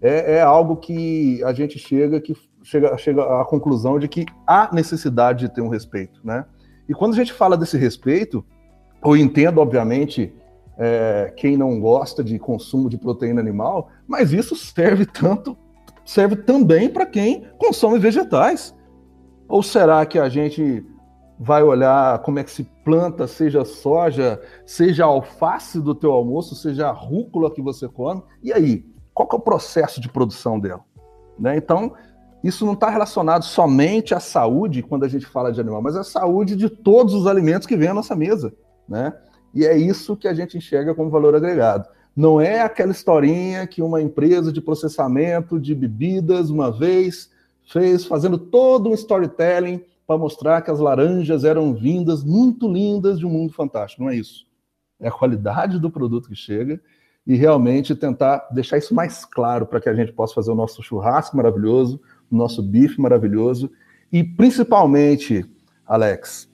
é, 0.00 0.36
é 0.36 0.40
algo 0.42 0.76
que 0.76 1.42
a 1.42 1.52
gente 1.52 1.78
chega, 1.78 2.20
que 2.20 2.36
chega, 2.62 2.96
chega 2.96 3.40
à 3.40 3.44
conclusão 3.44 3.98
de 3.98 4.06
que 4.06 4.26
há 4.46 4.70
necessidade 4.72 5.40
de 5.46 5.54
ter 5.54 5.60
um 5.60 5.68
respeito. 5.68 6.20
Né? 6.22 6.44
E 6.88 6.94
quando 6.94 7.14
a 7.14 7.16
gente 7.16 7.32
fala 7.32 7.56
desse 7.56 7.76
respeito, 7.76 8.44
eu 9.04 9.16
entendo, 9.16 9.60
obviamente, 9.60 10.32
é, 10.78 11.32
quem 11.36 11.56
não 11.56 11.80
gosta 11.80 12.24
de 12.24 12.38
consumo 12.38 12.88
de 12.88 12.98
proteína 12.98 13.40
animal, 13.40 13.88
mas 14.06 14.32
isso 14.32 14.56
serve 14.56 15.06
tanto, 15.06 15.56
serve 16.04 16.36
também 16.36 16.88
para 16.88 17.06
quem 17.06 17.46
consome 17.58 17.98
vegetais. 17.98 18.74
Ou 19.48 19.62
será 19.62 20.06
que 20.06 20.18
a 20.18 20.28
gente 20.28 20.84
vai 21.38 21.62
olhar 21.62 22.18
como 22.18 22.38
é 22.38 22.44
que 22.44 22.50
se 22.50 22.64
planta, 22.84 23.26
seja 23.26 23.64
soja, 23.64 24.40
seja 24.66 25.06
alface 25.06 25.80
do 25.80 25.94
teu 25.94 26.12
almoço, 26.12 26.54
seja 26.54 26.88
a 26.88 26.92
rúcula 26.92 27.50
que 27.50 27.62
você 27.62 27.88
come. 27.88 28.22
E 28.42 28.52
aí, 28.52 28.84
qual 29.14 29.28
é 29.32 29.36
o 29.36 29.40
processo 29.40 30.00
de 30.00 30.08
produção 30.10 30.60
dela? 30.60 30.84
Né? 31.38 31.56
Então, 31.56 31.94
isso 32.44 32.66
não 32.66 32.74
está 32.74 32.90
relacionado 32.90 33.42
somente 33.42 34.14
à 34.14 34.20
saúde 34.20 34.82
quando 34.82 35.04
a 35.04 35.08
gente 35.08 35.24
fala 35.24 35.50
de 35.50 35.60
animal, 35.60 35.80
mas 35.80 35.96
à 35.96 36.04
saúde 36.04 36.54
de 36.54 36.68
todos 36.68 37.14
os 37.14 37.26
alimentos 37.26 37.66
que 37.66 37.76
vêm 37.76 37.88
à 37.88 37.94
nossa 37.94 38.14
mesa. 38.14 38.52
Né? 38.90 39.14
E 39.54 39.64
é 39.64 39.76
isso 39.76 40.16
que 40.16 40.26
a 40.26 40.34
gente 40.34 40.58
enxerga 40.58 40.94
como 40.94 41.08
valor 41.08 41.36
agregado. 41.36 41.88
Não 42.14 42.40
é 42.40 42.60
aquela 42.60 42.90
historinha 42.90 43.66
que 43.68 43.80
uma 43.80 44.02
empresa 44.02 44.52
de 44.52 44.60
processamento 44.60 45.60
de 45.60 45.74
bebidas 45.74 46.50
uma 46.50 46.72
vez 46.72 47.30
fez, 47.72 48.04
fazendo 48.04 48.36
todo 48.36 48.90
um 48.90 48.94
storytelling 48.94 49.80
para 50.06 50.18
mostrar 50.18 50.60
que 50.60 50.72
as 50.72 50.80
laranjas 50.80 51.44
eram 51.44 51.72
vindas 51.72 52.24
muito 52.24 52.70
lindas 52.70 53.20
de 53.20 53.24
um 53.24 53.30
mundo 53.30 53.52
fantástico. 53.52 54.02
Não 54.02 54.10
é 54.10 54.16
isso. 54.16 54.44
É 54.98 55.06
a 55.06 55.12
qualidade 55.12 55.78
do 55.78 55.88
produto 55.88 56.28
que 56.28 56.34
chega 56.34 56.80
e 57.24 57.36
realmente 57.36 57.94
tentar 57.94 58.48
deixar 58.50 58.76
isso 58.76 58.92
mais 58.92 59.24
claro 59.24 59.66
para 59.66 59.80
que 59.80 59.88
a 59.88 59.94
gente 59.94 60.12
possa 60.12 60.34
fazer 60.34 60.50
o 60.50 60.54
nosso 60.56 60.82
churrasco 60.82 61.36
maravilhoso, 61.36 62.00
o 62.28 62.36
nosso 62.36 62.60
bife 62.60 63.00
maravilhoso 63.00 63.70
e 64.12 64.24
principalmente, 64.24 65.46
Alex, 65.86 66.49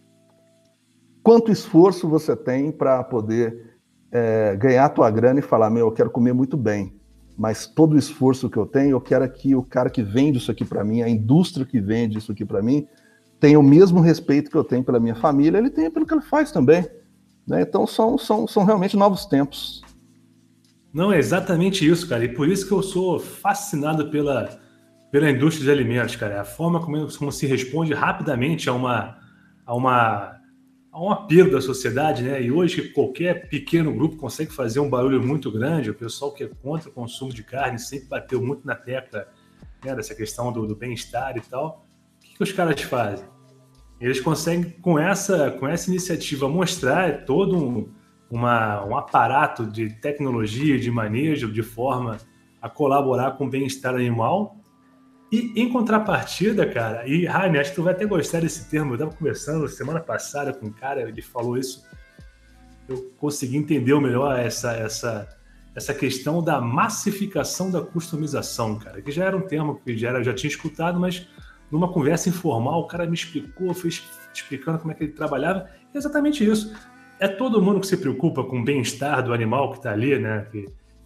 quanto 1.27 1.51
esforço 1.51 2.09
você 2.09 2.37
tem 2.37 2.70
para 2.70 3.03
poder 3.03 3.81
é, 4.12 4.55
ganhar 4.55 4.85
a 4.85 4.89
tua 4.89 5.11
grana 5.11 5.41
e 5.41 5.43
falar, 5.43 5.68
meu, 5.68 5.89
eu 5.89 5.91
quero 5.91 6.09
comer 6.09 6.33
muito 6.33 6.57
bem, 6.57 6.95
mas 7.37 7.66
todo 7.66 7.95
o 7.95 7.99
esforço 7.99 8.49
que 8.49 8.57
eu 8.57 8.64
tenho, 8.64 8.91
eu 8.91 9.01
quero 9.01 9.29
que 9.29 9.53
o 9.53 9.64
cara 9.64 9.91
que 9.91 10.05
vende 10.05 10.39
isso 10.39 10.53
aqui 10.53 10.64
para 10.64 10.85
mim, 10.85 11.03
a 11.03 11.09
indústria 11.09 11.66
que 11.66 11.81
vende 11.81 12.16
isso 12.16 12.31
aqui 12.31 12.45
para 12.45 12.62
mim, 12.62 12.87
tem 13.41 13.57
o 13.57 13.62
mesmo 13.62 13.99
respeito 13.99 14.49
que 14.49 14.57
eu 14.57 14.62
tenho 14.62 14.85
pela 14.85 15.01
minha 15.01 15.16
família, 15.16 15.59
ele 15.59 15.68
tem 15.68 15.91
pelo 15.91 16.07
que 16.07 16.14
ele 16.14 16.22
faz 16.22 16.53
também. 16.53 16.89
Né? 17.45 17.61
Então 17.61 17.89
são, 17.89 18.16
são, 18.16 18.47
são 18.47 18.62
realmente 18.62 18.97
novos 18.97 19.27
tempos. 19.27 19.83
Não, 20.95 21.12
é 21.12 21.18
exatamente 21.18 21.85
isso, 21.85 22.09
cara. 22.09 22.24
E 22.24 22.29
por 22.29 22.49
isso 22.49 22.68
que 22.68 22.72
eu 22.72 22.85
sou 22.85 23.18
fascinado 23.18 24.12
pela, 24.12 24.49
pela 25.11 25.29
indústria 25.29 25.64
de 25.64 25.70
alimentos, 25.72 26.14
cara. 26.14 26.41
A 26.41 26.45
forma 26.45 26.81
como, 26.81 27.18
como 27.18 27.33
se 27.33 27.49
responde 27.49 27.93
rapidamente 27.93 28.68
a 28.68 28.72
uma, 28.72 29.18
a 29.66 29.74
uma 29.74 30.36
a 30.97 31.03
um 31.03 31.11
apelo 31.11 31.51
da 31.51 31.61
sociedade, 31.61 32.23
né? 32.23 32.43
E 32.43 32.51
hoje 32.51 32.89
qualquer 32.89 33.51
pequeno 33.51 33.93
grupo 33.93 34.17
consegue 34.17 34.51
fazer 34.51 34.81
um 34.81 34.89
barulho 34.89 35.23
muito 35.23 35.53
grande. 35.53 35.91
O 35.91 35.95
pessoal 35.95 36.33
que 36.33 36.45
é 36.45 36.49
contra 36.63 36.89
o 36.89 36.93
consumo 36.93 37.35
de 37.35 37.43
carne 37.43 37.79
sempre 37.79 38.09
bateu 38.09 38.41
muito 38.41 38.67
na 38.67 38.75
tecla 38.75 39.29
né, 39.85 39.95
dessa 39.95 40.15
questão 40.15 40.51
do, 40.51 40.67
do 40.67 40.75
bem-estar 40.75 41.37
e 41.37 41.43
tal 41.43 41.85
que 42.35 42.43
os 42.43 42.51
caras 42.51 42.81
fazem? 42.81 43.27
Eles 44.01 44.23
conseguem, 44.23 44.71
com 44.71 44.99
essa, 44.99 45.51
com 45.51 45.69
essa 45.69 45.91
iniciativa, 45.91 46.49
mostrar 46.49 47.27
todo 47.27 47.59
um, 47.59 47.93
uma, 48.31 48.83
um 48.87 48.97
aparato 48.97 49.67
de 49.67 49.91
tecnologia, 50.01 50.79
de 50.79 50.91
manejo, 50.91 51.53
de 51.53 51.63
forma 51.63 52.17
a 52.61 52.71
colaborar 52.71 53.33
com 53.33 53.45
o 53.45 53.51
bem-estar 53.51 53.95
animal. 53.95 54.57
E 55.31 55.53
em 55.61 55.68
contrapartida, 55.72 56.64
cara, 56.66 57.07
e 57.07 57.27
Raine, 57.27 57.59
acho 57.59 57.70
que 57.70 57.77
tu 57.77 57.83
vai 57.83 57.93
até 57.93 58.05
gostar 58.07 58.41
desse 58.41 58.70
termo. 58.70 58.93
Eu 58.93 58.95
estava 58.95 59.12
conversando 59.12 59.66
semana 59.68 60.01
passada 60.01 60.53
com 60.53 60.66
um 60.66 60.72
cara, 60.72 61.03
ele 61.03 61.20
falou 61.20 61.57
isso. 61.57 61.85
Eu 62.89 63.12
consegui 63.18 63.57
entender 63.57 63.99
melhor 64.01 64.39
essa, 64.39 64.72
essa, 64.72 65.29
essa 65.74 65.93
questão 65.93 66.43
da 66.43 66.61
massificação 66.61 67.70
da 67.70 67.81
customização, 67.81 68.79
cara, 68.79 69.03
que 69.03 69.11
já 69.11 69.24
era 69.24 69.37
um 69.37 69.41
termo 69.41 69.81
que 69.85 69.97
já, 69.99 70.11
era, 70.11 70.22
já 70.22 70.33
tinha 70.33 70.49
escutado, 70.49 71.01
mas 71.01 71.27
numa 71.72 71.93
conversa 71.93 72.29
informal, 72.29 72.81
o 72.81 72.87
cara 72.87 73.05
me 73.07 73.14
explicou, 73.14 73.74
fez 73.74 74.05
explicando 74.33 74.79
como 74.79 74.93
é 74.93 74.95
que 74.95 75.03
ele 75.03 75.12
trabalhava. 75.12 75.68
É 75.93 75.99
exatamente 75.99 76.49
isso. 76.49 76.72
É 77.18 77.27
todo 77.27 77.61
mundo 77.61 77.81
que 77.81 77.87
se 77.87 77.97
preocupa 77.97 78.45
com 78.45 78.61
o 78.61 78.64
bem-estar 78.64 79.24
do 79.24 79.33
animal 79.33 79.72
que 79.72 79.79
está 79.79 79.91
ali, 79.91 80.18
né? 80.18 80.47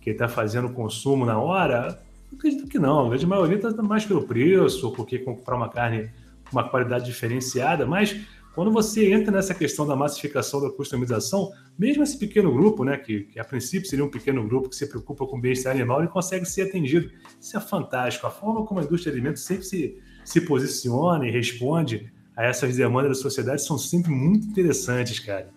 Que 0.01 0.11
está 0.11 0.29
fazendo 0.29 0.71
consumo 0.71 1.25
na 1.25 1.39
hora? 1.39 2.03
Acredito 2.33 2.67
que 2.69 2.79
não. 2.79 3.07
A 3.07 3.09
grande 3.11 3.27
maioria 3.27 3.57
está 3.57 3.83
mais 3.83 4.05
pelo 4.05 4.23
preço, 4.23 4.87
ou 4.87 4.93
porque 4.93 5.19
comprar 5.19 5.57
uma 5.57 5.69
carne 5.69 6.11
com 6.49 6.57
uma 6.57 6.69
qualidade 6.69 7.05
diferenciada. 7.05 7.87
Mas 7.87 8.17
quando 8.55 8.71
você 8.71 9.13
entra 9.13 9.31
nessa 9.33 9.55
questão 9.55 9.87
da 9.87 9.95
massificação 9.95 10.61
da 10.61 10.71
customização, 10.71 11.51
mesmo 11.79 12.03
esse 12.03 12.19
pequeno 12.19 12.53
grupo, 12.53 12.85
né, 12.85 12.97
que, 12.97 13.21
que 13.25 13.41
a 13.41 13.45
princípio 13.45 13.89
seria 13.89 14.05
um 14.05 14.11
pequeno 14.11 14.47
grupo 14.47 14.69
que 14.69 14.77
se 14.77 14.87
preocupa 14.87 15.27
com 15.27 15.39
o 15.39 15.41
bem-estar 15.41 15.73
animal, 15.73 16.01
ele 16.01 16.09
consegue 16.09 16.45
ser 16.45 16.63
atendido. 16.63 17.11
Isso 17.41 17.57
é 17.57 17.61
fantástico. 17.61 18.27
A 18.27 18.31
forma 18.31 18.65
como 18.65 18.81
a 18.81 18.83
indústria 18.83 19.13
de 19.13 19.19
alimentos 19.19 19.43
sempre 19.43 19.65
se 19.65 20.01
se 20.25 20.41
posiciona 20.41 21.27
e 21.27 21.31
responde 21.31 22.13
a 22.37 22.45
essas 22.45 22.77
demandas 22.77 23.17
da 23.17 23.23
sociedade 23.23 23.63
são 23.63 23.77
sempre 23.77 24.11
muito 24.11 24.47
interessantes, 24.47 25.19
cara. 25.19 25.49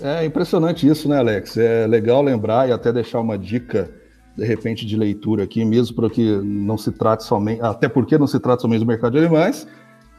É 0.00 0.24
impressionante 0.24 0.86
isso, 0.86 1.08
né, 1.08 1.18
Alex? 1.18 1.56
É 1.56 1.86
legal 1.86 2.22
lembrar 2.22 2.68
e 2.68 2.72
até 2.72 2.92
deixar 2.92 3.20
uma 3.20 3.36
dica, 3.36 3.90
de 4.38 4.44
repente, 4.44 4.86
de 4.86 4.96
leitura 4.96 5.42
aqui, 5.42 5.64
mesmo 5.64 5.96
para 5.96 6.08
que 6.08 6.36
não 6.38 6.78
se 6.78 6.92
trate 6.92 7.24
somente, 7.24 7.60
até 7.60 7.88
porque 7.88 8.16
não 8.16 8.28
se 8.28 8.38
trata 8.38 8.62
somente 8.62 8.78
do 8.78 8.86
mercado 8.86 9.12
de 9.12 9.18
animais, 9.18 9.66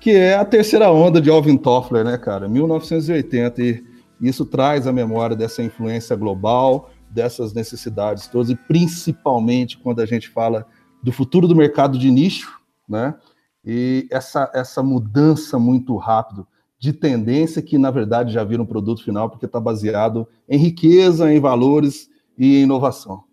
que 0.02 0.12
é 0.12 0.36
a 0.36 0.44
terceira 0.44 0.92
onda 0.92 1.22
de 1.22 1.30
Alvin 1.30 1.56
Toffler, 1.56 2.04
né, 2.04 2.18
cara? 2.18 2.50
1980, 2.50 3.62
e 3.62 3.82
isso 4.20 4.46
traz 4.46 4.88
a 4.88 4.92
memória 4.92 5.38
dessa 5.38 5.64
influência 5.64 6.18
global, 6.18 6.90
dessas 7.10 7.54
necessidades 7.54 8.28
todas, 8.28 8.50
e 8.50 8.56
principalmente 8.56 9.78
quando 9.78 10.02
a 10.02 10.06
gente 10.06 10.28
fala 10.28 10.66
do 11.02 11.14
futuro 11.14 11.48
do 11.48 11.56
mercado 11.56 11.98
de 11.98 12.12
nicho, 12.12 12.60
né? 12.90 13.16
e 13.64 14.06
essa, 14.12 14.52
essa 14.54 14.84
mudança 14.84 15.58
muito 15.58 15.96
rápido 15.96 16.46
de 16.78 16.92
tendência 16.92 17.62
que, 17.62 17.78
na 17.78 17.90
verdade, 17.90 18.34
já 18.34 18.44
vira 18.44 18.62
um 18.62 18.66
produto 18.66 19.02
final, 19.02 19.30
porque 19.30 19.46
está 19.46 19.62
baseado 19.62 20.28
em 20.48 20.58
riqueza, 20.58 21.32
em 21.32 21.40
valores 21.40 22.10
e 22.38 22.58
em 22.58 22.64
inovação. 22.64 23.29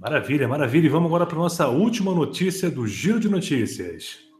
Maravilha, 0.00 0.48
maravilha. 0.48 0.86
E 0.86 0.88
vamos 0.88 1.08
agora 1.08 1.26
para 1.26 1.36
a 1.36 1.40
nossa 1.40 1.68
última 1.68 2.14
notícia 2.14 2.70
do 2.70 2.86
Giro 2.86 3.20
de 3.20 3.28
Notícias. 3.28 4.30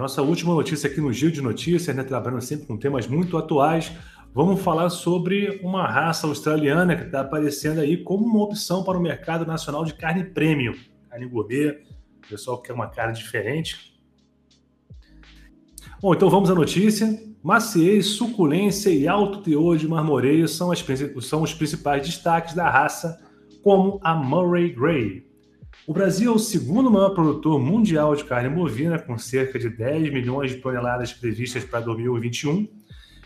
nossa 0.00 0.22
última 0.22 0.54
notícia 0.54 0.90
aqui 0.90 1.00
no 1.00 1.12
Giro 1.12 1.30
de 1.30 1.42
Notícias, 1.42 1.94
né, 1.94 2.02
trabalhando 2.02 2.40
sempre 2.40 2.66
com 2.66 2.76
temas 2.76 3.06
muito 3.06 3.36
atuais, 3.36 3.92
vamos 4.34 4.60
falar 4.60 4.88
sobre 4.88 5.60
uma 5.62 5.86
raça 5.86 6.26
australiana 6.26 6.96
que 6.96 7.04
está 7.04 7.20
aparecendo 7.20 7.80
aí 7.80 7.98
como 7.98 8.24
uma 8.24 8.42
opção 8.42 8.82
para 8.82 8.98
o 8.98 9.00
mercado 9.00 9.46
nacional 9.46 9.84
de 9.84 9.94
carne 9.94 10.24
premium, 10.24 10.74
carne 11.10 11.26
gourmet, 11.26 11.82
o 12.24 12.28
pessoal 12.28 12.62
quer 12.62 12.72
uma 12.72 12.86
carne 12.86 13.14
diferente. 13.14 14.00
Bom, 16.00 16.14
então 16.14 16.30
vamos 16.30 16.50
à 16.50 16.54
notícia. 16.54 17.20
Maciez, 17.42 18.06
suculência 18.06 18.90
e 18.90 19.08
alto 19.08 19.42
teor 19.42 19.76
de 19.76 19.88
marmoreio 19.88 20.46
são, 20.46 20.70
as, 20.70 20.84
são 21.22 21.42
os 21.42 21.52
principais 21.52 22.06
destaques 22.06 22.54
da 22.54 22.70
raça, 22.70 23.20
como 23.62 23.98
a 24.02 24.14
Murray 24.14 24.72
Grey, 24.72 25.30
o 25.86 25.92
Brasil 25.92 26.30
é 26.30 26.34
o 26.34 26.38
segundo 26.38 26.90
maior 26.90 27.10
produtor 27.10 27.58
mundial 27.58 28.14
de 28.14 28.22
carne 28.22 28.48
bovina, 28.48 28.98
com 28.98 29.18
cerca 29.18 29.58
de 29.58 29.68
10 29.68 30.12
milhões 30.12 30.52
de 30.52 30.58
toneladas 30.58 31.12
previstas 31.12 31.64
para 31.64 31.80
2021, 31.80 32.68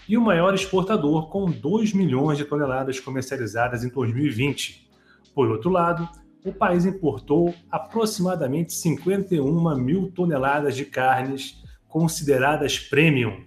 e 0.08 0.16
o 0.16 0.22
maior 0.22 0.54
exportador, 0.54 1.28
com 1.28 1.50
2 1.50 1.92
milhões 1.92 2.38
de 2.38 2.44
toneladas 2.44 2.98
comercializadas 3.00 3.84
em 3.84 3.90
2020. 3.90 4.88
Por 5.34 5.50
outro 5.50 5.68
lado, 5.68 6.08
o 6.44 6.52
país 6.52 6.84
importou 6.84 7.54
aproximadamente 7.70 8.74
51 8.74 9.76
mil 9.76 10.12
toneladas 10.12 10.76
de 10.76 10.84
carnes 10.84 11.62
consideradas 11.88 12.78
premium, 12.78 13.44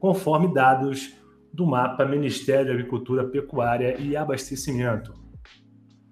conforme 0.00 0.52
dados 0.52 1.14
do 1.52 1.64
mapa 1.64 2.04
Ministério 2.04 2.66
da 2.66 2.72
Agricultura, 2.72 3.28
Pecuária 3.28 3.96
e 4.00 4.16
Abastecimento. 4.16 5.14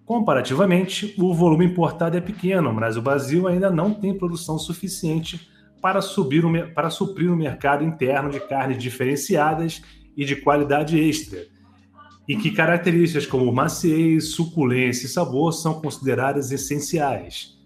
Comparativamente, 0.04 1.14
o 1.18 1.34
volume 1.34 1.64
importado 1.64 2.16
é 2.16 2.20
pequeno, 2.20 2.72
mas 2.72 2.96
o 2.96 3.02
Brasil 3.02 3.48
ainda 3.48 3.70
não 3.70 3.92
tem 3.92 4.16
produção 4.16 4.58
suficiente 4.58 5.48
para, 5.80 6.00
subir 6.00 6.44
o, 6.44 6.74
para 6.74 6.90
suprir 6.90 7.32
o 7.32 7.36
mercado 7.36 7.82
interno 7.82 8.30
de 8.30 8.38
carnes 8.40 8.80
diferenciadas 8.80 9.82
e 10.16 10.24
de 10.24 10.36
qualidade 10.36 10.98
extra, 10.98 11.46
e 12.30 12.36
que 12.36 12.52
características 12.52 13.26
como 13.26 13.52
maciez, 13.52 14.28
suculência 14.28 15.06
e 15.06 15.08
sabor 15.08 15.52
são 15.52 15.80
consideradas 15.80 16.52
essenciais. 16.52 17.58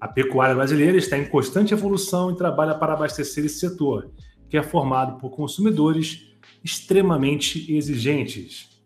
A 0.00 0.06
pecuária 0.06 0.54
brasileira 0.54 0.96
está 0.96 1.18
em 1.18 1.26
constante 1.26 1.74
evolução 1.74 2.30
e 2.30 2.36
trabalha 2.36 2.76
para 2.76 2.92
abastecer 2.92 3.44
esse 3.44 3.58
setor, 3.58 4.12
que 4.48 4.56
é 4.56 4.62
formado 4.62 5.18
por 5.18 5.30
consumidores 5.30 6.22
extremamente 6.62 7.74
exigentes. 7.74 8.80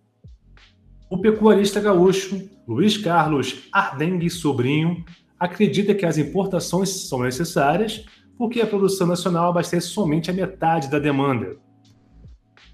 O 1.11 1.18
pecuarista 1.18 1.82
gaúcho 1.82 2.48
Luiz 2.66 2.96
Carlos 2.96 3.68
Ardengue 3.70 4.30
Sobrinho 4.30 5.05
acredita 5.38 5.94
que 5.94 6.07
as 6.07 6.16
importações 6.16 6.88
são 6.88 7.22
necessárias 7.22 8.07
porque 8.38 8.62
a 8.62 8.66
produção 8.66 9.07
nacional 9.07 9.50
abastece 9.50 9.88
somente 9.88 10.30
a 10.30 10.34
metade 10.34 10.88
da 10.88 10.98
demanda. 10.98 11.62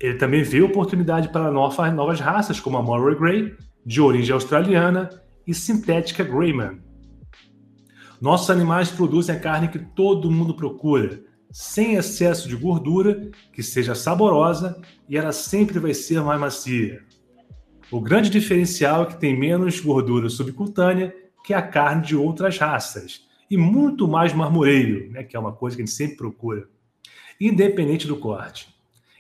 Ele 0.01 0.15
também 0.15 0.43
vê 0.43 0.63
oportunidade 0.63 1.29
para 1.29 1.51
novas 1.51 2.21
raças 2.21 2.59
como 2.59 2.79
a 2.79 2.83
Moray 2.83 3.17
Grey, 3.17 3.55
de 3.85 4.01
origem 4.01 4.33
australiana, 4.33 5.11
e 5.47 5.55
sintética 5.55 6.23
Greyman. 6.23 6.79
Nossos 8.21 8.51
animais 8.51 8.91
produzem 8.91 9.35
a 9.35 9.41
carne 9.41 9.69
que 9.69 9.79
todo 9.79 10.31
mundo 10.31 10.55
procura, 10.55 11.23
sem 11.51 11.95
excesso 11.95 12.49
de 12.49 12.55
gordura, 12.55 13.31
que 13.53 13.63
seja 13.63 13.95
saborosa 13.95 14.81
e 15.09 15.17
ela 15.17 15.33
sempre 15.33 15.79
vai 15.79 15.93
ser 15.93 16.23
mais 16.23 16.41
macia. 16.41 17.03
O 17.91 18.01
grande 18.01 18.31
diferencial 18.31 19.03
é 19.03 19.07
que 19.07 19.19
tem 19.19 19.37
menos 19.37 19.81
gordura 19.81 20.29
subcutânea 20.29 21.13
que 21.45 21.53
a 21.53 21.63
carne 21.63 22.03
de 22.03 22.15
outras 22.15 22.57
raças 22.59 23.27
e 23.51 23.57
muito 23.57 24.07
mais 24.07 24.33
marmoreio, 24.33 25.11
né, 25.11 25.25
que 25.25 25.35
é 25.35 25.41
uma 25.41 25.53
coisa 25.53 25.77
que 25.77 25.83
a 25.83 25.87
gente 25.87 25.95
sempre 25.95 26.17
procura, 26.17 26.69
independente 27.41 28.07
do 28.07 28.17
corte. 28.17 28.69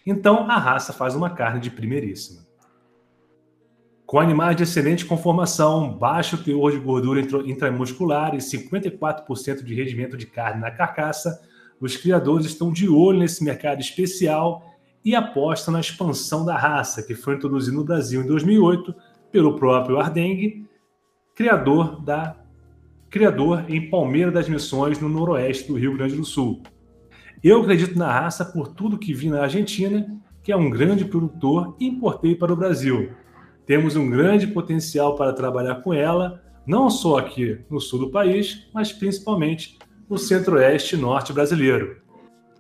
Então, 0.07 0.51
a 0.51 0.59
raça 0.59 0.92
faz 0.92 1.14
uma 1.14 1.30
carne 1.30 1.61
de 1.61 1.70
primeiríssima. 1.70 2.48
Com 4.07 4.18
animais 4.18 4.57
de 4.57 4.64
excelente 4.64 5.05
conformação, 5.05 5.96
baixo 5.96 6.42
teor 6.42 6.72
de 6.72 6.78
gordura 6.78 7.20
intramuscular 7.20 8.34
e 8.34 8.38
54% 8.38 9.62
de 9.62 9.74
rendimento 9.74 10.16
de 10.16 10.26
carne 10.26 10.61
na 10.61 10.70
carcaça, 10.70 11.40
os 11.80 11.96
criadores 11.96 12.46
estão 12.46 12.72
de 12.72 12.88
olho 12.88 13.20
nesse 13.20 13.44
mercado 13.44 13.80
especial 13.80 14.64
e 15.05 15.14
aposta 15.14 15.70
na 15.70 15.80
expansão 15.80 16.44
da 16.44 16.57
raça, 16.57 17.03
que 17.03 17.14
foi 17.14 17.36
introduzida 17.36 17.76
no 17.76 17.84
Brasil 17.84 18.20
em 18.20 18.26
2008 18.26 18.94
pelo 19.30 19.57
próprio 19.57 19.98
Ardengue, 19.98 20.68
criador 21.34 22.03
da 22.03 22.36
criador 23.09 23.64
em 23.68 23.88
Palmeira 23.88 24.30
das 24.30 24.48
Missões, 24.48 25.01
no 25.01 25.09
noroeste 25.09 25.68
do 25.68 25.74
Rio 25.74 25.96
Grande 25.96 26.16
do 26.16 26.24
Sul. 26.24 26.62
Eu 27.43 27.62
acredito 27.62 27.99
na 27.99 28.12
raça 28.12 28.45
por 28.45 28.68
tudo 28.68 28.99
que 28.99 29.14
vi 29.14 29.30
na 29.30 29.43
Argentina, 29.43 30.07
que 30.43 30.53
é 30.53 30.57
um 30.57 30.68
grande 30.68 31.07
produtor 31.07 31.74
e 31.80 31.86
importei 31.86 32.34
para 32.34 32.53
o 32.53 32.57
Brasil. 32.57 33.12
Temos 33.64 33.97
um 33.97 34.11
grande 34.11 34.47
potencial 34.47 35.16
para 35.16 35.32
trabalhar 35.32 35.76
com 35.76 35.95
ela, 35.95 36.43
não 36.66 36.91
só 36.91 37.16
aqui 37.18 37.59
no 37.70 37.80
sul 37.80 38.01
do 38.01 38.11
país, 38.11 38.68
mas 38.74 38.93
principalmente 38.93 39.78
no 40.09 40.18
centro-oeste 40.18 40.97
e 40.97 40.99
norte 40.99 41.32
brasileiro. 41.32 41.97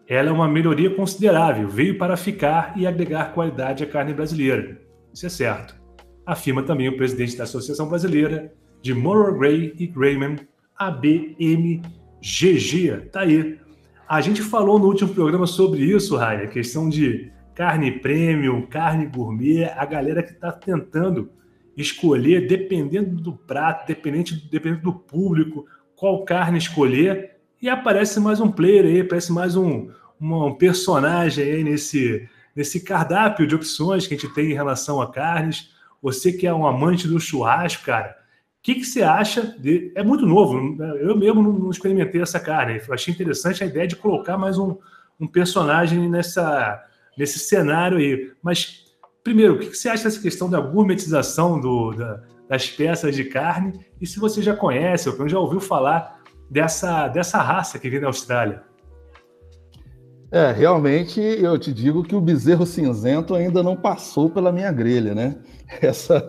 Ela 0.08 0.30
é 0.30 0.32
uma 0.32 0.48
melhoria 0.48 0.94
considerável, 0.94 1.68
veio 1.68 1.98
para 1.98 2.16
ficar 2.16 2.72
e 2.76 2.86
agregar 2.86 3.34
qualidade 3.34 3.84
à 3.84 3.86
carne 3.86 4.14
brasileira. 4.14 4.80
Isso 5.12 5.26
é 5.26 5.28
certo. 5.28 5.74
Afirma 6.24 6.62
também 6.62 6.88
o 6.88 6.96
presidente 6.96 7.36
da 7.36 7.44
Associação 7.44 7.88
Brasileira 7.88 8.52
de 8.80 8.94
Moral 8.94 9.38
Gray 9.38 9.74
e 9.78 9.86
Grayman, 9.86 10.36
ABMGG. 10.78 11.82
Tá 13.12 13.20
aí. 13.20 13.58
A 14.10 14.20
gente 14.20 14.42
falou 14.42 14.76
no 14.76 14.86
último 14.86 15.14
programa 15.14 15.46
sobre 15.46 15.84
isso, 15.84 16.16
Raia, 16.16 16.48
questão 16.48 16.88
de 16.88 17.30
carne 17.54 17.92
premium, 17.92 18.66
carne 18.66 19.06
gourmet, 19.06 19.66
a 19.66 19.84
galera 19.84 20.20
que 20.20 20.32
está 20.32 20.50
tentando 20.50 21.30
escolher, 21.76 22.48
dependendo 22.48 23.14
do 23.22 23.32
prato, 23.32 23.86
dependente, 23.86 24.34
dependendo 24.50 24.82
do 24.82 24.92
público, 24.92 25.64
qual 25.94 26.24
carne 26.24 26.58
escolher. 26.58 27.36
E 27.62 27.68
aparece 27.68 28.18
mais 28.18 28.40
um 28.40 28.50
player 28.50 28.84
aí, 28.84 29.00
aparece 29.02 29.32
mais 29.32 29.54
um, 29.54 29.92
um 30.20 30.54
personagem 30.54 31.44
aí 31.44 31.62
nesse, 31.62 32.28
nesse 32.56 32.80
cardápio 32.80 33.46
de 33.46 33.54
opções 33.54 34.08
que 34.08 34.14
a 34.14 34.18
gente 34.18 34.34
tem 34.34 34.50
em 34.50 34.54
relação 34.54 35.00
a 35.00 35.12
carnes. 35.12 35.70
Você 36.02 36.32
que 36.32 36.48
é 36.48 36.52
um 36.52 36.66
amante 36.66 37.06
do 37.06 37.20
churrasco, 37.20 37.84
cara, 37.84 38.16
o 38.60 38.62
que, 38.62 38.74
que 38.74 38.84
você 38.84 39.02
acha? 39.02 39.56
De... 39.58 39.90
É 39.94 40.02
muito 40.02 40.26
novo, 40.26 40.76
eu 41.00 41.16
mesmo 41.16 41.42
não 41.42 41.70
experimentei 41.70 42.20
essa 42.20 42.38
carne. 42.38 42.78
Eu 42.86 42.92
achei 42.92 43.12
interessante 43.12 43.64
a 43.64 43.66
ideia 43.66 43.86
de 43.88 43.96
colocar 43.96 44.36
mais 44.36 44.58
um, 44.58 44.76
um 45.18 45.26
personagem 45.26 46.10
nessa, 46.10 46.84
nesse 47.16 47.38
cenário 47.38 47.96
aí. 47.96 48.30
Mas, 48.42 48.84
primeiro, 49.24 49.54
o 49.54 49.58
que, 49.58 49.70
que 49.70 49.78
você 49.78 49.88
acha 49.88 50.04
dessa 50.04 50.20
questão 50.20 50.50
da 50.50 50.60
gourmetização 50.60 51.58
do, 51.58 51.92
da, 51.92 52.22
das 52.50 52.68
peças 52.68 53.16
de 53.16 53.24
carne? 53.24 53.80
E 53.98 54.06
se 54.06 54.20
você 54.20 54.42
já 54.42 54.54
conhece, 54.54 55.08
ou 55.08 55.26
já 55.26 55.38
ouviu 55.38 55.58
falar 55.58 56.20
dessa, 56.50 57.08
dessa 57.08 57.38
raça 57.38 57.78
que 57.78 57.88
vem 57.88 57.98
da 57.98 58.08
Austrália? 58.08 58.62
É, 60.32 60.52
realmente 60.52 61.20
eu 61.20 61.58
te 61.58 61.72
digo 61.72 62.04
que 62.04 62.14
o 62.14 62.20
bezerro 62.20 62.64
cinzento 62.64 63.34
ainda 63.34 63.64
não 63.64 63.76
passou 63.76 64.30
pela 64.30 64.52
minha 64.52 64.70
grelha, 64.70 65.12
né? 65.12 65.36
Essa, 65.82 66.24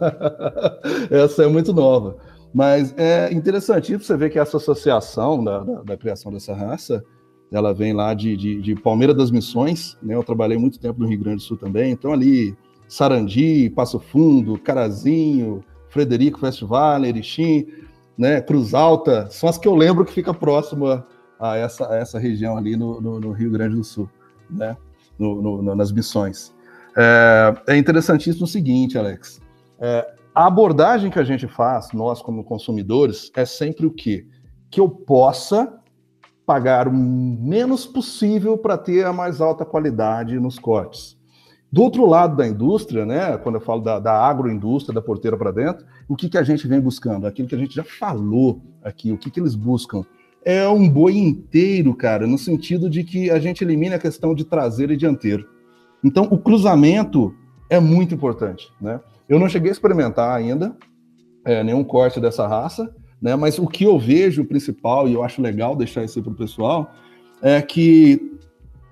essa 1.10 1.43
é 1.43 1.47
muito 1.47 1.74
nova. 1.74 2.18
Mas 2.54 2.93
é 2.95 3.32
interessante 3.34 3.95
você 3.95 4.16
ver 4.16 4.30
que 4.30 4.38
essa 4.38 4.58
associação 4.58 5.43
da, 5.43 5.60
da, 5.60 5.82
da 5.82 5.97
criação 5.97 6.32
dessa 6.32 6.54
raça, 6.54 7.04
ela 7.52 7.74
vem 7.74 7.91
lá 7.91 8.14
de, 8.14 8.38
de, 8.38 8.62
de, 8.62 8.76
Palmeira 8.76 9.16
das 9.16 9.32
Missões, 9.32 9.97
né? 10.02 10.16
Eu 10.16 10.24
trabalhei 10.24 10.58
muito 10.58 10.80
tempo 10.80 10.99
no 10.99 11.08
Rio 11.08 11.20
Grande 11.20 11.38
do 11.38 11.41
Sul 11.41 11.58
também, 11.58 11.91
então 11.91 12.14
ali 12.14 12.56
Sarandi, 12.88 13.72
Passo 13.72 13.99
Fundo, 13.99 14.60
Carazinho, 14.60 15.64
Frederico 15.89 16.39
Festival, 16.39 17.04
Erechim, 17.04 17.66
né? 18.18 18.41
Cruz 18.41 18.74
Alta, 18.74 19.28
são 19.32 19.49
as 19.49 19.58
que 19.58 19.68
eu 19.68 19.76
lembro 19.76 20.06
que 20.06 20.14
fica 20.14 20.34
próxima 20.34 21.06
a 21.41 21.57
essa, 21.57 21.91
a 21.91 21.95
essa 21.95 22.19
região 22.19 22.55
ali 22.55 22.77
no, 22.77 23.01
no, 23.01 23.19
no, 23.19 23.31
Rio 23.31 23.49
Grande 23.49 23.75
do 23.75 23.83
Sul, 23.83 24.07
né? 24.47 24.77
No, 25.17 25.75
nas 25.75 25.91
missões. 25.91 26.53
É, 26.95 27.53
é, 27.67 27.77
interessantíssimo 27.77 28.45
o 28.45 28.47
seguinte, 28.47 28.97
Alex. 28.97 29.41
É, 29.79 30.13
a 30.33 30.45
abordagem 30.47 31.11
que 31.11 31.19
a 31.19 31.23
gente 31.23 31.47
faz, 31.47 31.91
nós 31.93 32.21
como 32.21 32.43
consumidores, 32.43 33.31
é 33.35 33.45
sempre 33.45 33.85
o 33.85 33.91
quê? 33.91 34.25
Que 34.69 34.79
eu 34.79 34.89
possa 34.89 35.79
pagar 36.45 36.87
o 36.87 36.93
menos 36.93 37.85
possível 37.85 38.57
para 38.57 38.77
ter 38.77 39.05
a 39.05 39.13
mais 39.13 39.41
alta 39.41 39.65
qualidade 39.65 40.39
nos 40.39 40.57
cortes. 40.57 41.17
Do 41.71 41.81
outro 41.83 42.05
lado 42.05 42.35
da 42.35 42.47
indústria, 42.47 43.05
né, 43.05 43.37
quando 43.37 43.55
eu 43.55 43.61
falo 43.61 43.81
da, 43.81 43.99
da 43.99 44.13
agroindústria, 44.13 44.93
da 44.93 45.01
porteira 45.01 45.37
para 45.37 45.51
dentro, 45.51 45.85
o 46.07 46.15
que, 46.15 46.29
que 46.29 46.37
a 46.37 46.43
gente 46.43 46.67
vem 46.67 46.81
buscando? 46.81 47.25
Aquilo 47.25 47.47
que 47.47 47.55
a 47.55 47.57
gente 47.57 47.73
já 47.73 47.83
falou 47.83 48.61
aqui, 48.83 49.11
o 49.11 49.17
que, 49.17 49.31
que 49.31 49.39
eles 49.39 49.55
buscam? 49.55 50.03
É 50.43 50.67
um 50.67 50.89
boi 50.89 51.17
inteiro, 51.17 51.93
cara, 51.93 52.25
no 52.25 52.37
sentido 52.37 52.89
de 52.89 53.03
que 53.03 53.29
a 53.29 53.39
gente 53.39 53.63
elimina 53.63 53.95
a 53.95 53.99
questão 53.99 54.33
de 54.33 54.43
traseiro 54.43 54.93
e 54.93 54.97
dianteiro. 54.97 55.47
Então, 56.03 56.27
o 56.31 56.37
cruzamento 56.37 57.33
é 57.69 57.79
muito 57.79 58.13
importante, 58.13 58.71
né? 58.81 58.99
Eu 59.29 59.39
não 59.39 59.47
cheguei 59.47 59.69
a 59.69 59.71
experimentar 59.71 60.35
ainda 60.35 60.75
é, 61.45 61.63
nenhum 61.63 61.83
corte 61.83 62.19
dessa 62.19 62.47
raça, 62.47 62.93
né? 63.21 63.35
Mas 63.35 63.59
o 63.59 63.67
que 63.67 63.83
eu 63.83 63.99
vejo 63.99 64.43
principal, 64.45 65.07
e 65.07 65.13
eu 65.13 65.23
acho 65.23 65.41
legal 65.41 65.75
deixar 65.75 66.03
isso 66.03 66.21
para 66.21 66.31
o 66.31 66.35
pessoal, 66.35 66.91
é 67.41 67.61
que 67.61 68.19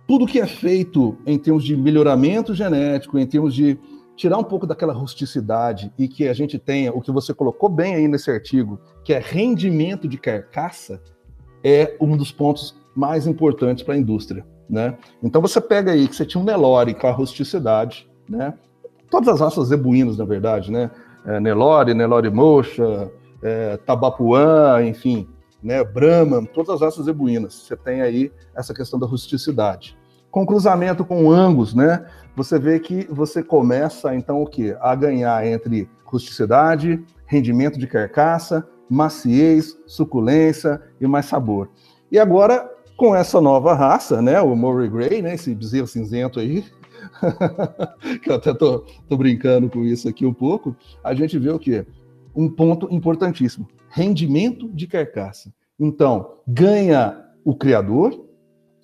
tudo 0.07 0.25
que 0.25 0.39
é 0.39 0.47
feito 0.47 1.17
em 1.25 1.37
termos 1.37 1.63
de 1.63 1.75
melhoramento 1.75 2.53
genético, 2.53 3.17
em 3.17 3.25
termos 3.25 3.53
de 3.53 3.77
tirar 4.15 4.37
um 4.37 4.43
pouco 4.43 4.67
daquela 4.67 4.93
rusticidade 4.93 5.93
e 5.97 6.07
que 6.07 6.27
a 6.27 6.33
gente 6.33 6.59
tenha 6.59 6.91
o 6.91 6.99
que 6.99 7.11
você 7.11 7.33
colocou 7.33 7.69
bem 7.69 7.95
aí 7.95 8.07
nesse 8.07 8.29
artigo, 8.29 8.79
que 9.03 9.13
é 9.13 9.19
rendimento 9.19 10.07
de 10.07 10.17
carcaça, 10.17 11.01
é 11.64 11.95
um 11.99 12.16
dos 12.16 12.32
pontos 12.32 12.76
mais 12.95 13.28
importantes 13.28 13.84
para 13.84 13.93
a 13.93 13.97
indústria, 13.97 14.45
né? 14.70 14.97
Então 15.22 15.41
você 15.41 15.60
pega 15.62 15.91
aí 15.91 16.07
que 16.07 16.16
você 16.16 16.26
tinha 16.26 16.41
um 16.41 16.45
Nelore 16.45 16.93
com 16.93 17.07
a 17.07 17.12
rusticidade, 17.12 18.10
né? 18.28 18.53
Todas 19.10 19.30
as 19.30 19.39
raças 19.39 19.70
zebuínas, 19.70 20.18
na 20.18 20.26
verdade, 20.26 20.72
né? 20.72 20.91
É, 21.26 21.39
Nelore, 21.39 21.93
Nelore 21.93 22.30
Mocha, 22.30 23.12
é, 23.41 23.78
Tabapuã, 23.78 24.84
enfim, 24.84 25.28
né? 25.64 25.84
Brahman, 25.84 26.45
todas 26.45 26.76
as 26.76 26.82
raças 26.82 27.05
zebuínas. 27.05 27.53
Você 27.53 27.76
tem 27.76 28.01
aí 28.01 28.32
essa 28.55 28.74
questão 28.74 28.99
da 28.99 29.07
rusticidade. 29.07 29.97
Com 30.32 30.45
cruzamento 30.45 31.03
com 31.03 31.32
Angus, 31.32 31.74
né? 31.74 32.05
Você 32.36 32.60
vê 32.60 32.80
que 32.80 33.07
você 33.10 33.41
começa, 33.41 34.14
então, 34.14 34.41
o 34.41 34.45
quê? 34.45 34.78
A 34.80 34.93
ganhar 34.93 35.45
entre 35.45 35.89
rusticidade, 36.05 37.03
rendimento 37.26 37.78
de 37.80 37.88
carcaça, 37.88 38.68
maciez, 38.89 39.77
suculência 39.85 40.81
e 40.99 41.07
mais 41.07 41.25
sabor. 41.25 41.69
E 42.11 42.17
agora, 42.17 42.69
com 42.97 43.15
essa 43.15 43.39
nova 43.39 43.73
raça, 43.73 44.21
né, 44.21 44.41
o 44.41 44.55
Murray 44.55 44.89
Grey, 44.89 45.21
né, 45.21 45.35
esse 45.35 45.53
bezerro 45.53 45.87
cinzento 45.87 46.39
aí, 46.39 46.65
que 48.23 48.29
eu 48.29 48.35
até 48.35 48.53
tô, 48.53 48.85
tô 49.07 49.17
brincando 49.17 49.69
com 49.69 49.83
isso 49.83 50.07
aqui 50.09 50.25
um 50.25 50.33
pouco, 50.33 50.75
a 51.03 51.13
gente 51.13 51.37
vê 51.37 51.49
o 51.49 51.59
quê? 51.59 51.85
um 52.35 52.49
ponto 52.49 52.87
importantíssimo: 52.91 53.67
rendimento 53.89 54.69
de 54.69 54.87
carcaça. 54.87 55.53
Então, 55.79 56.37
ganha 56.47 57.25
o 57.43 57.55
criador, 57.55 58.25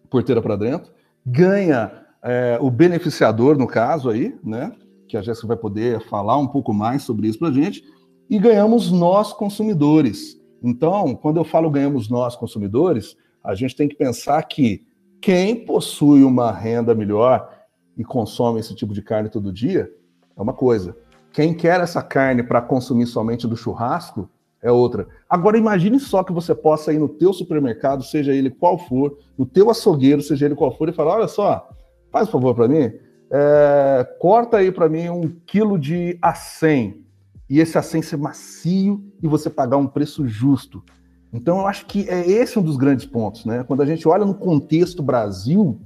porteira 0.10 0.42
para 0.42 0.56
dentro, 0.56 0.92
ganha 1.26 1.92
é, 2.24 2.58
o 2.62 2.70
beneficiador, 2.70 3.58
no 3.58 3.68
caso 3.68 4.10
aí, 4.10 4.38
né? 4.44 4.72
Que 5.08 5.18
a 5.18 5.22
Jéssica 5.22 5.48
vai 5.48 5.58
poder 5.58 6.02
falar 6.02 6.38
um 6.38 6.48
pouco 6.48 6.74
mais 6.74 7.04
sobre 7.04 7.28
isso 7.28 7.40
para 7.40 7.50
a 7.50 7.54
gente, 7.54 7.84
e 8.30 8.40
ganhamos 8.40 8.92
nós, 8.92 9.34
consumidores. 9.34 10.40
Então, 10.62 11.16
quando 11.16 11.38
eu 11.38 11.44
falo 11.44 11.70
ganhamos 11.70 12.10
nós, 12.10 12.36
consumidores, 12.36 13.16
a 13.44 13.54
gente 13.54 13.76
tem 13.76 13.88
que 13.88 13.96
pensar 13.96 14.42
que 14.44 14.86
quem 15.22 15.66
possui 15.66 16.24
uma 16.24 16.52
renda 16.52 16.96
melhor 16.96 17.50
e 17.98 18.04
consome 18.04 18.60
esse 18.60 18.76
tipo 18.76 18.94
de 18.94 19.02
carne 19.02 19.30
todo 19.30 19.54
dia 19.54 19.92
é 20.36 20.42
uma 20.42 20.54
coisa. 20.54 20.96
Quem 21.32 21.54
quer 21.54 21.80
essa 21.82 22.02
carne 22.02 22.44
para 22.44 22.62
consumir 22.62 23.08
somente 23.08 23.48
do 23.48 23.56
churrasco 23.56 24.30
é 24.62 24.72
outra. 24.72 25.08
Agora 25.30 25.58
imagine 25.58 26.00
só 26.00 26.24
que 26.24 26.34
você 26.34 26.56
possa 26.56 26.92
ir 26.92 26.98
no 26.98 27.08
teu 27.08 27.32
supermercado, 27.32 28.04
seja 28.04 28.34
ele 28.34 28.50
qual 28.50 28.78
for, 28.78 29.18
no 29.38 29.46
teu 29.46 29.70
açougueiro, 29.70 30.22
seja 30.22 30.46
ele 30.46 30.56
qual 30.56 30.76
for, 30.76 30.90
e 30.90 30.94
falar, 30.94 31.18
olha 31.18 31.28
só, 31.28 31.70
faz 32.12 32.28
um 32.28 32.32
favor 32.32 32.56
para 32.56 32.68
mim, 32.68 32.92
é, 33.32 34.16
corta 34.20 34.58
aí 34.58 34.72
para 34.72 34.90
mim 34.90 35.10
um 35.10 35.30
quilo 35.46 35.78
de 35.78 36.18
acém, 36.22 37.05
e 37.50 37.60
esse 37.60 37.78
acém 37.78 38.02
ser 38.02 38.18
macio 38.18 39.04
e 39.22 39.28
você 39.28 39.50
pagar 39.50 39.78
um 39.78 39.88
preço 39.88 40.28
justo. 40.28 40.84
Então 41.32 41.60
eu 41.60 41.68
acho 41.68 41.86
que 41.86 42.10
é 42.10 42.26
esse 42.28 42.58
um 42.58 42.62
dos 42.62 42.78
grandes 42.78 43.06
pontos, 43.06 43.46
né? 43.46 43.64
Quando 43.64 43.82
a 43.82 43.86
gente 43.86 44.08
olha 44.08 44.26
no 44.26 44.34
contexto 44.34 45.04
Brasil, 45.04 45.80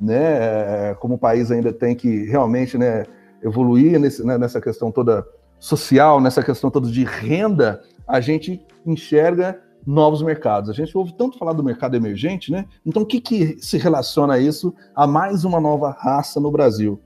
né, 0.00 0.90
é, 0.90 0.96
como 0.98 1.14
o 1.14 1.18
país 1.18 1.50
ainda 1.50 1.72
tem 1.72 1.94
que 1.94 2.24
realmente, 2.24 2.76
né, 2.76 3.04
evoluir 3.42 3.98
nesse, 4.00 4.24
né, 4.24 4.36
nessa 4.38 4.60
questão 4.60 4.90
toda 4.90 5.24
social, 5.60 6.20
nessa 6.20 6.42
questão 6.42 6.70
toda 6.70 6.90
de 6.90 7.04
renda, 7.04 7.80
a 8.06 8.20
gente 8.20 8.60
enxerga 8.84 9.60
novos 9.86 10.22
mercados. 10.22 10.70
A 10.70 10.72
gente 10.72 10.96
ouve 10.96 11.14
tanto 11.14 11.38
falar 11.38 11.52
do 11.52 11.62
mercado 11.62 11.94
emergente, 11.94 12.50
né? 12.50 12.66
Então, 12.84 13.02
o 13.02 13.06
que, 13.06 13.20
que 13.20 13.56
se 13.60 13.76
relaciona 13.76 14.34
a 14.34 14.38
isso 14.38 14.74
a 14.94 15.06
mais 15.06 15.44
uma 15.44 15.60
nova 15.60 15.90
raça 15.90 16.40
no 16.40 16.50
Brasil? 16.50 17.00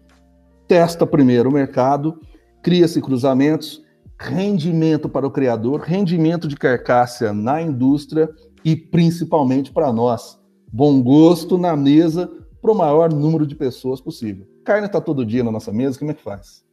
Testa 0.66 1.06
primeiro 1.06 1.50
o 1.50 1.52
mercado, 1.52 2.20
cria-se 2.62 3.00
cruzamentos, 3.00 3.82
rendimento 4.18 5.08
para 5.08 5.26
o 5.26 5.30
criador, 5.30 5.80
rendimento 5.80 6.48
de 6.48 6.56
carcaça 6.56 7.32
na 7.32 7.62
indústria 7.62 8.28
e 8.64 8.74
principalmente 8.74 9.70
para 9.70 9.92
nós. 9.92 10.38
Bom 10.72 11.00
gosto 11.00 11.56
na 11.56 11.76
mesa 11.76 12.30
para 12.60 12.72
o 12.72 12.74
maior 12.74 13.12
número 13.12 13.46
de 13.46 13.54
pessoas 13.54 14.00
possível. 14.00 14.46
Carne 14.64 14.86
está 14.86 15.00
todo 15.00 15.24
dia 15.24 15.44
na 15.44 15.52
nossa 15.52 15.72
mesa, 15.72 15.98
como 15.98 16.10
é 16.10 16.14
que 16.14 16.22
faz? 16.22 16.66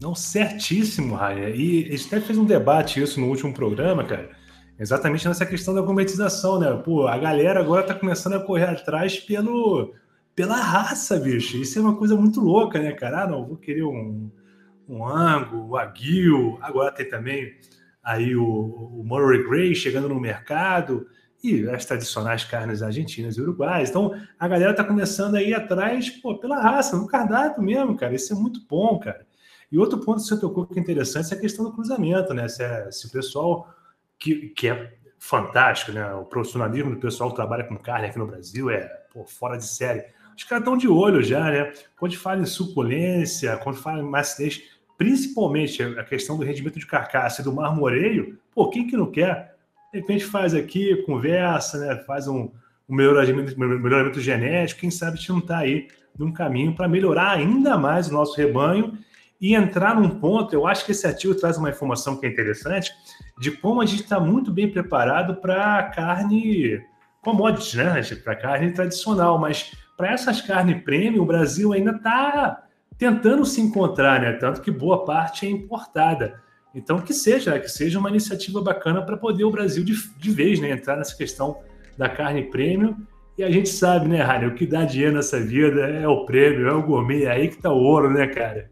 Não, 0.00 0.14
certíssimo, 0.14 1.16
Raia. 1.16 1.50
E 1.50 1.88
a 1.88 1.90
gente 1.90 2.06
até 2.06 2.20
fez 2.20 2.38
um 2.38 2.44
debate 2.44 3.02
isso 3.02 3.20
no 3.20 3.26
último 3.26 3.52
programa, 3.52 4.04
cara. 4.04 4.30
Exatamente 4.78 5.26
nessa 5.26 5.44
questão 5.44 5.74
da 5.74 5.80
gourmetização, 5.80 6.60
né? 6.60 6.72
Pô, 6.84 7.08
a 7.08 7.18
galera 7.18 7.58
agora 7.58 7.82
tá 7.82 7.94
começando 7.94 8.34
a 8.34 8.40
correr 8.40 8.64
atrás 8.64 9.18
pelo, 9.18 9.92
pela 10.36 10.54
raça, 10.54 11.18
bicho. 11.18 11.56
Isso 11.56 11.80
é 11.80 11.82
uma 11.82 11.96
coisa 11.96 12.14
muito 12.14 12.40
louca, 12.40 12.78
né, 12.78 12.92
cara? 12.92 13.24
Ah, 13.24 13.26
não, 13.26 13.44
vou 13.44 13.56
querer 13.56 13.82
um, 13.82 14.30
um 14.88 15.06
ango, 15.06 15.68
o 15.68 15.76
aguil. 15.76 16.58
Agora 16.62 16.90
tem 16.90 17.08
também 17.08 17.54
aí 18.02 18.34
o, 18.34 18.44
o 18.44 19.02
Murray 19.04 19.46
Gray 19.46 19.74
chegando 19.74 20.08
no 20.08 20.18
mercado 20.18 21.06
e 21.42 21.68
as 21.68 21.84
tradicionais 21.84 22.44
carnes 22.44 22.82
argentinas 22.82 23.36
e 23.36 23.40
uruguaias. 23.40 23.90
Então, 23.90 24.12
a 24.38 24.48
galera 24.48 24.74
tá 24.74 24.82
começando 24.82 25.36
a 25.36 25.42
ir 25.42 25.54
atrás, 25.54 26.10
pô, 26.10 26.38
pela 26.38 26.60
raça, 26.60 26.96
no 26.96 27.06
cardápio 27.06 27.62
mesmo, 27.62 27.96
cara. 27.96 28.14
Isso 28.14 28.32
é 28.32 28.36
muito 28.36 28.60
bom, 28.68 28.98
cara. 28.98 29.26
E 29.70 29.78
outro 29.78 29.98
ponto 29.98 30.22
que 30.22 30.28
você 30.28 30.40
tocou 30.40 30.66
que 30.66 30.78
é 30.78 30.82
interessante 30.82 31.32
é 31.32 31.36
a 31.36 31.40
questão 31.40 31.64
do 31.64 31.72
cruzamento, 31.72 32.32
né? 32.32 32.48
Se, 32.48 32.62
é, 32.62 32.90
se 32.90 33.06
o 33.06 33.10
pessoal 33.10 33.68
que, 34.18 34.48
que 34.48 34.68
é 34.68 34.94
fantástico, 35.18 35.92
né? 35.92 36.12
O 36.14 36.24
profissionalismo 36.24 36.90
do 36.90 37.00
pessoal 37.00 37.30
que 37.30 37.36
trabalha 37.36 37.64
com 37.64 37.76
carne 37.76 38.06
aqui 38.06 38.18
no 38.18 38.26
Brasil 38.26 38.70
é 38.70 38.88
pô, 39.12 39.24
fora 39.24 39.56
de 39.56 39.66
série. 39.66 40.04
Os 40.36 40.44
caras 40.44 40.62
estão 40.62 40.76
de 40.76 40.88
olho 40.88 41.22
já, 41.22 41.44
né? 41.50 41.72
Quando 41.98 42.16
fala 42.16 42.40
em 42.40 42.46
suculência, 42.46 43.58
quando 43.58 43.76
fala 43.76 44.00
em 44.00 44.08
macidez, 44.08 44.62
principalmente 44.98 45.80
a 45.82 46.02
questão 46.02 46.36
do 46.36 46.44
rendimento 46.44 46.78
de 46.78 46.86
carcaça 46.86 47.40
e 47.40 47.44
do 47.44 47.52
marmoreio, 47.52 48.36
pô, 48.52 48.68
quem 48.68 48.86
que 48.86 48.96
não 48.96 49.10
quer? 49.10 49.54
De 49.92 50.00
repente 50.00 50.24
faz 50.24 50.52
aqui, 50.52 50.96
conversa, 51.06 51.78
né? 51.78 51.96
Faz 52.04 52.26
um, 52.26 52.50
um 52.88 52.94
melhoramento, 52.94 53.58
melhoramento 53.58 54.20
genético, 54.20 54.80
quem 54.80 54.90
sabe 54.90 55.12
a 55.12 55.16
gente 55.16 55.30
não 55.30 55.38
está 55.38 55.58
aí 55.58 55.86
num 56.18 56.32
caminho 56.32 56.74
para 56.74 56.88
melhorar 56.88 57.30
ainda 57.30 57.78
mais 57.78 58.08
o 58.08 58.12
nosso 58.12 58.36
rebanho 58.36 58.98
e 59.40 59.54
entrar 59.54 59.94
num 59.94 60.18
ponto, 60.18 60.52
eu 60.52 60.66
acho 60.66 60.84
que 60.84 60.90
esse 60.90 61.06
artigo 61.06 61.32
traz 61.32 61.56
uma 61.56 61.70
informação 61.70 62.16
que 62.16 62.26
é 62.26 62.28
interessante, 62.28 62.90
de 63.38 63.52
como 63.52 63.80
a 63.80 63.86
gente 63.86 64.02
está 64.02 64.18
muito 64.18 64.50
bem 64.50 64.68
preparado 64.68 65.36
para 65.36 65.84
carne 65.84 66.82
commodity, 67.22 67.76
né? 67.76 68.02
Para 68.24 68.34
carne 68.34 68.72
tradicional, 68.72 69.38
mas 69.38 69.72
para 69.96 70.10
essas 70.10 70.40
carnes 70.40 70.82
premium, 70.82 71.22
o 71.22 71.26
Brasil 71.26 71.72
ainda 71.72 71.92
está 71.92 72.64
tentando 72.98 73.46
se 73.46 73.60
encontrar, 73.60 74.20
né? 74.20 74.32
Tanto 74.32 74.60
que 74.60 74.70
boa 74.70 75.04
parte 75.04 75.46
é 75.46 75.50
importada. 75.50 76.40
Então, 76.74 77.00
que 77.00 77.14
seja, 77.14 77.58
que 77.58 77.68
seja 77.68 77.98
uma 77.98 78.10
iniciativa 78.10 78.60
bacana 78.60 79.00
para 79.02 79.16
poder 79.16 79.44
o 79.44 79.50
Brasil 79.50 79.84
de, 79.84 79.94
de 80.18 80.30
vez 80.30 80.60
né? 80.60 80.70
entrar 80.70 80.96
nessa 80.96 81.16
questão 81.16 81.58
da 81.96 82.08
carne 82.08 82.42
premium. 82.42 82.96
E 83.38 83.44
a 83.44 83.50
gente 83.50 83.68
sabe, 83.68 84.08
né, 84.08 84.20
Rani, 84.20 84.46
o 84.46 84.54
que 84.54 84.66
dá 84.66 84.84
dinheiro 84.84 85.14
nessa 85.14 85.40
vida 85.40 85.80
é 85.80 86.08
o 86.08 86.26
prêmio, 86.26 86.66
é 86.66 86.72
o 86.72 86.82
gourmet, 86.82 87.22
é 87.22 87.30
aí 87.30 87.48
que 87.48 87.54
está 87.54 87.72
o 87.72 87.78
ouro, 87.78 88.10
né, 88.10 88.26
cara? 88.26 88.68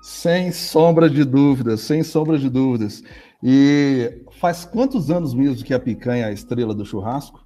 Sem 0.00 0.52
sombra 0.52 1.10
de 1.10 1.24
dúvidas, 1.24 1.80
sem 1.80 2.04
sombra 2.04 2.38
de 2.38 2.48
dúvidas. 2.48 3.02
E 3.42 4.22
faz 4.40 4.64
quantos 4.64 5.10
anos 5.10 5.34
mesmo 5.34 5.64
que 5.64 5.74
a 5.74 5.80
picanha 5.80 6.26
é 6.26 6.28
a 6.28 6.32
estrela 6.32 6.72
do 6.72 6.86
churrasco? 6.86 7.44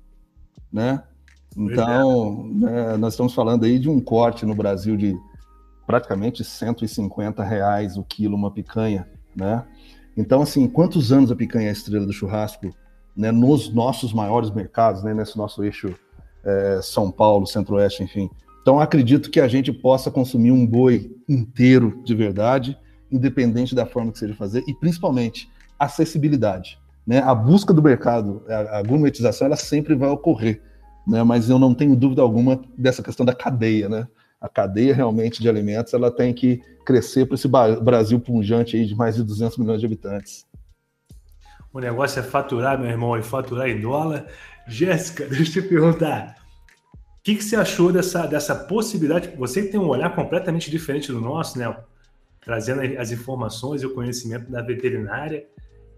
Né? 0.70 1.02
Então, 1.56 2.46
né, 2.52 2.96
nós 2.98 3.14
estamos 3.14 3.34
falando 3.34 3.64
aí 3.64 3.78
de 3.78 3.88
um 3.88 3.98
corte 3.98 4.44
no 4.44 4.54
Brasil 4.54 4.96
de 4.96 5.16
praticamente 5.91 6.45
150 6.45 7.43
reais 7.43 7.97
o 7.97 8.05
quilo 8.05 8.36
uma 8.36 8.53
picanha, 8.53 9.09
né? 9.34 9.64
Então, 10.16 10.41
assim, 10.41 10.68
quantos 10.68 11.11
anos 11.11 11.32
a 11.32 11.36
picanha 11.36 11.66
é 11.66 11.70
a 11.70 11.72
estrela 11.72 12.07
do 12.07 12.12
churrasco 12.12 12.72
né, 13.16 13.32
nos 13.32 13.74
nossos 13.74 14.12
maiores 14.12 14.53
mercados, 14.53 15.03
né, 15.03 15.12
nesse 15.12 15.36
nosso 15.36 15.64
eixo 15.64 15.93
é, 16.45 16.78
São 16.80 17.11
Paulo, 17.11 17.45
Centro-Oeste, 17.45 18.05
enfim. 18.05 18.30
Então, 18.62 18.78
acredito 18.78 19.30
que 19.32 19.41
a 19.41 19.49
gente 19.49 19.72
possa 19.72 20.12
consumir 20.12 20.53
um 20.53 20.64
boi 20.64 21.12
inteiro 21.28 22.01
de 22.05 22.14
verdade, 22.14 22.78
independente 23.11 23.74
da 23.74 23.84
forma 23.84 24.12
que 24.12 24.18
seja 24.20 24.34
fazer, 24.34 24.62
e 24.68 24.74
principalmente 24.74 25.51
acessibilidade. 25.76 26.78
Né? 27.05 27.18
A 27.18 27.34
busca 27.34 27.74
do 27.74 27.82
mercado, 27.82 28.45
a, 28.49 28.78
a 28.78 28.82
gourmetização, 28.84 29.47
ela 29.47 29.57
sempre 29.57 29.97
vai 29.97 30.09
ocorrer, 30.09 30.62
né? 31.05 31.24
mas 31.24 31.51
eu 31.51 31.59
não 31.59 31.74
tenho 31.74 31.97
dúvida 31.97 32.22
alguma 32.22 32.61
dessa 32.78 33.03
questão 33.03 33.26
da 33.26 33.34
cadeia. 33.34 33.88
Né? 33.88 34.07
A 34.41 34.49
cadeia 34.49 34.95
realmente 34.95 35.43
de 35.43 35.49
alimentos 35.49 35.93
ela 35.93 36.11
tem 36.11 36.32
que 36.32 36.62
crescer 36.84 37.26
para 37.26 37.34
esse 37.34 37.47
Brasil 37.49 38.18
punjante 38.18 38.76
aí 38.76 38.86
de 38.86 38.95
mais 38.95 39.16
de 39.16 39.22
200 39.22 39.59
milhões 39.59 39.80
de 39.80 39.86
habitantes. 39.86 40.47
O 41.72 41.78
negócio 41.78 42.18
é 42.18 42.22
faturar, 42.22 42.78
meu 42.78 42.91
irmão, 42.91 43.16
e 43.16 43.22
faturar 43.22 43.68
em 43.68 43.80
dólar. 43.80 44.26
Jéssica, 44.66 45.26
deixa 45.30 45.59
eu 45.59 45.62
te 45.62 45.68
perguntar. 45.68 46.36
O 46.95 47.22
que, 47.22 47.36
que, 47.36 47.45
você 47.45 47.55
achou 47.55 47.93
dessa, 47.93 48.26
dessa 48.26 48.55
possibilidade? 48.55 49.30
Você 49.36 49.68
tem 49.68 49.78
um 49.78 49.88
olhar 49.88 50.14
completamente 50.14 50.70
diferente 50.70 51.12
do 51.12 51.20
nosso, 51.20 51.59
né? 51.59 51.76
Trazendo 52.41 52.80
as 52.99 53.12
informações 53.12 53.82
e 53.82 53.86
o 53.86 53.95
conhecimento 53.95 54.51
da 54.51 54.62
veterinária. 54.62 55.47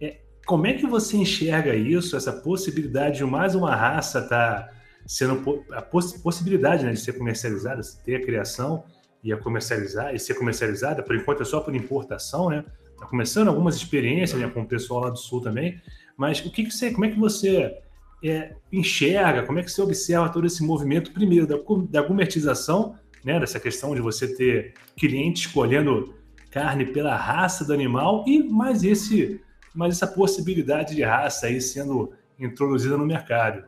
É, 0.01 0.19
como 0.45 0.67
é 0.67 0.73
que 0.73 0.87
você 0.87 1.17
enxerga 1.17 1.75
isso, 1.75 2.17
essa 2.17 2.33
possibilidade 2.33 3.19
de 3.19 3.25
mais 3.25 3.55
uma 3.55 3.75
raça 3.75 4.19
estar 4.19 4.65
tá 4.65 4.69
sendo 5.07 5.65
a 5.73 5.83
poss 5.83 6.13
possibilidade 6.23 6.85
né, 6.85 6.93
de 6.93 7.01
ser 7.01 7.15
comercializada, 7.15 7.81
ter 8.05 8.17
a 8.17 8.23
criação 8.23 8.85
e 9.23 9.33
a 9.33 9.37
comercializar 9.37 10.15
e 10.15 10.19
ser 10.19 10.35
comercializada, 10.35 11.03
por 11.03 11.15
enquanto 11.15 11.43
é 11.43 11.45
só 11.45 11.61
por 11.61 11.75
importação, 11.75 12.51
né? 12.51 12.65
Está 12.93 13.07
começando 13.07 13.49
algumas 13.49 13.75
experiências 13.77 14.41
né, 14.41 14.49
com 14.49 14.63
o 14.63 14.67
pessoal 14.67 15.01
lá 15.01 15.11
do 15.11 15.19
sul 15.19 15.41
também. 15.41 15.81
Mas 16.17 16.45
o 16.45 16.51
que, 16.51 16.65
que 16.65 16.71
você, 16.71 16.93
como 16.93 17.05
é 17.05 17.11
que 17.11 17.19
você 17.19 17.77
é, 18.23 18.55
enxerga, 18.73 19.43
como 19.43 19.59
é 19.59 19.63
que 19.63 19.71
você 19.71 19.83
observa 19.83 20.29
todo 20.29 20.47
esse 20.47 20.63
movimento, 20.63 21.13
primeiro, 21.13 21.47
da, 21.47 21.57
da 21.91 22.03
gourmetização, 22.03 22.97
né, 23.25 23.41
dessa 23.41 23.59
questão 23.59 23.95
de 23.95 24.01
você 24.01 24.33
ter 24.35 24.75
cliente 24.97 25.47
escolhendo 25.47 26.15
carne 26.51 26.87
pela 26.87 27.17
raça 27.17 27.65
do 27.65 27.73
animal 27.73 28.25
e 28.27 28.43
mais, 28.43 28.85
esse, 28.85 29.41
mais 29.75 29.97
essa 29.97 30.07
possibilidade 30.07 30.95
de 30.95 31.03
raça 31.03 31.47
aí 31.47 31.61
sendo 31.61 32.13
introduzida 32.39 32.97
no 32.97 33.07
mercado. 33.07 33.65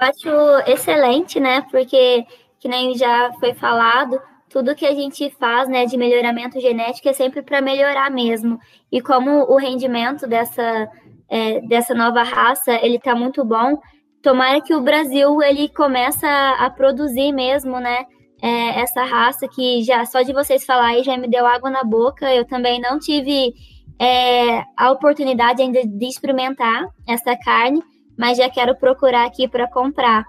Acho 0.00 0.28
excelente, 0.66 1.40
né, 1.40 1.62
porque, 1.70 2.24
que 2.58 2.68
nem 2.68 2.94
já 2.94 3.32
foi 3.40 3.54
falado, 3.54 4.20
tudo 4.48 4.74
que 4.74 4.86
a 4.86 4.94
gente 4.94 5.30
faz, 5.38 5.68
né, 5.68 5.86
de 5.86 5.96
melhoramento 5.96 6.60
genético 6.60 7.08
é 7.08 7.12
sempre 7.12 7.42
para 7.42 7.60
melhorar 7.60 8.10
mesmo. 8.10 8.58
E 8.92 9.00
como 9.00 9.50
o 9.50 9.56
rendimento 9.56 10.26
dessa 10.26 10.88
é, 11.28 11.60
dessa 11.62 11.94
nova 11.94 12.22
raça, 12.22 12.72
ele 12.82 12.96
está 12.96 13.14
muito 13.14 13.44
bom. 13.44 13.78
Tomara 14.22 14.60
que 14.60 14.74
o 14.74 14.80
Brasil 14.80 15.42
ele 15.42 15.68
começa 15.68 16.28
a, 16.58 16.70
produzir 16.70 17.32
mesmo, 17.32 17.78
né? 17.80 18.04
É, 18.42 18.80
essa 18.80 19.02
raça 19.02 19.48
que 19.48 19.82
já 19.82 20.04
só 20.04 20.20
de 20.22 20.32
vocês 20.32 20.64
falarem 20.64 21.02
já 21.02 21.16
me 21.16 21.28
deu 21.28 21.46
água 21.46 21.70
na 21.70 21.84
boca. 21.84 22.32
Eu 22.32 22.44
também 22.44 22.80
não 22.80 22.98
tive 22.98 23.54
é, 23.98 24.62
a 24.76 24.90
oportunidade 24.90 25.62
ainda 25.62 25.82
de 25.84 26.06
experimentar 26.06 26.86
essa 27.06 27.36
carne, 27.36 27.82
mas 28.16 28.38
já 28.38 28.48
quero 28.48 28.74
procurar 28.76 29.26
aqui 29.26 29.48
para 29.48 29.68
comprar. 29.68 30.24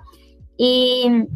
E, 0.60 1.28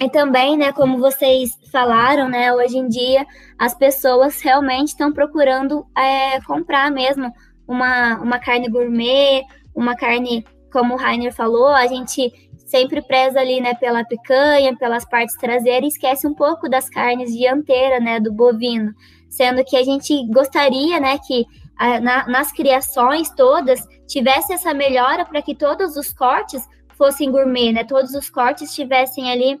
e 0.00 0.10
também, 0.10 0.56
né, 0.56 0.72
como 0.72 0.98
vocês 0.98 1.50
falaram, 1.70 2.28
né, 2.28 2.52
hoje 2.52 2.78
em 2.78 2.88
dia 2.88 3.24
as 3.58 3.74
pessoas 3.74 4.40
realmente 4.40 4.88
estão 4.88 5.12
procurando 5.12 5.86
é, 5.96 6.40
comprar 6.42 6.90
mesmo 6.90 7.32
uma, 7.66 8.18
uma 8.18 8.38
carne 8.38 8.68
gourmet, 8.68 9.44
uma 9.74 9.94
carne, 9.94 10.44
como 10.72 10.94
o 10.94 10.96
Rainer 10.96 11.32
falou, 11.32 11.68
a 11.68 11.86
gente 11.86 12.32
sempre 12.66 13.02
preza 13.02 13.38
ali, 13.38 13.60
né, 13.60 13.74
pela 13.74 14.04
picanha, 14.04 14.76
pelas 14.76 15.04
partes 15.04 15.36
traseiras, 15.36 15.84
e 15.84 15.88
esquece 15.88 16.26
um 16.26 16.34
pouco 16.34 16.68
das 16.68 16.88
carnes 16.88 17.32
dianteiras, 17.32 18.02
né, 18.02 18.18
do 18.18 18.32
bovino, 18.32 18.92
sendo 19.28 19.62
que 19.62 19.76
a 19.76 19.84
gente 19.84 20.26
gostaria, 20.28 20.98
né, 20.98 21.18
que 21.18 21.44
a, 21.78 22.00
na, 22.00 22.26
nas 22.28 22.50
criações 22.50 23.30
todas 23.30 23.86
tivesse 24.12 24.52
essa 24.52 24.74
melhora 24.74 25.24
para 25.24 25.40
que 25.40 25.54
todos 25.54 25.96
os 25.96 26.12
cortes 26.12 26.68
fossem 26.98 27.30
gourmet, 27.30 27.72
né, 27.72 27.82
todos 27.82 28.14
os 28.14 28.28
cortes 28.28 28.74
tivessem 28.74 29.30
ali 29.30 29.58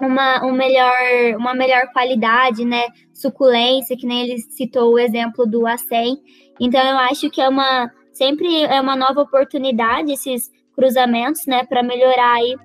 uma, 0.00 0.44
um 0.44 0.52
melhor, 0.52 0.96
uma 1.36 1.54
melhor 1.54 1.92
qualidade, 1.92 2.64
né, 2.64 2.86
suculência, 3.12 3.96
que 3.96 4.06
nem 4.06 4.22
ele 4.22 4.38
citou 4.38 4.94
o 4.94 4.98
exemplo 4.98 5.46
do 5.46 5.66
acém. 5.66 6.16
Então 6.58 6.80
eu 6.80 6.96
acho 6.96 7.30
que 7.30 7.40
é 7.40 7.48
uma 7.48 7.90
sempre 8.12 8.62
é 8.64 8.80
uma 8.80 8.96
nova 8.96 9.20
oportunidade 9.22 10.12
esses 10.12 10.50
cruzamentos, 10.74 11.46
né, 11.46 11.64
para 11.64 11.82
melhorar 11.82 12.34
aí 12.36 12.56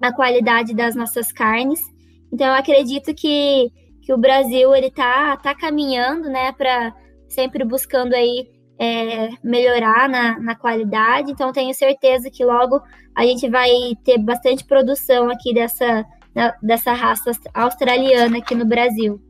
a 0.00 0.12
qualidade 0.12 0.74
das 0.74 0.96
nossas 0.96 1.30
carnes. 1.32 1.80
Então 2.32 2.46
eu 2.46 2.54
acredito 2.54 3.14
que, 3.14 3.70
que 4.02 4.12
o 4.12 4.18
Brasil 4.18 4.74
ele 4.74 4.90
tá, 4.90 5.36
tá 5.36 5.54
caminhando, 5.54 6.30
né, 6.30 6.50
para 6.52 6.94
sempre 7.28 7.62
buscando 7.62 8.14
aí 8.14 8.55
é, 8.78 9.30
melhorar 9.42 10.08
na, 10.08 10.38
na 10.38 10.54
qualidade. 10.54 11.30
Então 11.30 11.52
tenho 11.52 11.74
certeza 11.74 12.30
que 12.30 12.44
logo 12.44 12.80
a 13.14 13.22
gente 13.24 13.48
vai 13.48 13.70
ter 14.04 14.18
bastante 14.18 14.64
produção 14.64 15.30
aqui 15.30 15.54
dessa, 15.54 16.04
dessa 16.62 16.92
raça 16.92 17.30
australiana 17.54 18.38
aqui 18.38 18.54
no 18.54 18.64
Brasil. 18.64 19.20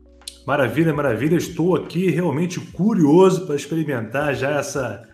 Maravilha, 0.45 0.93
maravilha. 0.93 1.35
Estou 1.35 1.75
aqui 1.75 2.09
realmente 2.09 2.59
curioso 2.59 3.45
para 3.45 3.55
experimentar 3.55 4.33
já 4.33 4.51
essa 4.51 5.07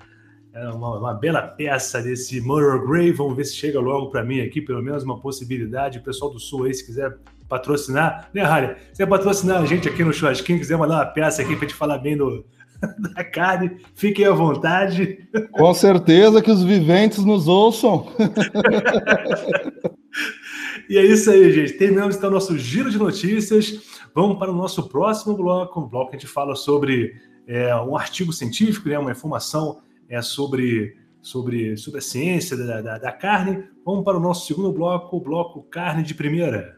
é 0.54 0.70
uma, 0.70 1.00
uma, 1.00 1.14
bela 1.16 1.42
peça 1.42 2.00
desse 2.00 2.40
Murder 2.40 2.86
Grey. 2.88 3.12
Vamos 3.12 3.36
ver 3.36 3.46
se 3.46 3.56
chega 3.56 3.80
logo 3.80 4.12
para 4.12 4.24
mim 4.24 4.40
aqui, 4.40 4.62
pelo 4.62 4.84
menos 4.84 5.04
uma 5.04 5.20
possibilidade. 5.20 5.98
O 5.98 6.04
pessoal 6.04 6.30
do 6.30 6.40
Sul 6.40 6.66
aí, 6.66 6.74
se 6.76 6.86
quiser 6.86 7.18
patrocinar, 7.50 8.30
né, 8.32 8.44
Harry? 8.44 8.76
Se 8.86 8.92
quiser 8.92 9.08
patrocinar 9.08 9.64
a 9.64 9.66
gente 9.66 9.90
aqui 9.90 10.04
no 10.04 10.14
churrasquinho, 10.14 10.60
quiser 10.60 10.78
mandar 10.78 10.98
uma 10.98 11.06
peça 11.08 11.42
aqui 11.42 11.56
para 11.56 11.68
te 11.68 11.74
falar 11.74 11.98
bem 11.98 12.16
do, 12.16 12.46
da 13.16 13.24
carne, 13.24 13.78
fiquem 13.96 14.26
à 14.26 14.32
vontade. 14.32 15.20
Com 15.52 15.74
certeza 15.74 16.42
que 16.42 16.52
os 16.52 16.64
viventes 16.64 17.24
nos 17.24 17.48
ouçam. 17.48 18.08
e 20.90 20.98
é 20.98 21.06
isso 21.06 21.32
aí, 21.32 21.52
gente. 21.52 21.74
Terminamos 21.74 22.16
então 22.16 22.30
nosso 22.30 22.58
giro 22.58 22.90
de 22.90 22.98
notícias. 22.98 23.82
Vamos 24.14 24.38
para 24.38 24.52
o 24.52 24.56
nosso 24.56 24.88
próximo 24.90 25.36
bloco, 25.36 25.80
um 25.80 25.88
bloco 25.88 26.12
que 26.12 26.18
a 26.18 26.20
gente 26.20 26.32
fala 26.32 26.56
sobre 26.56 27.16
é, 27.48 27.76
um 27.78 27.98
artigo 27.98 28.32
científico, 28.32 28.88
né, 28.88 28.98
uma 28.98 29.12
informação 29.12 29.82
é, 30.08 30.22
sobre, 30.22 30.96
sobre, 31.22 31.76
sobre 31.78 32.00
a 32.00 32.02
ciência 32.02 32.56
da, 32.56 32.82
da, 32.82 32.98
da 32.98 33.12
carne. 33.12 33.64
Vamos 33.86 34.04
para 34.04 34.18
o 34.18 34.20
nosso 34.20 34.46
segundo 34.46 34.72
bloco, 34.72 35.18
o 35.18 35.22
bloco 35.22 35.64
Carne 35.64 36.04
de 36.04 36.14
Primeira. 36.14 36.78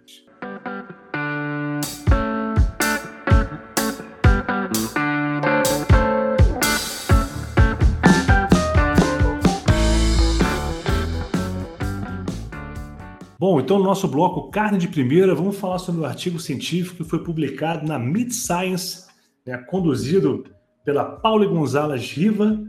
Bom, 13.48 13.60
então 13.60 13.78
no 13.78 13.84
nosso 13.84 14.08
bloco 14.08 14.50
Carne 14.50 14.80
de 14.80 14.88
Primeira, 14.88 15.36
vamos 15.36 15.60
falar 15.60 15.78
sobre 15.78 16.02
o 16.02 16.06
artigo 16.06 16.39
científico 16.39 17.04
que 17.04 17.08
foi 17.08 17.24
publicado 17.24 17.86
na 17.86 18.00
Mid 18.00 18.32
Science, 18.32 19.06
né, 19.46 19.56
conduzido 19.56 20.46
pela 20.84 21.04
Paula 21.04 21.46
Gonzalez 21.46 22.12
Riva, 22.12 22.60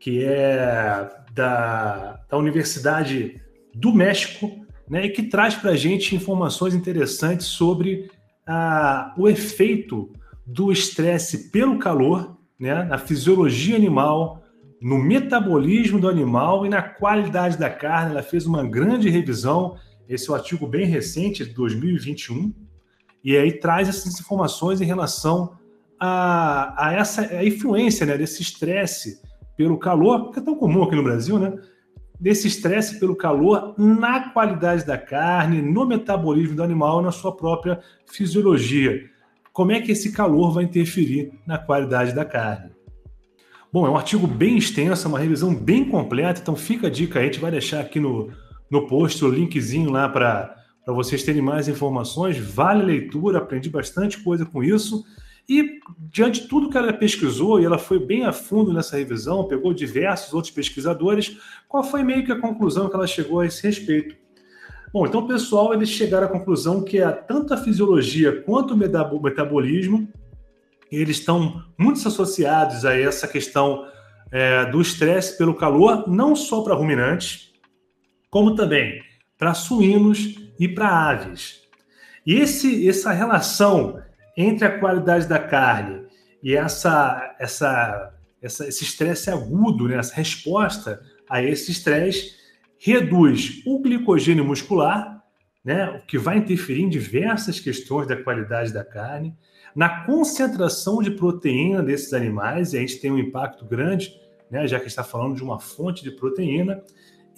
que 0.00 0.24
é 0.24 1.08
da, 1.32 2.18
da 2.28 2.36
Universidade 2.36 3.40
do 3.72 3.94
México, 3.94 4.50
né, 4.90 5.06
e 5.06 5.10
que 5.10 5.22
traz 5.22 5.54
para 5.54 5.70
a 5.70 5.76
gente 5.76 6.16
informações 6.16 6.74
interessantes 6.74 7.46
sobre 7.46 8.10
ah, 8.44 9.14
o 9.16 9.28
efeito 9.28 10.12
do 10.44 10.72
estresse 10.72 11.48
pelo 11.52 11.78
calor 11.78 12.36
né, 12.58 12.82
na 12.82 12.98
fisiologia 12.98 13.76
animal, 13.76 14.42
no 14.82 14.98
metabolismo 14.98 16.00
do 16.00 16.08
animal 16.08 16.66
e 16.66 16.68
na 16.68 16.82
qualidade 16.82 17.56
da 17.56 17.70
carne. 17.70 18.10
Ela 18.10 18.22
fez 18.24 18.46
uma 18.46 18.66
grande 18.66 19.08
revisão. 19.08 19.76
Esse 20.08 20.30
é 20.30 20.32
um 20.32 20.36
artigo 20.36 20.66
bem 20.66 20.86
recente, 20.86 21.44
de 21.44 21.52
2021, 21.52 22.54
e 23.22 23.36
aí 23.36 23.52
traz 23.52 23.88
essas 23.88 24.18
informações 24.18 24.80
em 24.80 24.86
relação 24.86 25.58
a, 26.00 26.86
a 26.86 26.94
essa 26.94 27.22
a 27.22 27.44
influência 27.44 28.06
né, 28.06 28.16
desse 28.16 28.40
estresse 28.40 29.20
pelo 29.54 29.76
calor, 29.76 30.30
que 30.30 30.38
é 30.38 30.42
tão 30.42 30.54
comum 30.54 30.84
aqui 30.84 30.96
no 30.96 31.02
Brasil, 31.02 31.38
né? 31.38 31.52
Desse 32.18 32.48
estresse 32.48 32.98
pelo 32.98 33.14
calor 33.14 33.74
na 33.76 34.30
qualidade 34.30 34.86
da 34.86 34.96
carne, 34.96 35.60
no 35.60 35.84
metabolismo 35.84 36.56
do 36.56 36.62
animal, 36.62 37.02
na 37.02 37.12
sua 37.12 37.36
própria 37.36 37.80
fisiologia. 38.06 39.08
Como 39.52 39.72
é 39.72 39.80
que 39.80 39.92
esse 39.92 40.12
calor 40.12 40.52
vai 40.52 40.64
interferir 40.64 41.32
na 41.46 41.58
qualidade 41.58 42.14
da 42.14 42.24
carne? 42.24 42.70
Bom, 43.72 43.86
é 43.86 43.90
um 43.90 43.96
artigo 43.96 44.26
bem 44.26 44.56
extenso, 44.56 45.06
uma 45.08 45.18
revisão 45.18 45.54
bem 45.54 45.84
completa, 45.84 46.40
então 46.40 46.56
fica 46.56 46.86
a 46.86 46.90
dica 46.90 47.18
aí, 47.18 47.26
a 47.26 47.26
gente 47.26 47.40
vai 47.40 47.50
deixar 47.50 47.80
aqui 47.80 48.00
no, 48.00 48.32
no 48.70 48.86
post 48.86 49.24
o 49.24 49.28
linkzinho 49.28 49.90
lá 49.90 50.08
para 50.08 50.54
vocês 50.86 51.22
terem 51.22 51.42
mais 51.42 51.68
informações. 51.68 52.38
Vale 52.38 52.82
a 52.82 52.86
leitura, 52.86 53.38
aprendi 53.38 53.68
bastante 53.70 54.18
coisa 54.22 54.44
com 54.44 54.62
isso. 54.62 55.04
E, 55.48 55.80
diante 56.10 56.42
de 56.42 56.48
tudo 56.48 56.68
que 56.68 56.76
ela 56.76 56.92
pesquisou, 56.92 57.58
e 57.58 57.64
ela 57.64 57.78
foi 57.78 57.98
bem 57.98 58.24
a 58.24 58.32
fundo 58.32 58.72
nessa 58.72 58.98
revisão, 58.98 59.48
pegou 59.48 59.72
diversos 59.72 60.34
outros 60.34 60.52
pesquisadores, 60.52 61.38
qual 61.66 61.82
foi 61.82 62.02
meio 62.02 62.24
que 62.24 62.30
a 62.30 62.38
conclusão 62.38 62.88
que 62.88 62.94
ela 62.94 63.06
chegou 63.06 63.40
a 63.40 63.46
esse 63.46 63.66
respeito? 63.66 64.14
Bom, 64.92 65.06
então, 65.06 65.26
pessoal, 65.26 65.72
eles 65.72 65.88
chegaram 65.88 66.26
à 66.26 66.30
conclusão 66.30 66.82
que 66.82 67.00
a, 67.00 67.12
tanto 67.12 67.54
a 67.54 67.56
fisiologia 67.56 68.42
quanto 68.42 68.74
o 68.74 68.76
metabolismo, 69.22 70.08
eles 70.92 71.18
estão 71.18 71.62
muito 71.78 72.06
associados 72.06 72.84
a 72.84 72.94
essa 72.94 73.26
questão 73.26 73.86
é, 74.30 74.66
do 74.66 74.80
estresse 74.80 75.36
pelo 75.36 75.54
calor, 75.54 76.08
não 76.08 76.36
só 76.36 76.62
para 76.62 76.74
ruminantes, 76.74 77.47
como 78.30 78.54
também 78.54 79.02
para 79.38 79.54
suínos 79.54 80.34
e 80.58 80.68
para 80.68 81.10
aves. 81.10 81.62
E 82.26 82.34
esse, 82.34 82.88
essa 82.88 83.12
relação 83.12 84.02
entre 84.36 84.66
a 84.66 84.78
qualidade 84.78 85.26
da 85.26 85.38
carne 85.38 86.06
e 86.42 86.54
essa, 86.54 87.36
essa, 87.38 88.12
essa 88.42 88.66
esse 88.66 88.84
estresse 88.84 89.30
agudo, 89.30 89.88
né, 89.88 89.96
essa 89.96 90.14
resposta 90.14 91.00
a 91.28 91.42
esse 91.42 91.70
estresse, 91.70 92.36
reduz 92.78 93.62
o 93.66 93.80
glicogênio 93.80 94.44
muscular, 94.44 95.22
né, 95.64 95.90
o 95.90 96.06
que 96.06 96.16
vai 96.16 96.38
interferir 96.38 96.82
em 96.82 96.88
diversas 96.88 97.58
questões 97.58 98.06
da 98.06 98.16
qualidade 98.16 98.72
da 98.72 98.84
carne, 98.84 99.34
na 99.74 100.04
concentração 100.04 101.02
de 101.02 101.10
proteína 101.10 101.82
desses 101.82 102.12
animais, 102.12 102.72
e 102.72 102.78
a 102.78 102.80
gente 102.80 103.00
tem 103.00 103.10
um 103.10 103.18
impacto 103.18 103.64
grande, 103.64 104.14
né, 104.50 104.66
já 104.66 104.80
que 104.80 104.86
está 104.86 105.04
falando 105.04 105.36
de 105.36 105.42
uma 105.42 105.58
fonte 105.58 106.02
de 106.02 106.10
proteína, 106.10 106.82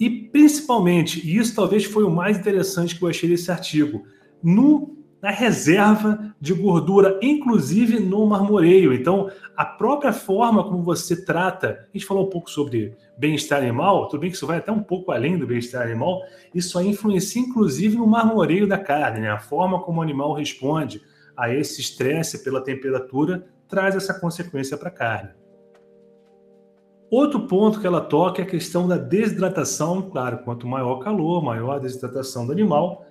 e 0.01 0.09
principalmente, 0.09 1.23
e 1.23 1.37
isso 1.37 1.53
talvez 1.53 1.85
foi 1.85 2.03
o 2.03 2.09
mais 2.09 2.35
interessante 2.35 2.97
que 2.97 3.03
eu 3.03 3.07
achei 3.07 3.29
desse 3.29 3.51
artigo, 3.51 4.03
no 4.41 4.97
na 5.21 5.29
reserva 5.29 6.33
de 6.41 6.51
gordura, 6.51 7.19
inclusive 7.21 7.99
no 7.99 8.25
marmoreio. 8.25 8.91
Então, 8.91 9.29
a 9.55 9.63
própria 9.63 10.11
forma 10.11 10.63
como 10.63 10.81
você 10.81 11.23
trata, 11.23 11.87
a 11.87 11.95
gente 11.95 12.07
falou 12.07 12.25
um 12.25 12.29
pouco 12.31 12.49
sobre 12.49 12.95
bem-estar 13.15 13.61
animal, 13.61 14.07
tudo 14.07 14.21
bem 14.21 14.31
que 14.31 14.35
isso 14.35 14.47
vai 14.47 14.57
até 14.57 14.71
um 14.71 14.81
pouco 14.81 15.11
além 15.11 15.37
do 15.37 15.45
bem-estar 15.45 15.83
animal, 15.83 16.23
isso 16.55 16.79
aí 16.79 16.87
influencia 16.87 17.39
inclusive 17.39 17.95
no 17.95 18.07
marmoreio 18.07 18.67
da 18.67 18.79
carne, 18.79 19.19
né? 19.19 19.29
A 19.29 19.37
forma 19.37 19.79
como 19.83 19.99
o 19.99 20.01
animal 20.01 20.33
responde 20.33 20.99
a 21.37 21.53
esse 21.53 21.79
estresse 21.79 22.43
pela 22.43 22.63
temperatura 22.63 23.45
traz 23.67 23.95
essa 23.95 24.19
consequência 24.19 24.75
para 24.75 24.87
a 24.87 24.91
carne. 24.91 25.40
Outro 27.11 27.41
ponto 27.41 27.81
que 27.81 27.85
ela 27.85 27.99
toca 27.99 28.41
é 28.41 28.45
a 28.45 28.47
questão 28.47 28.87
da 28.87 28.95
desidratação. 28.95 30.01
Claro, 30.01 30.39
quanto 30.45 30.65
maior 30.65 30.93
o 30.93 30.99
calor, 30.99 31.43
maior 31.43 31.75
a 31.75 31.79
desidratação 31.79 32.45
do 32.45 32.53
animal. 32.53 33.05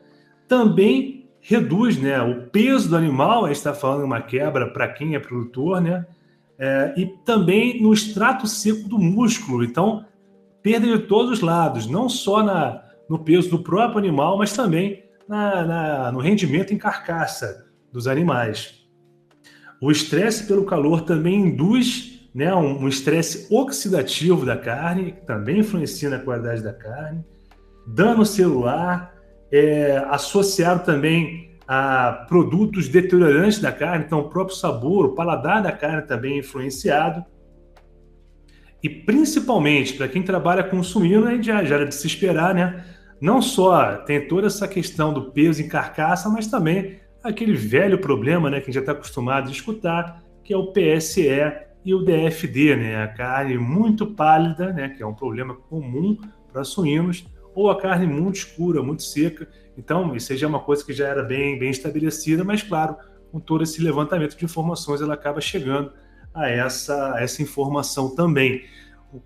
Também 0.48 1.28
reduz 1.38 1.98
né, 1.98 2.18
o 2.22 2.46
peso 2.46 2.88
do 2.88 2.96
animal, 2.96 3.44
a 3.44 3.48
gente 3.48 3.59
está 3.59 3.74
falando 3.74 4.05
uma 4.05 4.22
quebra 4.22 4.70
para 4.70 4.88
quem 4.88 5.14
é 5.14 5.18
produtor, 5.18 5.82
né? 5.82 6.07
É, 6.59 6.94
e 6.96 7.07
também 7.24 7.82
no 7.82 7.92
extrato 7.92 8.46
seco 8.46 8.88
do 8.88 8.98
músculo. 8.98 9.64
Então, 9.64 10.05
perda 10.62 10.86
de 10.86 10.98
todos 11.01 11.32
os 11.32 11.40
lados, 11.40 11.86
não 11.86 12.09
só 12.09 12.42
na, 12.42 12.82
no 13.09 13.18
peso 13.18 13.51
do 13.51 13.59
próprio 13.59 13.98
animal, 13.98 14.38
mas 14.38 14.55
também 14.55 15.03
na, 15.28 15.64
na, 15.64 16.12
no 16.12 16.20
rendimento 16.20 16.72
em 16.72 16.78
carcaça 16.78 17.66
dos 17.92 18.07
animais. 18.07 18.82
O 19.80 19.90
estresse 19.90 20.46
pelo 20.46 20.64
calor 20.64 21.03
também 21.03 21.36
induz 21.36 22.10
né, 22.35 22.55
um 22.55 22.87
estresse 22.87 23.47
oxidativo 23.53 24.47
da 24.47 24.57
carne, 24.57 25.12
que 25.12 25.26
também 25.26 25.61
influencia 25.61 26.09
na 26.09 26.18
qualidade 26.18 26.62
da 26.62 26.72
carne, 26.72 27.24
dano 27.87 28.24
celular, 28.24 29.14
é, 29.51 29.97
associado 30.09 30.85
também 30.85 31.59
a 31.66 32.24
produtos 32.28 32.89
deteriorantes 32.89 33.61
da 33.61 33.72
carne, 33.72 34.05
então 34.05 34.20
o 34.20 34.28
próprio 34.28 34.57
sabor, 34.57 35.07
o 35.07 35.14
paladar 35.14 35.62
da 35.62 35.72
carne 35.72 36.03
também 36.03 36.35
é 36.35 36.39
influenciado. 36.39 37.24
E 38.83 38.89
principalmente 38.89 39.95
para 39.95 40.09
quem 40.09 40.22
trabalha 40.22 40.64
com 40.64 40.83
suíno, 40.83 41.26
aí 41.26 41.43
já, 41.43 41.62
já 41.64 41.76
era 41.76 41.87
de 41.87 41.95
se 41.95 42.07
esperar, 42.07 42.55
né? 42.55 42.85
Não 43.20 43.43
só 43.43 43.97
tem 43.99 44.26
toda 44.26 44.47
essa 44.47 44.66
questão 44.66 45.12
do 45.12 45.31
peso 45.31 45.61
em 45.62 45.68
carcaça, 45.68 46.28
mas 46.31 46.47
também 46.47 46.99
aquele 47.22 47.55
velho 47.55 47.99
problema, 47.99 48.49
né, 48.49 48.61
que 48.61 48.64
a 48.64 48.66
gente 48.66 48.74
já 48.74 48.81
está 48.81 48.93
acostumado 48.93 49.49
a 49.49 49.53
escutar, 49.53 50.24
que 50.43 50.55
é 50.55 50.57
o 50.57 50.72
PSE 50.72 51.28
e 51.85 51.95
o 51.95 52.05
DFD, 52.05 52.76
né, 52.76 53.03
a 53.03 53.09
carne 53.09 53.57
muito 53.57 54.07
pálida, 54.07 54.72
né, 54.72 54.89
que 54.91 55.03
é 55.03 55.07
um 55.07 55.14
problema 55.14 55.55
comum 55.55 56.18
para 56.53 56.64
suínos, 56.64 57.26
ou 57.55 57.70
a 57.70 57.81
carne 57.81 58.07
muito 58.07 58.37
escura, 58.37 58.83
muito 58.83 59.03
seca. 59.03 59.49
Então, 59.76 60.14
isso 60.14 60.37
já 60.37 60.47
é 60.47 60.49
uma 60.49 60.61
coisa 60.61 60.85
que 60.85 60.93
já 60.93 61.09
era 61.09 61.22
bem, 61.22 61.59
bem 61.59 61.70
estabelecida, 61.70 62.45
mas 62.45 62.62
claro, 62.62 62.97
com 63.33 63.41
todo 63.41 63.62
esse 63.62 63.83
levantamento 63.83 64.37
de 64.37 64.45
informações, 64.45 65.01
ela 65.01 65.14
acaba 65.14 65.41
chegando 65.41 65.93
a 66.35 66.49
essa, 66.49 67.14
a 67.14 67.22
essa 67.22 67.43
informação 67.43 68.14
também. 68.14 68.64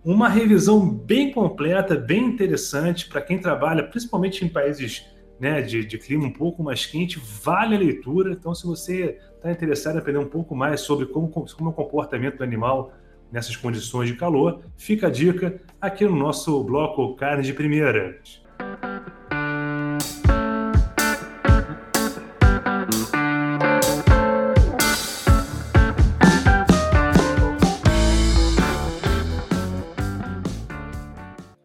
Uma 0.05 0.29
revisão 0.29 0.89
bem 0.89 1.33
completa, 1.33 1.97
bem 1.97 2.25
interessante 2.25 3.09
para 3.09 3.21
quem 3.21 3.39
trabalha, 3.39 3.83
principalmente 3.83 4.45
em 4.45 4.49
países 4.49 5.05
né, 5.45 5.61
de, 5.61 5.85
de, 5.85 5.99
clima 5.99 6.25
um 6.25 6.33
pouco 6.33 6.63
mais 6.63 6.87
quente, 6.87 7.21
vale 7.43 7.77
a 7.77 7.79
leitura. 7.79 8.33
Então, 8.33 8.55
se 8.55 8.67
você 8.67 9.19
está 9.37 9.53
interessado 9.53 9.97
em 9.97 9.99
aprender 9.99 10.19
um 10.19 10.25
pouco 10.25 10.57
mais 10.57 10.81
sobre 10.81 11.05
como, 11.05 11.29
como 11.29 11.69
é 11.69 11.71
o 11.71 11.73
comportamento 11.75 12.39
do 12.39 12.43
animal 12.43 12.95
nessas 13.31 13.55
condições 13.55 14.09
de 14.09 14.17
calor, 14.17 14.63
fica 14.75 15.09
a 15.09 15.11
dica 15.11 15.61
aqui 15.79 16.07
no 16.07 16.17
nosso 16.17 16.65
bloco 16.65 17.15
Carne 17.17 17.43
de 17.43 17.53
Primeira. 17.53 18.19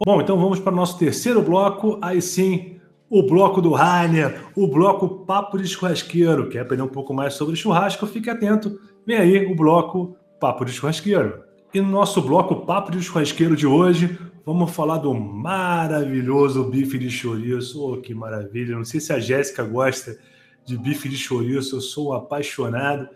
Bom, 0.05 0.19
então 0.19 0.37
vamos 0.37 0.59
para 0.59 0.73
o 0.73 0.75
nosso 0.75 0.97
terceiro 0.97 1.41
bloco, 1.41 1.97
aí 2.01 2.21
sim, 2.21 2.78
o 3.09 3.23
bloco 3.23 3.61
do 3.61 3.71
Rainer, 3.71 4.39
o 4.55 4.67
bloco 4.67 5.25
Papo 5.25 5.57
de 5.57 5.67
Churrasqueiro. 5.67 6.47
Quer 6.47 6.59
aprender 6.59 6.83
um 6.83 6.87
pouco 6.87 7.13
mais 7.13 7.33
sobre 7.33 7.55
churrasco? 7.55 8.05
Fique 8.05 8.29
atento. 8.29 8.79
Vem 9.05 9.17
aí 9.17 9.45
o 9.47 9.55
bloco 9.55 10.15
Papo 10.39 10.63
de 10.63 10.71
Churrasqueiro. 10.71 11.41
E 11.73 11.81
no 11.81 11.89
nosso 11.89 12.21
bloco 12.21 12.65
Papo 12.65 12.91
de 12.91 13.01
Churrasqueiro 13.01 13.55
de 13.55 13.65
hoje, 13.65 14.17
vamos 14.45 14.71
falar 14.71 14.97
do 14.97 15.13
maravilhoso 15.13 16.63
bife 16.65 16.99
de 16.99 17.09
chouriço. 17.09 17.81
Oh, 17.83 17.97
que 17.97 18.13
maravilha! 18.13 18.75
Não 18.75 18.85
sei 18.85 18.99
se 18.99 19.11
a 19.11 19.19
Jéssica 19.19 19.63
gosta 19.63 20.17
de 20.63 20.77
bife 20.77 21.09
de 21.09 21.17
chouriço, 21.17 21.77
eu 21.77 21.81
sou 21.81 22.09
um 22.09 22.13
apaixonado. 22.13 23.09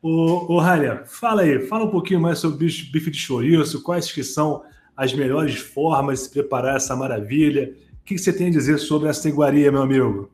Ô, 0.00 0.54
ô 0.54 0.58
Rainer, 0.58 1.02
fala 1.06 1.42
aí, 1.42 1.66
fala 1.66 1.84
um 1.84 1.90
pouquinho 1.90 2.20
mais 2.20 2.38
sobre 2.38 2.66
bife 2.66 3.10
de 3.10 3.18
chouriço, 3.18 3.82
quais 3.82 4.10
que 4.10 4.24
são 4.24 4.62
as 4.96 5.12
melhores 5.12 5.56
formas 5.58 6.18
de 6.18 6.24
se 6.24 6.30
preparar 6.30 6.76
essa 6.76 6.96
maravilha. 6.96 7.74
O 8.08 8.10
que 8.10 8.16
você 8.16 8.32
tem 8.32 8.46
a 8.46 8.50
dizer 8.50 8.78
sobre 8.78 9.10
essa 9.10 9.28
iguaria, 9.28 9.70
meu 9.70 9.82
amigo? 9.82 10.30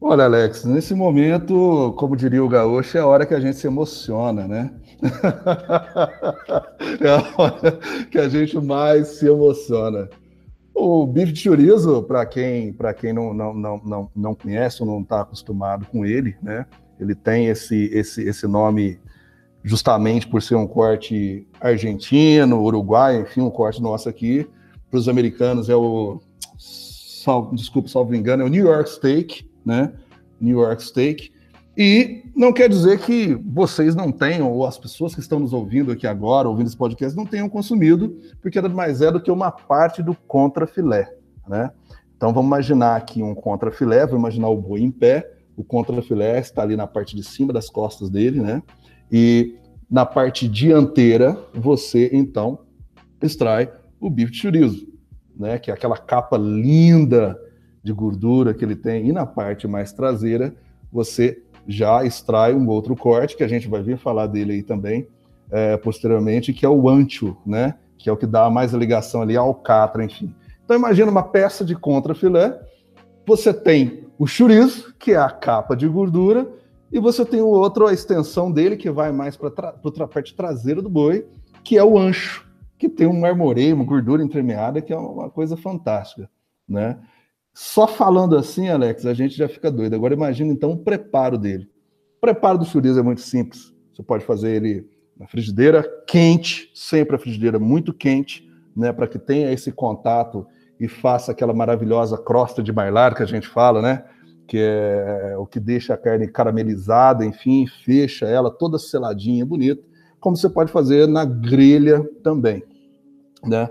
Olha, 0.00 0.24
Alex, 0.24 0.64
nesse 0.64 0.92
momento, 0.92 1.94
como 1.96 2.16
diria 2.16 2.42
o 2.42 2.48
gaúcho, 2.48 2.98
é 2.98 3.00
a 3.00 3.06
hora 3.06 3.24
que 3.24 3.34
a 3.34 3.38
gente 3.38 3.56
se 3.56 3.68
emociona, 3.68 4.48
né? 4.48 4.74
é 7.00 7.08
a 7.08 7.40
hora 7.40 7.78
que 8.10 8.18
a 8.18 8.28
gente 8.28 8.58
mais 8.58 9.06
se 9.10 9.28
emociona. 9.28 10.08
O 10.74 11.06
bife 11.06 11.30
de 11.30 11.38
chorizo, 11.38 12.02
para 12.02 12.26
quem, 12.26 12.76
quem 12.98 13.12
não, 13.12 13.32
não, 13.32 13.54
não, 13.54 13.80
não, 13.84 14.10
não 14.16 14.34
conhece 14.34 14.82
ou 14.82 14.88
não 14.88 15.02
está 15.02 15.20
acostumado 15.20 15.86
com 15.86 16.04
ele, 16.04 16.34
né? 16.42 16.66
Ele 16.98 17.14
tem 17.14 17.46
esse, 17.46 17.84
esse, 17.92 18.24
esse 18.24 18.48
nome 18.48 18.98
justamente 19.62 20.26
por 20.26 20.42
ser 20.42 20.56
um 20.56 20.66
corte 20.66 21.46
argentino, 21.60 22.60
uruguaio, 22.60 23.22
enfim, 23.22 23.40
um 23.42 23.50
corte 23.50 23.80
nosso 23.80 24.08
aqui. 24.08 24.44
Para 24.90 24.98
os 24.98 25.08
americanos 25.08 25.68
é 25.68 25.74
o, 25.74 26.20
sal, 27.24 27.50
desculpa, 27.54 27.88
salvo 27.88 28.14
engano, 28.14 28.42
é 28.42 28.46
o 28.46 28.48
New 28.48 28.66
York 28.66 28.90
Steak, 28.90 29.48
né? 29.64 29.92
New 30.40 30.60
York 30.60 30.82
Steak. 30.82 31.32
E 31.76 32.22
não 32.36 32.52
quer 32.52 32.68
dizer 32.68 33.00
que 33.00 33.34
vocês 33.34 33.96
não 33.96 34.12
tenham, 34.12 34.52
ou 34.52 34.64
as 34.64 34.78
pessoas 34.78 35.14
que 35.14 35.20
estão 35.20 35.40
nos 35.40 35.52
ouvindo 35.52 35.90
aqui 35.90 36.06
agora, 36.06 36.48
ouvindo 36.48 36.66
esse 36.66 36.76
podcast, 36.76 37.16
não 37.16 37.26
tenham 37.26 37.48
consumido, 37.48 38.16
porque 38.40 38.60
nada 38.60 38.72
mais 38.72 39.00
é 39.00 39.10
do 39.10 39.20
que 39.20 39.30
uma 39.30 39.50
parte 39.50 40.02
do 40.02 40.14
contrafilé, 40.28 41.12
né? 41.48 41.70
Então 42.16 42.32
vamos 42.32 42.46
imaginar 42.46 42.94
aqui 42.94 43.22
um 43.22 43.34
contrafilé, 43.34 44.06
vamos 44.06 44.20
imaginar 44.20 44.48
o 44.48 44.56
boi 44.56 44.82
em 44.82 44.90
pé, 44.90 45.32
o 45.56 45.64
contrafilé 45.64 46.38
está 46.38 46.62
ali 46.62 46.76
na 46.76 46.86
parte 46.86 47.16
de 47.16 47.24
cima 47.24 47.52
das 47.52 47.68
costas 47.68 48.08
dele, 48.08 48.40
né? 48.40 48.62
E 49.10 49.56
na 49.90 50.06
parte 50.06 50.46
dianteira, 50.48 51.36
você 51.52 52.10
então 52.12 52.60
extrai 53.20 53.72
o 54.00 54.08
bife 54.08 54.32
de 54.32 54.38
chorizo, 54.38 54.93
né? 55.38 55.58
Que 55.58 55.70
é 55.70 55.74
aquela 55.74 55.96
capa 55.96 56.36
linda 56.36 57.38
de 57.82 57.92
gordura 57.92 58.54
que 58.54 58.64
ele 58.64 58.76
tem. 58.76 59.08
E 59.08 59.12
na 59.12 59.26
parte 59.26 59.68
mais 59.68 59.92
traseira, 59.92 60.54
você 60.92 61.42
já 61.66 62.04
extrai 62.04 62.54
um 62.54 62.68
outro 62.68 62.94
corte, 62.96 63.36
que 63.36 63.44
a 63.44 63.48
gente 63.48 63.68
vai 63.68 63.82
vir 63.82 63.98
falar 63.98 64.26
dele 64.26 64.54
aí 64.54 64.62
também 64.62 65.06
é, 65.50 65.76
posteriormente, 65.76 66.52
que 66.52 66.64
é 66.64 66.68
o 66.68 66.88
ancho, 66.88 67.36
né? 67.44 67.74
Que 67.98 68.08
é 68.08 68.12
o 68.12 68.16
que 68.16 68.26
dá 68.26 68.50
mais 68.50 68.72
ligação 68.72 69.22
ali 69.22 69.36
ao 69.36 69.54
catra, 69.54 70.04
enfim. 70.04 70.34
Então 70.64 70.76
imagina 70.76 71.10
uma 71.10 71.22
peça 71.22 71.64
de 71.64 71.74
contrafilé, 71.74 72.58
você 73.26 73.52
tem 73.52 74.04
o 74.18 74.26
chorizo, 74.26 74.94
que 74.98 75.12
é 75.12 75.16
a 75.16 75.30
capa 75.30 75.76
de 75.76 75.86
gordura, 75.86 76.48
e 76.92 76.98
você 76.98 77.24
tem 77.24 77.40
o 77.40 77.48
outro, 77.48 77.86
a 77.86 77.92
extensão 77.92 78.50
dele, 78.50 78.76
que 78.76 78.90
vai 78.90 79.10
mais 79.12 79.36
para 79.36 79.48
a 79.48 80.06
parte 80.06 80.34
traseira 80.34 80.80
do 80.80 80.88
boi, 80.88 81.26
que 81.62 81.76
é 81.76 81.84
o 81.84 81.98
ancho, 81.98 82.43
que 82.88 82.96
tem 82.96 83.06
um 83.06 83.18
marmoreio, 83.18 83.74
uma 83.74 83.84
gordura 83.84 84.22
entremeada, 84.22 84.82
que 84.82 84.92
é 84.92 84.96
uma 84.96 85.30
coisa 85.30 85.56
fantástica, 85.56 86.28
né? 86.68 86.98
Só 87.52 87.86
falando 87.86 88.36
assim, 88.36 88.68
Alex, 88.68 89.06
a 89.06 89.14
gente 89.14 89.36
já 89.36 89.48
fica 89.48 89.70
doido. 89.70 89.94
Agora 89.94 90.12
imagina 90.12 90.52
então 90.52 90.72
o 90.72 90.78
preparo 90.78 91.38
dele. 91.38 91.68
O 92.16 92.20
preparo 92.20 92.58
do 92.58 92.64
chorizo 92.64 92.98
é 92.98 93.02
muito 93.02 93.20
simples. 93.20 93.72
Você 93.92 94.02
pode 94.02 94.24
fazer 94.24 94.56
ele 94.56 94.88
na 95.16 95.26
frigideira 95.26 95.82
quente, 96.06 96.70
sempre 96.74 97.16
a 97.16 97.18
frigideira 97.18 97.58
muito 97.58 97.94
quente, 97.94 98.48
né, 98.76 98.92
para 98.92 99.06
que 99.06 99.18
tenha 99.18 99.52
esse 99.52 99.70
contato 99.70 100.46
e 100.80 100.88
faça 100.88 101.30
aquela 101.30 101.54
maravilhosa 101.54 102.18
crosta 102.18 102.62
de 102.62 102.72
bailar 102.72 103.14
que 103.14 103.22
a 103.22 103.26
gente 103.26 103.46
fala, 103.46 103.80
né? 103.80 104.04
que 104.46 104.58
é 104.58 105.34
o 105.38 105.46
que 105.46 105.58
deixa 105.58 105.94
a 105.94 105.96
carne 105.96 106.28
caramelizada, 106.28 107.24
enfim, 107.24 107.66
fecha 107.66 108.26
ela 108.26 108.50
toda 108.50 108.78
seladinha, 108.78 109.44
bonita, 109.46 109.82
como 110.20 110.36
você 110.36 110.48
pode 110.48 110.70
fazer 110.70 111.06
na 111.08 111.24
grelha 111.24 112.02
também, 112.22 112.62
né? 113.48 113.68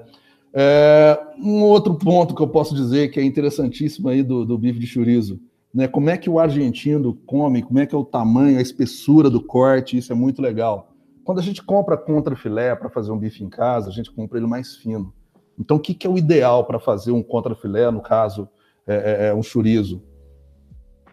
É, 0.53 1.19
um 1.37 1.63
outro 1.63 1.95
ponto 1.95 2.35
que 2.35 2.41
eu 2.41 2.47
posso 2.47 2.75
dizer 2.75 3.09
que 3.09 3.19
é 3.19 3.23
interessantíssimo 3.23 4.09
aí 4.09 4.21
do, 4.21 4.45
do 4.45 4.57
bife 4.57 4.79
de 4.79 4.85
chorizo, 4.85 5.39
né? 5.73 5.87
Como 5.87 6.09
é 6.09 6.17
que 6.17 6.29
o 6.29 6.39
argentino 6.39 7.15
come, 7.25 7.63
como 7.63 7.79
é 7.79 7.85
que 7.85 7.95
é 7.95 7.97
o 7.97 8.05
tamanho, 8.05 8.59
a 8.59 8.61
espessura 8.61 9.29
do 9.29 9.41
corte, 9.41 9.97
isso 9.97 10.11
é 10.11 10.15
muito 10.15 10.41
legal. 10.41 10.93
Quando 11.23 11.39
a 11.39 11.43
gente 11.43 11.63
compra 11.63 11.97
contra 11.97 12.35
filé 12.35 12.75
para 12.75 12.89
fazer 12.89 13.11
um 13.11 13.17
bife 13.17 13.43
em 13.43 13.49
casa, 13.49 13.89
a 13.89 13.93
gente 13.93 14.11
compra 14.11 14.37
ele 14.37 14.47
mais 14.47 14.75
fino. 14.75 15.13
Então, 15.57 15.77
o 15.77 15.79
que, 15.79 15.93
que 15.93 16.05
é 16.05 16.09
o 16.09 16.17
ideal 16.17 16.65
para 16.65 16.79
fazer 16.79 17.11
um 17.11 17.23
contra 17.23 17.55
filé, 17.55 17.89
no 17.89 18.01
caso, 18.01 18.47
é, 18.85 19.25
é, 19.25 19.27
é 19.27 19.33
um 19.33 19.41
chorizo? 19.41 20.03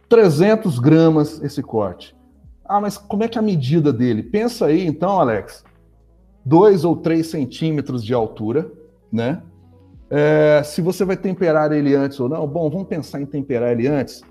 300 0.09 0.79
gramas 0.79 1.41
esse 1.43 1.63
corte. 1.63 2.17
Ah, 2.65 2.81
mas 2.81 2.99
como 2.99 3.23
é 3.23 3.29
que 3.29 3.39
é 3.39 3.41
a 3.41 3.45
medida 3.45 3.93
dele? 3.93 4.23
Pensa 4.23 4.67
aí, 4.67 4.87
então, 4.87 5.21
Alex, 5.21 5.65
2 6.45 6.85
ou 6.85 6.97
3 6.97 7.27
centímetros 7.27 8.05
de 8.05 8.15
altura, 8.15 8.71
né? 9.13 9.43
É, 10.09 10.63
se 10.65 10.83
você 10.83 11.05
vai 11.05 11.17
temperar 11.17 11.71
ele 11.73 11.95
antes 11.95 12.19
ou 12.19 12.29
não, 12.29 12.47
bom, 12.47 12.69
vamos 12.69 12.89
pensar 12.89 13.21
em 13.21 13.27
temperar 13.27 13.73
ele 13.73 13.87
antes. 13.87 14.23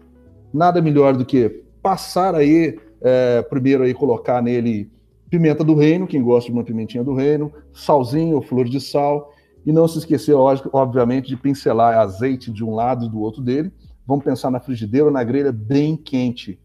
Nada 0.54 0.82
melhor 0.82 1.16
do 1.16 1.26
que 1.26 1.64
passar 1.82 2.36
aí, 2.36 2.78
é, 3.02 3.42
primeiro 3.44 3.84
aí 3.84 3.94
colocar 3.94 4.42
nele 4.42 4.92
pimenta 5.30 5.64
do 5.64 5.76
reino, 5.76 6.08
quem 6.08 6.22
gosta 6.22 6.52
de 6.52 6.58
uma 6.58 6.64
pimentinha 6.64 7.04
do 7.04 7.14
reino, 7.14 7.54
salzinho 7.72 8.36
ou 8.36 8.42
flor 8.42 8.66
de 8.66 8.82
sal, 8.82 9.32
e 9.66 9.72
não 9.72 9.88
se 9.88 10.00
esquecer, 10.00 10.34
obviamente, 10.34 11.28
de 11.28 11.38
pincelar 11.38 11.98
azeite 11.98 12.52
de 12.52 12.64
um 12.64 12.74
lado 12.74 13.06
e 13.06 13.10
do 13.10 13.20
outro 13.20 13.42
dele, 13.42 13.72
Vamos 14.10 14.26
pensar 14.26 14.50
na 14.50 14.60
frigideira 14.60 15.06
ou 15.06 15.12
na 15.12 15.24
grelha 15.24 15.52
bem 15.52 15.96
quente. 15.96 16.60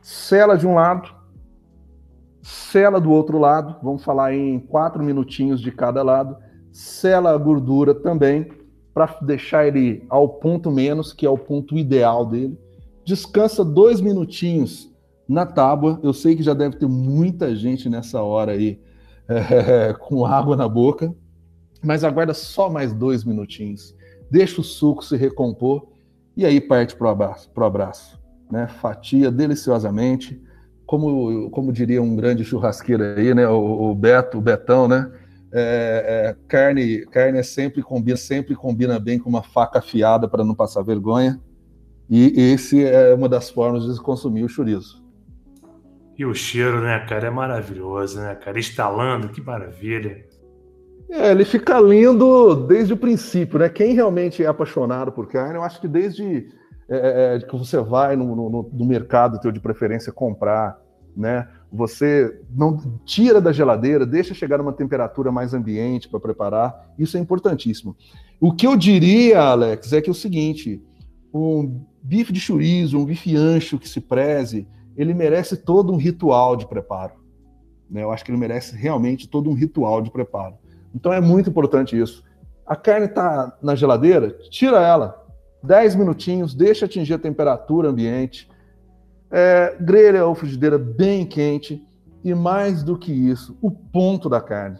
Sela 0.00 0.56
de 0.56 0.66
um 0.66 0.76
lado, 0.76 1.14
sela 2.46 3.00
do 3.00 3.10
outro 3.10 3.38
lado. 3.38 3.76
Vamos 3.82 4.04
falar 4.04 4.32
em 4.32 4.60
quatro 4.60 5.02
minutinhos 5.02 5.60
de 5.60 5.72
cada 5.72 6.00
lado. 6.02 6.36
Sela 6.70 7.32
a 7.32 7.36
gordura 7.36 7.92
também, 7.92 8.48
para 8.94 9.18
deixar 9.22 9.66
ele 9.66 10.04
ao 10.08 10.28
ponto 10.28 10.70
menos, 10.70 11.12
que 11.12 11.26
é 11.26 11.30
o 11.30 11.36
ponto 11.36 11.76
ideal 11.76 12.24
dele. 12.24 12.56
Descansa 13.04 13.64
dois 13.64 14.00
minutinhos 14.00 14.94
na 15.28 15.44
tábua. 15.44 15.98
Eu 16.04 16.12
sei 16.12 16.36
que 16.36 16.42
já 16.42 16.54
deve 16.54 16.76
ter 16.76 16.86
muita 16.86 17.54
gente 17.56 17.88
nessa 17.88 18.22
hora 18.22 18.52
aí 18.52 18.80
é, 19.28 19.92
com 19.98 20.24
água 20.24 20.56
na 20.56 20.68
boca, 20.68 21.12
mas 21.82 22.04
aguarda 22.04 22.32
só 22.32 22.70
mais 22.70 22.92
dois 22.92 23.24
minutinhos. 23.24 23.92
Deixa 24.30 24.60
o 24.60 24.64
suco 24.64 25.04
se 25.04 25.16
recompor 25.16 25.88
e 26.36 26.44
aí 26.44 26.60
parte 26.60 26.94
para 26.94 27.08
o 27.08 27.10
abraço, 27.10 27.50
pro 27.50 27.64
abraço 27.64 28.24
né? 28.50 28.66
fatia 28.66 29.30
deliciosamente, 29.30 30.40
como, 30.86 31.50
como 31.50 31.72
diria 31.72 32.00
um 32.00 32.14
grande 32.14 32.44
churrasqueiro 32.44 33.02
aí, 33.02 33.34
né? 33.34 33.46
o, 33.48 33.90
o 33.90 33.94
Beto, 33.94 34.38
o 34.38 34.40
Betão, 34.40 34.86
né? 34.86 35.10
É, 35.52 36.28
é, 36.28 36.36
carne, 36.48 37.06
carne 37.06 37.38
é 37.38 37.42
sempre 37.42 37.82
combina, 37.82 38.16
sempre 38.16 38.54
combina 38.54 38.98
bem 38.98 39.18
com 39.18 39.28
uma 39.28 39.42
faca 39.42 39.78
afiada 39.78 40.28
para 40.28 40.44
não 40.44 40.54
passar 40.54 40.82
vergonha. 40.82 41.40
E 42.08 42.32
esse 42.52 42.84
é 42.84 43.12
uma 43.14 43.28
das 43.28 43.50
formas 43.50 43.84
de 43.84 44.00
consumir 44.00 44.44
o 44.44 44.48
chorizo. 44.48 45.04
E 46.16 46.24
o 46.24 46.34
cheiro, 46.34 46.80
né, 46.80 47.00
cara, 47.00 47.26
é 47.26 47.30
maravilhoso, 47.30 48.20
né, 48.20 48.34
cara? 48.36 48.58
Estalando, 48.58 49.28
que 49.28 49.40
maravilha. 49.40 50.24
É, 51.10 51.30
ele 51.30 51.44
fica 51.44 51.78
lindo 51.80 52.54
desde 52.66 52.92
o 52.92 52.96
princípio, 52.96 53.58
né? 53.58 53.68
Quem 53.68 53.94
realmente 53.94 54.42
é 54.42 54.46
apaixonado 54.46 55.12
por 55.12 55.26
carne, 55.26 55.56
eu 55.56 55.62
acho 55.62 55.80
que 55.80 55.88
desde 55.88 56.48
é, 56.88 56.96
é, 56.96 57.36
é 57.36 57.40
que 57.40 57.56
você 57.56 57.78
vai 57.80 58.16
no, 58.16 58.36
no, 58.36 58.70
no, 58.72 58.84
mercado 58.84 59.40
teu 59.40 59.50
de 59.50 59.60
preferência 59.60 60.12
comprar, 60.12 60.78
né? 61.16 61.48
Você 61.72 62.40
não 62.50 62.78
tira 63.04 63.40
da 63.40 63.52
geladeira, 63.52 64.06
deixa 64.06 64.34
chegar 64.34 64.58
numa 64.58 64.72
temperatura 64.72 65.32
mais 65.32 65.52
ambiente 65.52 66.08
para 66.08 66.20
preparar. 66.20 66.94
Isso 66.98 67.16
é 67.16 67.20
importantíssimo. 67.20 67.96
O 68.40 68.52
que 68.52 68.66
eu 68.66 68.76
diria, 68.76 69.40
Alex, 69.40 69.92
é 69.92 70.00
que 70.00 70.08
é 70.08 70.12
o 70.12 70.14
seguinte: 70.14 70.82
um 71.32 71.80
bife 72.02 72.32
de 72.32 72.40
chorizo, 72.40 72.98
um 72.98 73.04
bife 73.04 73.36
ancho 73.36 73.78
que 73.78 73.88
se 73.88 74.00
preze, 74.00 74.66
ele 74.96 75.12
merece 75.12 75.56
todo 75.56 75.92
um 75.92 75.96
ritual 75.96 76.56
de 76.56 76.66
preparo. 76.66 77.14
Né? 77.90 78.02
Eu 78.02 78.10
acho 78.10 78.24
que 78.24 78.30
ele 78.30 78.38
merece 78.38 78.76
realmente 78.76 79.28
todo 79.28 79.50
um 79.50 79.54
ritual 79.54 80.00
de 80.00 80.10
preparo. 80.10 80.54
Então 80.94 81.12
é 81.12 81.20
muito 81.20 81.50
importante 81.50 81.98
isso. 81.98 82.24
A 82.66 82.74
carne 82.74 83.06
está 83.06 83.56
na 83.62 83.74
geladeira, 83.74 84.30
tira 84.50 84.78
ela. 84.78 85.25
10 85.66 85.96
minutinhos, 85.96 86.54
deixa 86.54 86.86
atingir 86.86 87.14
a 87.14 87.18
temperatura 87.18 87.88
ambiente. 87.88 88.48
É, 89.30 89.76
grelha 89.80 90.24
ou 90.26 90.34
frigideira 90.34 90.78
bem 90.78 91.26
quente. 91.26 91.84
E 92.24 92.34
mais 92.34 92.82
do 92.82 92.98
que 92.98 93.12
isso, 93.12 93.56
o 93.62 93.70
ponto 93.70 94.28
da 94.28 94.40
carne. 94.40 94.78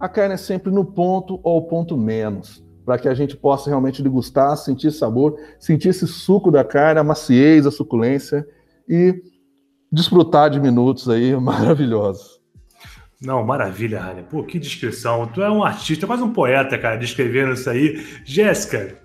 A 0.00 0.08
carne 0.08 0.34
é 0.34 0.38
sempre 0.38 0.72
no 0.72 0.84
ponto 0.84 1.38
ou 1.42 1.66
ponto 1.66 1.98
menos 1.98 2.64
para 2.88 2.98
que 2.98 3.06
a 3.06 3.12
gente 3.12 3.36
possa 3.36 3.68
realmente 3.68 4.02
degustar, 4.02 4.56
sentir 4.56 4.90
sabor, 4.90 5.38
sentir 5.60 5.90
esse 5.90 6.06
suco 6.06 6.50
da 6.50 6.64
carne, 6.64 6.98
a 6.98 7.04
maciez, 7.04 7.66
a 7.66 7.70
suculência 7.70 8.48
e 8.88 9.14
desfrutar 9.92 10.48
de 10.48 10.58
minutos 10.58 11.06
aí 11.06 11.36
maravilhosos. 11.36 12.40
Não, 13.20 13.44
maravilha, 13.44 14.00
Rani. 14.00 14.22
Pô, 14.22 14.42
que 14.42 14.58
descrição. 14.58 15.26
Tu 15.26 15.42
é 15.42 15.50
um 15.50 15.62
artista, 15.62 16.06
quase 16.06 16.22
um 16.22 16.32
poeta, 16.32 16.78
cara, 16.78 16.96
descrevendo 16.96 17.52
isso 17.52 17.68
aí. 17.68 18.02
Jéssica, 18.24 18.96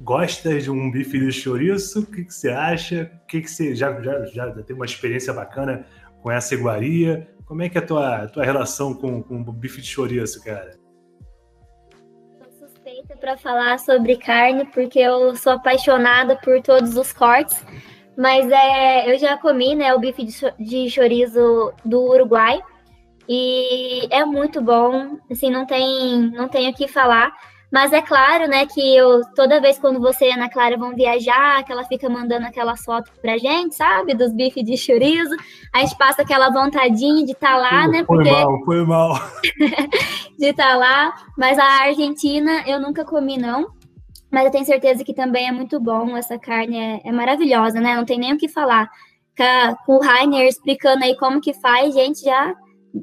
gosta 0.00 0.58
de 0.58 0.70
um 0.70 0.90
bife 0.90 1.18
de 1.18 1.32
chouriço? 1.32 2.00
O 2.00 2.06
que, 2.06 2.24
que 2.24 2.34
você 2.34 2.50
acha? 2.50 3.10
O 3.22 3.26
que, 3.26 3.40
que 3.40 3.50
você 3.50 3.74
já, 3.74 4.00
já, 4.00 4.24
já 4.26 4.62
tem 4.62 4.74
uma 4.74 4.86
experiência 4.86 5.32
bacana 5.32 5.86
com 6.22 6.30
essa 6.30 6.54
iguaria? 6.54 7.28
Como 7.44 7.62
é 7.62 7.68
que 7.68 7.78
é 7.78 7.80
a 7.80 7.86
tua, 7.86 8.28
tua 8.28 8.44
relação 8.44 8.94
com, 8.94 9.22
com 9.22 9.40
o 9.40 9.52
bife 9.52 9.80
de 9.80 9.86
chouriço, 9.86 10.42
cara? 10.42 10.78
para 13.20 13.36
falar 13.36 13.78
sobre 13.78 14.16
carne, 14.16 14.64
porque 14.66 14.98
eu 14.98 15.34
sou 15.36 15.52
apaixonada 15.52 16.36
por 16.36 16.62
todos 16.62 16.96
os 16.96 17.12
cortes. 17.12 17.64
Mas 18.16 18.50
é, 18.50 19.12
eu 19.12 19.18
já 19.18 19.36
comi 19.36 19.74
né, 19.74 19.94
o 19.94 19.98
bife 19.98 20.24
de 20.58 20.90
chorizo 20.90 21.72
do 21.84 22.00
Uruguai 22.00 22.60
e 23.28 24.08
é 24.10 24.24
muito 24.24 24.60
bom. 24.60 25.18
Assim, 25.30 25.50
não 25.50 25.66
tem, 25.66 26.30
não 26.32 26.48
tenho 26.48 26.70
o 26.70 26.74
que 26.74 26.88
falar. 26.88 27.32
Mas 27.70 27.92
é 27.92 28.00
claro, 28.00 28.48
né, 28.48 28.64
que 28.64 28.96
eu, 28.96 29.20
toda 29.34 29.60
vez 29.60 29.78
quando 29.78 30.00
você 30.00 30.26
e 30.26 30.32
a 30.32 30.36
Ana 30.36 30.48
Clara 30.48 30.76
vão 30.76 30.94
viajar, 30.94 31.62
que 31.64 31.70
ela 31.70 31.84
fica 31.84 32.08
mandando 32.08 32.46
aquelas 32.46 32.82
fotos 32.82 33.12
pra 33.20 33.36
gente, 33.36 33.74
sabe? 33.74 34.14
Dos 34.14 34.32
bifes 34.32 34.64
de 34.64 34.76
chorizo. 34.76 35.36
A 35.74 35.80
gente 35.80 35.96
passa 35.98 36.22
aquela 36.22 36.50
vontadinha 36.50 37.24
de 37.26 37.32
estar 37.32 37.52
tá 37.52 37.56
lá, 37.56 37.86
né? 37.86 38.04
Foi 38.04 38.16
porque... 38.16 38.30
mal, 38.30 38.64
foi 38.64 38.86
mal. 38.86 39.14
de 40.38 40.46
estar 40.46 40.68
tá 40.68 40.76
lá. 40.76 41.14
Mas 41.36 41.58
a 41.58 41.82
Argentina 41.84 42.64
eu 42.66 42.80
nunca 42.80 43.04
comi, 43.04 43.36
não. 43.36 43.68
Mas 44.30 44.46
eu 44.46 44.50
tenho 44.50 44.64
certeza 44.64 45.04
que 45.04 45.12
também 45.12 45.46
é 45.46 45.52
muito 45.52 45.78
bom. 45.78 46.16
Essa 46.16 46.38
carne 46.38 46.78
é, 46.78 47.00
é 47.04 47.12
maravilhosa, 47.12 47.80
né? 47.80 47.96
Não 47.96 48.04
tem 48.04 48.18
nem 48.18 48.32
o 48.32 48.38
que 48.38 48.48
falar. 48.48 48.88
Com 49.84 49.96
o 49.96 50.00
Rainer 50.00 50.46
explicando 50.46 51.04
aí 51.04 51.16
como 51.16 51.40
que 51.40 51.52
faz, 51.52 51.94
gente, 51.94 52.22
já 52.22 52.54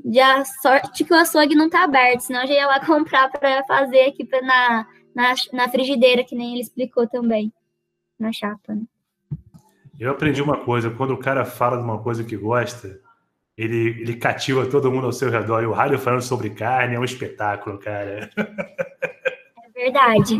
já 0.05 0.43
sorte 0.45 1.03
que 1.03 1.13
o 1.13 1.17
açougue 1.17 1.55
não 1.55 1.69
tá 1.69 1.83
aberto, 1.83 2.21
senão 2.21 2.41
eu 2.41 2.47
já 2.47 2.53
ia 2.53 2.67
lá 2.67 2.79
comprar 2.85 3.29
para 3.29 3.63
fazer 3.65 4.01
aqui 4.01 4.25
pra, 4.25 4.41
na, 4.41 4.87
na, 5.13 5.33
na 5.53 5.69
frigideira, 5.69 6.23
que 6.23 6.35
nem 6.35 6.53
ele 6.53 6.61
explicou 6.61 7.07
também, 7.07 7.51
na 8.19 8.31
chapa, 8.31 8.73
né? 8.73 8.83
Eu 9.99 10.11
aprendi 10.11 10.41
uma 10.41 10.57
coisa, 10.57 10.89
quando 10.89 11.11
o 11.11 11.17
cara 11.17 11.45
fala 11.45 11.77
de 11.77 11.83
uma 11.83 11.99
coisa 11.99 12.23
que 12.23 12.35
gosta, 12.35 12.99
ele, 13.57 14.01
ele 14.01 14.15
cativa 14.15 14.65
todo 14.65 14.91
mundo 14.91 15.05
ao 15.05 15.13
seu 15.13 15.29
redor. 15.29 15.63
E 15.63 15.65
o 15.65 15.71
rádio 15.71 15.97
falando 15.97 16.21
sobre 16.21 16.49
carne 16.49 16.95
é 16.95 16.99
um 16.99 17.03
espetáculo, 17.05 17.77
cara. 17.77 18.29
É 18.35 19.69
verdade. 19.73 20.39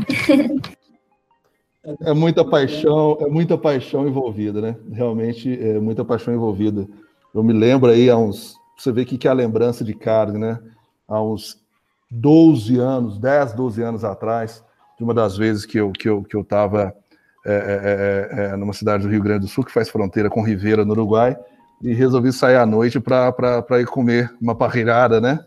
É 2.01 2.13
muita 2.13 2.43
paixão, 2.43 3.17
é 3.21 3.27
muita 3.27 3.57
paixão 3.57 4.07
envolvida, 4.07 4.59
né? 4.59 4.75
Realmente 4.91 5.57
é 5.61 5.79
muita 5.79 6.03
paixão 6.03 6.33
envolvida. 6.33 6.87
Eu 7.33 7.43
me 7.43 7.53
lembro 7.53 7.91
aí 7.91 8.09
há 8.09 8.17
uns 8.17 8.55
você 8.77 8.91
vê 8.91 9.05
que, 9.05 9.17
que 9.17 9.27
é 9.27 9.31
a 9.31 9.33
lembrança 9.33 9.83
de 9.83 9.93
carne, 9.93 10.37
né? 10.37 10.59
Há 11.07 11.21
uns 11.21 11.61
12 12.09 12.77
anos, 12.77 13.17
10, 13.17 13.53
12 13.53 13.81
anos 13.81 14.03
atrás, 14.03 14.63
de 14.97 15.03
uma 15.03 15.13
das 15.13 15.37
vezes 15.37 15.65
que 15.65 15.77
eu 15.77 15.91
que 15.91 16.07
eu 16.09 16.23
que 16.23 16.35
eu 16.35 16.41
estava 16.41 16.93
é, 17.45 17.53
é, 17.53 18.41
é, 18.41 18.45
é, 18.45 18.55
numa 18.55 18.73
cidade 18.73 19.03
do 19.03 19.09
Rio 19.09 19.21
Grande 19.21 19.41
do 19.41 19.47
Sul 19.47 19.63
que 19.63 19.71
faz 19.71 19.89
fronteira 19.89 20.29
com 20.29 20.41
Ribeira 20.41 20.83
no 20.83 20.91
Uruguai 20.93 21.37
e 21.81 21.93
resolvi 21.93 22.33
sair 22.33 22.55
à 22.55 22.65
noite 22.65 22.99
para 22.99 23.79
ir 23.79 23.85
comer 23.85 24.33
uma 24.41 24.55
parreirada, 24.55 25.21
né? 25.21 25.45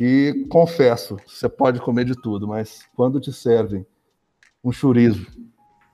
E 0.00 0.46
confesso, 0.48 1.18
você 1.26 1.46
pode 1.46 1.78
comer 1.80 2.06
de 2.06 2.14
tudo, 2.14 2.48
mas 2.48 2.86
quando 2.96 3.20
te 3.20 3.32
servem 3.32 3.84
um 4.64 4.72
chorizo, 4.72 5.26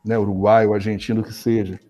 né, 0.04 0.16
uruguaio, 0.16 0.72
argentino 0.72 1.24
que 1.24 1.32
seja, 1.32 1.80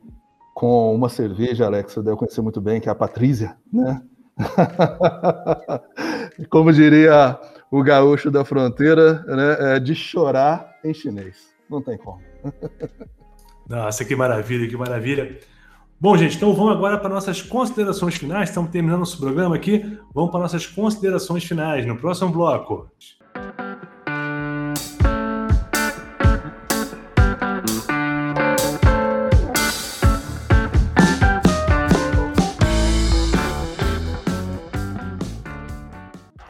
com 0.55 0.95
uma 0.95 1.11
cerveja, 1.11 1.67
Alex, 1.67 1.93
você 1.93 2.03
deve 2.03 2.17
conhecer 2.17 2.41
muito 2.41 2.61
bem, 2.63 2.81
que 2.81 2.89
é 2.89 2.93
a 2.93 2.95
Patrícia, 2.95 3.55
né? 3.71 4.01
Como 6.51 6.73
diria 6.73 7.39
o 7.71 7.83
gaúcho 7.83 8.31
da 8.31 8.45
fronteira, 8.45 9.25
né, 9.27 9.77
é 9.77 9.81
de 9.81 9.95
chorar 9.95 10.77
em 10.85 10.95
chinês. 10.95 11.55
Não 11.69 11.83
tem 11.83 11.99
como. 11.99 12.21
Nossa, 13.69 14.05
que 14.05 14.15
maravilha, 14.15 14.69
que 14.69 14.77
maravilha. 14.77 15.39
Bom, 15.99 16.17
gente, 16.17 16.37
então 16.37 16.55
vamos 16.55 16.73
agora 16.73 16.99
para 16.99 17.09
nossas 17.09 17.43
considerações 17.43 18.15
finais. 18.15 18.51
Estamos 18.51 18.71
terminando 18.71 19.01
nosso 19.01 19.19
programa 19.19 19.57
aqui. 19.57 19.99
Vamos 20.15 20.31
para 20.31 20.41
nossas 20.41 20.67
considerações 20.67 21.45
finais 21.45 21.87
no 21.87 21.97
próximo 21.97 22.31
bloco. 22.31 22.89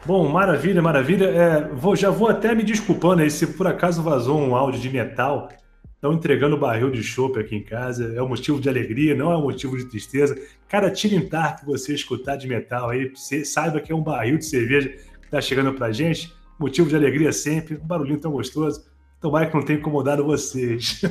Bom, 0.07 0.29
maravilha, 0.29 0.81
maravilha. 0.81 1.25
É, 1.25 1.67
vou, 1.73 1.93
já 1.93 2.09
vou 2.09 2.29
até 2.29 2.55
me 2.55 2.63
desculpando 2.63 3.21
aí 3.21 3.29
se 3.29 3.45
por 3.45 3.67
acaso 3.67 4.01
vazou 4.01 4.39
um 4.39 4.55
áudio 4.55 4.79
de 4.79 4.89
metal. 4.89 5.49
Estão 5.95 6.13
entregando 6.13 6.55
barril 6.55 6.89
de 6.89 7.03
chopp 7.03 7.37
aqui 7.37 7.57
em 7.57 7.61
casa. 7.61 8.13
É 8.15 8.23
um 8.23 8.29
motivo 8.29 8.57
de 8.57 8.69
alegria, 8.69 9.13
não 9.13 9.33
é 9.33 9.37
um 9.37 9.41
motivo 9.41 9.77
de 9.77 9.83
tristeza. 9.83 10.39
Cada 10.69 10.89
tilintar 10.89 11.59
que 11.59 11.65
você 11.65 11.93
escutar 11.93 12.37
de 12.37 12.47
metal 12.47 12.89
aí, 12.89 13.09
você 13.13 13.43
saiba 13.43 13.81
que 13.81 13.91
é 13.91 13.95
um 13.95 14.01
barril 14.01 14.37
de 14.37 14.45
cerveja 14.45 14.87
que 14.87 15.25
está 15.25 15.41
chegando 15.41 15.73
para 15.73 15.91
gente. 15.91 16.33
Motivo 16.57 16.87
de 16.87 16.95
alegria 16.95 17.33
sempre. 17.33 17.75
Um 17.75 17.85
barulhinho 17.85 18.21
tão 18.21 18.31
gostoso. 18.31 18.85
Tomara 19.19 19.47
que 19.47 19.55
não 19.55 19.65
tenha 19.65 19.77
incomodado 19.77 20.23
vocês. 20.23 21.01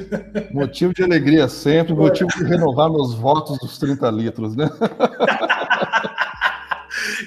Motivo 0.54 0.94
de 0.94 1.02
alegria 1.02 1.48
sempre, 1.48 1.92
motivo 1.92 2.30
de 2.30 2.44
renovar 2.44 2.88
meus 2.88 3.14
votos 3.14 3.58
dos 3.58 3.76
30 3.78 4.10
litros, 4.10 4.56
né? 4.56 4.70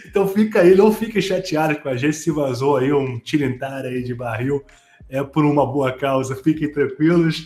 Então 0.06 0.28
fica 0.28 0.62
aí, 0.62 0.76
não 0.76 0.92
fique 0.92 1.22
chateado 1.22 1.76
com 1.80 1.90
a 1.90 1.96
gente 1.96 2.16
se 2.16 2.32
vazou 2.32 2.78
aí 2.78 2.92
um 2.92 3.20
tilintar 3.20 3.86
aí 3.86 4.04
de 4.04 4.14
barril. 4.14 4.64
É 5.08 5.24
por 5.24 5.44
uma 5.46 5.66
boa 5.66 5.92
causa, 5.92 6.36
fiquem 6.36 6.72
tranquilos. 6.72 7.46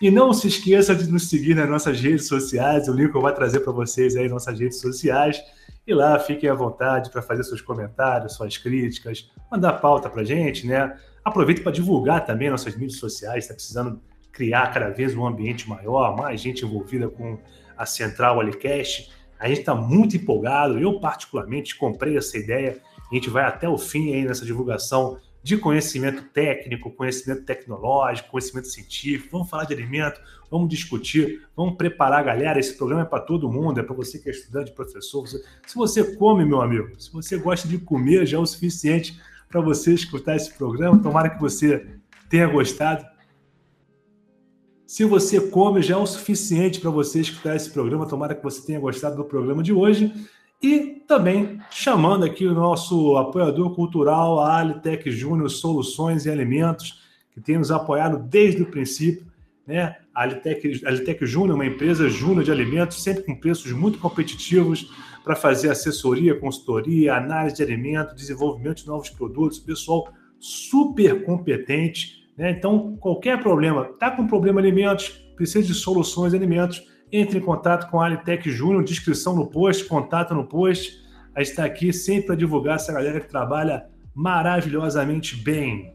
E 0.00 0.10
não 0.10 0.32
se 0.32 0.48
esqueça 0.48 0.94
de 0.94 1.10
nos 1.10 1.28
seguir 1.28 1.54
nas 1.54 1.68
nossas 1.68 2.00
redes 2.00 2.26
sociais. 2.26 2.88
O 2.88 2.92
link 2.92 3.14
eu 3.14 3.20
vou 3.20 3.30
trazer 3.32 3.60
para 3.60 3.72
vocês 3.72 4.16
aí 4.16 4.24
nas 4.24 4.32
nossas 4.32 4.58
redes 4.58 4.80
sociais. 4.80 5.40
E 5.86 5.94
lá 5.94 6.18
fiquem 6.18 6.48
à 6.48 6.54
vontade 6.54 7.10
para 7.10 7.22
fazer 7.22 7.44
seus 7.44 7.60
comentários, 7.60 8.34
suas 8.34 8.56
críticas, 8.56 9.30
mandar 9.50 9.74
pauta 9.74 10.08
para 10.08 10.24
gente, 10.24 10.66
né? 10.66 10.96
Aproveite 11.24 11.60
para 11.60 11.72
divulgar 11.72 12.24
também 12.24 12.50
nossas 12.50 12.74
mídias 12.76 12.98
sociais. 12.98 13.44
Está 13.44 13.54
precisando 13.54 14.00
criar 14.32 14.72
cada 14.72 14.90
vez 14.90 15.14
um 15.14 15.26
ambiente 15.26 15.68
maior, 15.68 16.16
mais 16.16 16.40
gente 16.40 16.64
envolvida 16.64 17.08
com 17.08 17.38
a 17.76 17.84
Central 17.84 18.40
Alicast. 18.40 19.10
A 19.42 19.48
gente 19.48 19.60
está 19.60 19.74
muito 19.74 20.16
empolgado. 20.16 20.78
Eu, 20.78 21.00
particularmente, 21.00 21.76
comprei 21.76 22.16
essa 22.16 22.38
ideia 22.38 22.80
A 23.10 23.14
gente 23.14 23.28
vai 23.28 23.44
até 23.44 23.68
o 23.68 23.76
fim 23.76 24.14
aí 24.14 24.24
nessa 24.24 24.46
divulgação 24.46 25.18
de 25.42 25.56
conhecimento 25.56 26.22
técnico, 26.32 26.92
conhecimento 26.92 27.44
tecnológico, 27.44 28.30
conhecimento 28.30 28.68
científico. 28.68 29.30
Vamos 29.32 29.50
falar 29.50 29.64
de 29.64 29.74
alimento, 29.74 30.20
vamos 30.48 30.68
discutir, 30.68 31.42
vamos 31.56 31.74
preparar 31.76 32.20
a 32.20 32.22
galera. 32.22 32.60
Esse 32.60 32.76
programa 32.76 33.02
é 33.02 33.04
para 33.04 33.20
todo 33.20 33.50
mundo, 33.50 33.80
é 33.80 33.82
para 33.82 33.96
você 33.96 34.20
que 34.20 34.28
é 34.28 34.32
estudante, 34.32 34.70
professor. 34.70 35.26
se 35.26 35.42
você 35.74 36.14
come, 36.14 36.44
meu 36.44 36.62
amigo, 36.62 36.88
se 37.00 37.12
você 37.12 37.36
gosta 37.36 37.66
de 37.66 37.78
comer, 37.78 38.24
já 38.24 38.36
é 38.36 38.40
o 38.40 38.46
suficiente 38.46 39.20
para 39.48 39.60
você 39.60 39.92
escutar 39.92 40.36
esse 40.36 40.54
programa. 40.54 41.02
Tomara 41.02 41.28
que 41.28 41.40
você 41.40 41.84
tenha 42.30 42.46
gostado. 42.46 43.04
Se 44.92 45.06
você 45.06 45.40
come, 45.40 45.80
já 45.80 45.94
é 45.94 45.96
o 45.96 46.04
suficiente 46.04 46.78
para 46.78 46.90
você 46.90 47.18
escutar 47.18 47.56
esse 47.56 47.70
programa. 47.70 48.06
Tomara 48.06 48.34
que 48.34 48.42
você 48.42 48.60
tenha 48.60 48.78
gostado 48.78 49.16
do 49.16 49.24
programa 49.24 49.62
de 49.62 49.72
hoje. 49.72 50.12
E 50.62 51.02
também 51.08 51.58
chamando 51.70 52.26
aqui 52.26 52.46
o 52.46 52.52
nosso 52.52 53.16
apoiador 53.16 53.74
cultural, 53.74 54.40
a 54.40 54.58
Alitec 54.58 55.10
Júnior 55.10 55.48
Soluções 55.48 56.26
e 56.26 56.30
Alimentos, 56.30 57.00
que 57.32 57.40
tem 57.40 57.56
nos 57.56 57.70
apoiado 57.70 58.18
desde 58.18 58.64
o 58.64 58.66
princípio. 58.66 59.26
Né? 59.66 59.96
A 60.14 60.24
Alitec, 60.24 60.84
Alitec 60.84 61.24
Júnior, 61.24 61.54
uma 61.54 61.64
empresa 61.64 62.10
júnior 62.10 62.44
de 62.44 62.52
alimentos, 62.52 63.02
sempre 63.02 63.22
com 63.22 63.34
preços 63.34 63.72
muito 63.72 63.98
competitivos 63.98 64.92
para 65.24 65.34
fazer 65.34 65.70
assessoria, 65.70 66.38
consultoria, 66.38 67.14
análise 67.14 67.56
de 67.56 67.62
alimentos, 67.62 68.14
desenvolvimento 68.14 68.82
de 68.82 68.88
novos 68.88 69.08
produtos, 69.08 69.58
pessoal 69.58 70.12
super 70.38 71.24
competente. 71.24 72.21
Né? 72.36 72.50
Então, 72.50 72.96
qualquer 72.96 73.40
problema, 73.40 73.88
está 73.92 74.10
com 74.10 74.26
problema 74.26 74.60
alimentos, 74.60 75.08
precisa 75.36 75.66
de 75.66 75.74
soluções 75.74 76.34
alimentos, 76.34 76.86
entre 77.10 77.38
em 77.38 77.42
contato 77.42 77.90
com 77.90 78.00
a 78.00 78.06
Alitec 78.06 78.50
Júnior, 78.50 78.82
descrição 78.82 79.36
no 79.36 79.46
post, 79.46 79.84
contato 79.84 80.34
no 80.34 80.46
post. 80.46 80.98
A 81.34 81.40
gente 81.40 81.50
está 81.50 81.64
aqui 81.64 81.92
sempre 81.92 82.28
para 82.28 82.34
divulgar 82.34 82.76
essa 82.76 82.92
galera 82.92 83.20
que 83.20 83.28
trabalha 83.28 83.86
maravilhosamente 84.14 85.36
bem. 85.36 85.92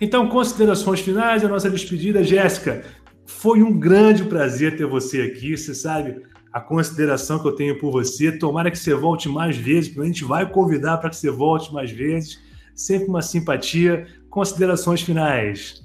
Então, 0.00 0.28
considerações 0.28 1.00
finais, 1.00 1.44
a 1.44 1.48
nossa 1.48 1.68
despedida. 1.68 2.24
Jéssica, 2.24 2.82
foi 3.26 3.62
um 3.62 3.78
grande 3.78 4.24
prazer 4.24 4.76
ter 4.76 4.86
você 4.86 5.22
aqui. 5.22 5.56
Você 5.56 5.74
sabe 5.74 6.22
a 6.50 6.60
consideração 6.60 7.38
que 7.38 7.46
eu 7.46 7.52
tenho 7.52 7.78
por 7.78 7.92
você. 7.92 8.32
Tomara 8.32 8.70
que 8.70 8.78
você 8.78 8.94
volte 8.94 9.28
mais 9.28 9.56
vezes, 9.56 9.96
a 9.96 10.04
gente 10.04 10.24
vai 10.24 10.50
convidar 10.50 10.98
para 10.98 11.10
que 11.10 11.16
você 11.16 11.30
volte 11.30 11.72
mais 11.72 11.90
vezes. 11.90 12.40
Sempre 12.74 13.08
uma 13.08 13.20
simpatia. 13.20 14.06
Considerações 14.30 15.02
finais. 15.02 15.82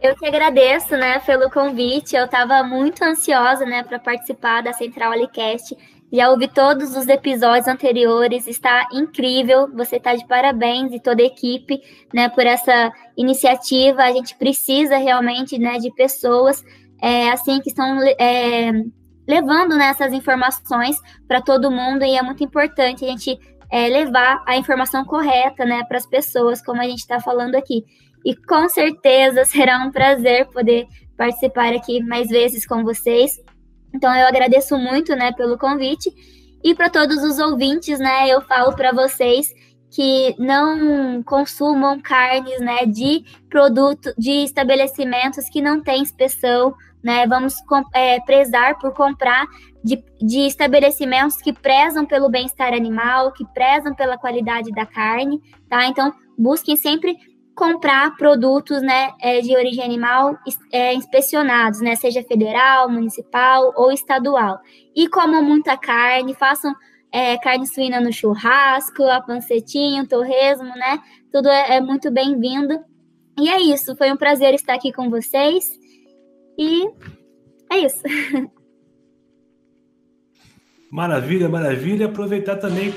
Eu 0.00 0.14
que 0.16 0.26
agradeço, 0.26 0.96
né, 0.96 1.18
pelo 1.20 1.50
convite. 1.50 2.16
Eu 2.16 2.24
estava 2.24 2.62
muito 2.62 3.02
ansiosa, 3.02 3.64
né, 3.64 3.82
para 3.82 3.98
participar 3.98 4.62
da 4.62 4.72
Central 4.72 5.12
Alicast. 5.12 5.76
Já 6.12 6.30
ouvi 6.30 6.46
todos 6.46 6.94
os 6.96 7.08
episódios 7.08 7.66
anteriores, 7.66 8.46
está 8.46 8.86
incrível. 8.92 9.68
Você 9.74 9.96
está 9.96 10.14
de 10.14 10.26
parabéns 10.26 10.92
e 10.92 11.00
toda 11.00 11.22
a 11.22 11.26
equipe, 11.26 11.82
né, 12.12 12.28
por 12.28 12.44
essa 12.44 12.92
iniciativa. 13.16 14.02
A 14.02 14.12
gente 14.12 14.36
precisa 14.36 14.96
realmente, 14.96 15.58
né, 15.58 15.78
de 15.78 15.90
pessoas 15.94 16.62
é, 17.00 17.30
assim 17.30 17.60
que 17.60 17.70
estão 17.70 17.98
é, 18.18 18.72
levando 19.26 19.76
né, 19.76 19.86
essas 19.86 20.12
informações 20.12 20.96
para 21.26 21.40
todo 21.40 21.70
mundo 21.70 22.04
e 22.04 22.16
é 22.16 22.22
muito 22.22 22.44
importante 22.44 23.04
a 23.04 23.08
gente 23.08 23.38
é, 23.74 23.88
levar 23.88 24.40
a 24.46 24.56
informação 24.56 25.04
correta, 25.04 25.64
né, 25.64 25.82
para 25.88 25.96
as 25.96 26.06
pessoas, 26.06 26.64
como 26.64 26.80
a 26.80 26.84
gente 26.84 27.00
está 27.00 27.18
falando 27.18 27.56
aqui 27.56 27.84
e 28.24 28.36
com 28.36 28.68
certeza 28.68 29.42
será 29.44 29.78
um 29.78 29.90
prazer 29.90 30.46
poder 30.46 30.86
participar 31.16 31.72
aqui 31.74 32.00
mais 32.00 32.28
vezes 32.28 32.64
com 32.64 32.84
vocês. 32.84 33.32
Então 33.92 34.14
eu 34.14 34.28
agradeço 34.28 34.78
muito, 34.78 35.16
né, 35.16 35.32
pelo 35.32 35.58
convite 35.58 36.08
e 36.62 36.72
para 36.72 36.88
todos 36.88 37.24
os 37.24 37.40
ouvintes, 37.40 37.98
né, 37.98 38.28
eu 38.28 38.40
falo 38.42 38.76
para 38.76 38.92
vocês 38.92 39.52
que 39.90 40.36
não 40.38 41.20
consumam 41.24 42.00
carnes, 42.00 42.60
né, 42.60 42.86
de 42.86 43.24
produto, 43.50 44.14
de 44.16 44.44
estabelecimentos 44.44 45.48
que 45.48 45.60
não 45.60 45.82
têm 45.82 46.00
inspeção, 46.00 46.76
né, 47.04 47.26
vamos 47.26 47.54
é, 47.92 48.18
prezar 48.20 48.78
por 48.78 48.94
comprar 48.94 49.46
de, 49.84 50.02
de 50.20 50.46
estabelecimentos 50.46 51.36
que 51.36 51.52
prezam 51.52 52.06
pelo 52.06 52.30
bem-estar 52.30 52.72
animal, 52.72 53.30
que 53.32 53.44
prezam 53.52 53.94
pela 53.94 54.16
qualidade 54.16 54.70
da 54.72 54.86
carne, 54.86 55.38
tá? 55.68 55.86
Então 55.86 56.12
busquem 56.36 56.76
sempre 56.76 57.14
comprar 57.54 58.16
produtos 58.16 58.82
né, 58.82 59.12
é, 59.20 59.40
de 59.40 59.54
origem 59.54 59.84
animal 59.84 60.36
é, 60.72 60.92
inspecionados, 60.94 61.80
né, 61.80 61.94
seja 61.94 62.22
federal, 62.22 62.90
municipal 62.90 63.72
ou 63.76 63.92
estadual. 63.92 64.58
E 64.96 65.06
comam 65.08 65.42
muita 65.42 65.76
carne, 65.76 66.34
façam 66.34 66.74
é, 67.12 67.38
carne 67.38 67.66
suína 67.66 68.00
no 68.00 68.12
churrasco, 68.12 69.04
a 69.04 69.20
pancetinho, 69.20 70.08
torresmo, 70.08 70.70
né? 70.74 70.98
Tudo 71.30 71.48
é, 71.48 71.76
é 71.76 71.80
muito 71.80 72.10
bem-vindo. 72.10 72.76
E 73.38 73.48
é 73.48 73.60
isso, 73.60 73.94
foi 73.96 74.10
um 74.10 74.16
prazer 74.16 74.52
estar 74.54 74.74
aqui 74.74 74.92
com 74.92 75.08
vocês. 75.08 75.64
E 76.58 76.86
é 77.72 77.78
isso. 77.78 78.02
Maravilha, 80.90 81.48
maravilha. 81.48 82.06
Aproveitar 82.06 82.56
também 82.56 82.94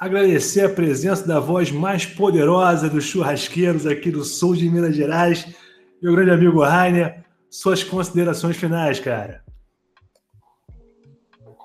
agradecer 0.00 0.62
a 0.62 0.68
presença 0.68 1.26
da 1.26 1.38
voz 1.38 1.70
mais 1.70 2.06
poderosa 2.06 2.88
dos 2.88 3.04
churrasqueiros 3.04 3.86
aqui 3.86 4.10
do 4.10 4.24
sul 4.24 4.54
de 4.54 4.68
Minas 4.68 4.96
Gerais, 4.96 5.46
meu 6.02 6.14
grande 6.14 6.30
amigo 6.30 6.62
Rainer. 6.62 7.22
Suas 7.50 7.84
considerações 7.84 8.56
finais, 8.56 8.98
cara. 8.98 9.44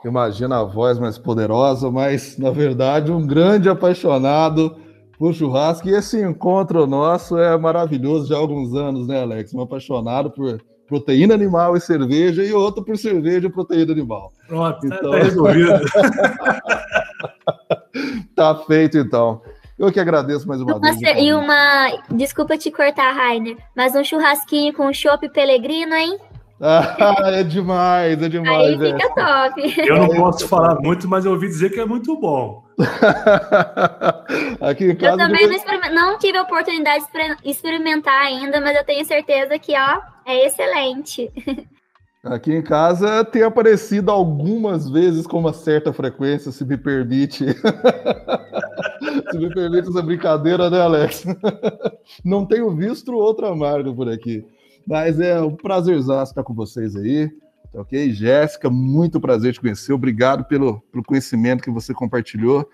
Imagina 0.05 0.59
a 0.59 0.63
voz 0.63 0.99
mais 0.99 1.17
poderosa, 1.17 1.89
mas 1.89 2.37
na 2.37 2.51
verdade 2.51 3.11
um 3.11 3.25
grande 3.25 3.67
apaixonado 3.67 4.77
por 5.17 5.33
churrasco. 5.33 5.89
E 5.89 5.93
esse 5.93 6.21
encontro 6.21 6.85
nosso 6.85 7.37
é 7.37 7.57
maravilhoso 7.57 8.27
já 8.27 8.35
há 8.35 8.39
alguns 8.39 8.73
anos, 8.75 9.07
né, 9.07 9.21
Alex? 9.21 9.53
Um 9.53 9.61
apaixonado 9.61 10.29
por 10.29 10.61
proteína 10.89 11.35
animal 11.35 11.77
e 11.77 11.79
cerveja, 11.79 12.43
e 12.43 12.51
outro 12.51 12.83
por 12.83 12.97
cerveja 12.97 13.47
e 13.47 13.51
proteína 13.51 13.93
animal. 13.93 14.33
Pronto, 14.47 14.89
tá 14.89 14.95
então... 14.95 15.11
tá 15.11 15.17
resolvido. 15.17 15.79
tá 18.35 18.55
feito, 18.65 18.97
então. 18.97 19.41
Eu 19.77 19.91
que 19.91 19.99
agradeço 19.99 20.47
mais 20.47 20.59
uma 20.59 20.79
vez. 20.79 20.97
E 21.17 21.31
uma. 21.31 22.01
Desculpa 22.09 22.57
te 22.57 22.69
cortar, 22.69 23.13
Rainer, 23.13 23.55
mas 23.73 23.95
um 23.95 24.03
churrasquinho 24.03 24.73
com 24.73 24.91
chopp 24.91 25.29
pelegrino, 25.29 25.93
hein? 25.93 26.17
Ah, 26.61 27.15
é 27.27 27.43
demais, 27.43 28.21
é 28.21 28.27
demais. 28.27 28.81
Aí 28.81 28.91
fica 28.91 29.05
é. 29.05 29.13
top. 29.13 29.87
Eu 29.87 29.95
não 29.95 30.09
posso 30.09 30.45
falar 30.45 30.75
muito, 30.81 31.07
mas 31.07 31.23
eu 31.23 31.31
ouvi 31.31 31.47
dizer 31.47 31.69
que 31.69 31.79
é 31.79 31.85
muito 31.85 32.19
bom. 32.19 32.65
Aqui 34.59 34.83
em 34.85 34.95
casa, 34.95 35.13
eu 35.13 35.17
também 35.17 35.47
não, 35.47 35.57
não, 35.93 36.17
tive 36.17 36.37
a 36.37 36.41
oportunidade 36.41 37.05
de 37.41 37.49
experimentar 37.49 38.25
ainda, 38.25 38.59
mas 38.59 38.75
eu 38.75 38.83
tenho 38.83 39.05
certeza 39.05 39.57
que 39.57 39.73
ó, 39.73 40.01
é 40.31 40.45
excelente. 40.45 41.31
Aqui 42.21 42.53
em 42.53 42.61
casa 42.61 43.23
tem 43.23 43.43
aparecido 43.43 44.11
algumas 44.11 44.89
vezes 44.89 45.25
com 45.25 45.39
uma 45.39 45.53
certa 45.53 45.93
frequência, 45.93 46.51
se 46.51 46.65
me 46.65 46.75
permite. 46.75 47.45
se 49.31 49.37
me 49.37 49.53
permite 49.53 49.87
essa 49.87 50.01
brincadeira, 50.01 50.69
né, 50.69 50.81
Alex? 50.81 51.23
Não 52.23 52.45
tenho 52.45 52.75
visto 52.75 53.13
outra 53.13 53.55
marca 53.55 53.93
por 53.93 54.09
aqui. 54.09 54.45
Mas 54.85 55.17
é 55.17 55.41
um 55.41 55.55
prazerzaço 55.55 56.33
estar 56.33 56.43
com 56.43 56.53
vocês 56.53 56.93
aí. 56.97 57.29
Tá 57.71 57.81
ok? 57.81 58.11
Jéssica, 58.11 58.69
muito 58.69 59.21
prazer 59.21 59.53
te 59.53 59.61
conhecer. 59.61 59.93
Obrigado 59.93 60.43
pelo, 60.43 60.81
pelo 60.91 61.03
conhecimento 61.05 61.63
que 61.63 61.71
você 61.71 61.93
compartilhou. 61.93 62.69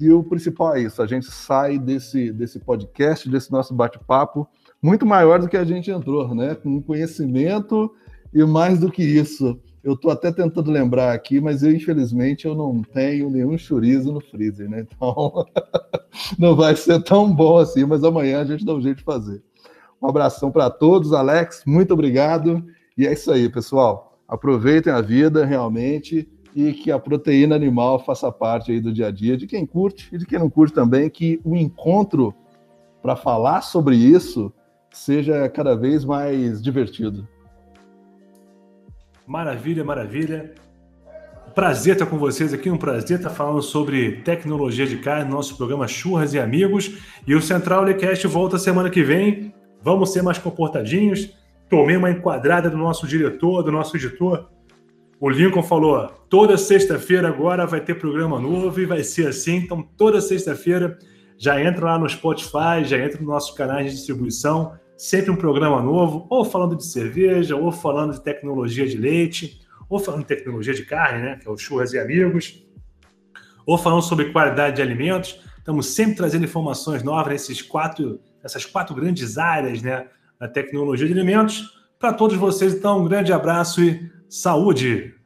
E 0.00 0.10
o 0.10 0.24
principal 0.24 0.74
é 0.74 0.80
isso: 0.80 1.00
a 1.00 1.06
gente 1.06 1.26
sai 1.26 1.78
desse, 1.78 2.32
desse 2.32 2.58
podcast, 2.58 3.28
desse 3.30 3.52
nosso 3.52 3.72
bate-papo, 3.74 4.48
muito 4.82 5.04
maior 5.04 5.40
do 5.40 5.48
que 5.48 5.56
a 5.56 5.64
gente 5.64 5.90
entrou, 5.90 6.34
né? 6.34 6.54
Com 6.54 6.82
conhecimento 6.82 7.92
e 8.32 8.44
mais 8.44 8.78
do 8.78 8.90
que 8.90 9.02
isso, 9.02 9.58
eu 9.82 9.94
estou 9.94 10.10
até 10.10 10.30
tentando 10.30 10.70
lembrar 10.70 11.12
aqui, 11.12 11.40
mas 11.40 11.62
eu, 11.62 11.72
infelizmente, 11.72 12.46
eu 12.46 12.54
não 12.54 12.82
tenho 12.82 13.30
nenhum 13.30 13.56
chorizo 13.56 14.12
no 14.12 14.20
freezer, 14.20 14.68
né? 14.68 14.80
Então, 14.80 15.46
não 16.38 16.54
vai 16.54 16.76
ser 16.76 17.02
tão 17.02 17.32
bom 17.32 17.58
assim, 17.58 17.84
mas 17.84 18.04
amanhã 18.04 18.40
a 18.40 18.44
gente 18.44 18.64
dá 18.64 18.74
um 18.74 18.82
jeito 18.82 18.98
de 18.98 19.04
fazer. 19.04 19.42
Um 20.00 20.08
abração 20.08 20.50
para 20.50 20.68
todos, 20.68 21.12
Alex, 21.12 21.62
muito 21.66 21.94
obrigado. 21.94 22.64
E 22.96 23.06
é 23.06 23.12
isso 23.12 23.30
aí, 23.30 23.48
pessoal. 23.48 24.18
Aproveitem 24.28 24.92
a 24.92 25.00
vida 25.00 25.44
realmente 25.44 26.28
e 26.54 26.72
que 26.72 26.90
a 26.90 26.98
proteína 26.98 27.56
animal 27.56 27.98
faça 28.04 28.30
parte 28.30 28.72
aí 28.72 28.80
do 28.80 28.92
dia 28.92 29.06
a 29.06 29.10
dia 29.10 29.36
de 29.36 29.46
quem 29.46 29.64
curte 29.64 30.08
e 30.12 30.18
de 30.18 30.26
quem 30.26 30.38
não 30.38 30.50
curte 30.50 30.74
também, 30.74 31.08
que 31.08 31.40
o 31.44 31.56
encontro 31.56 32.34
para 33.00 33.16
falar 33.16 33.62
sobre 33.62 33.96
isso 33.96 34.52
seja 34.98 35.48
cada 35.48 35.76
vez 35.76 36.04
mais 36.04 36.62
divertido. 36.62 37.26
Maravilha, 39.26 39.84
maravilha. 39.84 40.54
Prazer 41.54 41.94
estar 41.94 42.06
com 42.06 42.18
vocês 42.18 42.52
aqui, 42.52 42.70
um 42.70 42.76
prazer 42.76 43.18
estar 43.18 43.30
falando 43.30 43.62
sobre 43.62 44.22
tecnologia 44.22 44.86
de 44.86 44.96
carne, 44.98 45.30
nosso 45.30 45.56
programa 45.56 45.88
Churras 45.88 46.34
e 46.34 46.38
Amigos. 46.38 46.98
E 47.26 47.34
o 47.34 47.42
Central 47.42 47.82
Lecast 47.84 48.26
volta 48.26 48.58
semana 48.58 48.90
que 48.90 49.02
vem. 49.02 49.54
Vamos 49.82 50.12
ser 50.12 50.22
mais 50.22 50.38
comportadinhos. 50.38 51.30
Tomei 51.68 51.96
uma 51.96 52.10
enquadrada 52.10 52.70
do 52.70 52.76
nosso 52.76 53.06
diretor, 53.06 53.62
do 53.62 53.72
nosso 53.72 53.96
editor. 53.96 54.48
O 55.20 55.28
Lincoln 55.28 55.62
falou: 55.62 56.08
toda 56.28 56.56
sexta-feira 56.56 57.28
agora 57.28 57.66
vai 57.66 57.80
ter 57.80 57.98
programa 57.98 58.40
novo 58.40 58.80
e 58.80 58.86
vai 58.86 59.02
ser 59.02 59.28
assim. 59.28 59.56
Então, 59.56 59.82
toda 59.96 60.20
sexta-feira 60.20 60.98
já 61.36 61.62
entra 61.62 61.84
lá 61.86 61.98
no 61.98 62.08
Spotify, 62.08 62.84
já 62.84 62.98
entra 62.98 63.20
no 63.20 63.28
nosso 63.28 63.54
canal 63.54 63.82
de 63.82 63.90
distribuição. 63.90 64.72
Sempre 64.98 65.30
um 65.30 65.36
programa 65.36 65.80
novo, 65.80 66.26
ou 66.28 66.44
falando 66.44 66.74
de 66.74 66.84
cerveja, 66.84 67.54
ou 67.54 67.70
falando 67.70 68.14
de 68.14 68.20
tecnologia 68.20 68.84
de 68.84 68.96
leite, 68.96 69.60
ou 69.88 70.00
falando 70.00 70.22
de 70.22 70.26
tecnologia 70.26 70.74
de 70.74 70.84
carne, 70.84 71.22
né? 71.22 71.36
Que 71.40 71.46
é 71.46 71.50
o 71.50 71.56
Churras 71.56 71.92
e 71.92 72.00
Amigos, 72.00 72.66
ou 73.64 73.78
falando 73.78 74.02
sobre 74.02 74.32
qualidade 74.32 74.74
de 74.74 74.82
alimentos. 74.82 75.40
Estamos 75.56 75.86
sempre 75.86 76.16
trazendo 76.16 76.44
informações 76.44 77.04
novas 77.04 77.32
nesses 77.32 77.62
quatro, 77.62 78.18
essas 78.42 78.66
quatro 78.66 78.92
grandes 78.92 79.38
áreas, 79.38 79.80
né? 79.82 80.08
Da 80.36 80.48
tecnologia 80.48 81.06
de 81.06 81.12
alimentos. 81.12 81.78
Para 81.96 82.12
todos 82.12 82.36
vocês, 82.36 82.74
então, 82.74 83.00
um 83.00 83.04
grande 83.04 83.32
abraço 83.32 83.80
e 83.80 84.10
Saúde! 84.28 85.17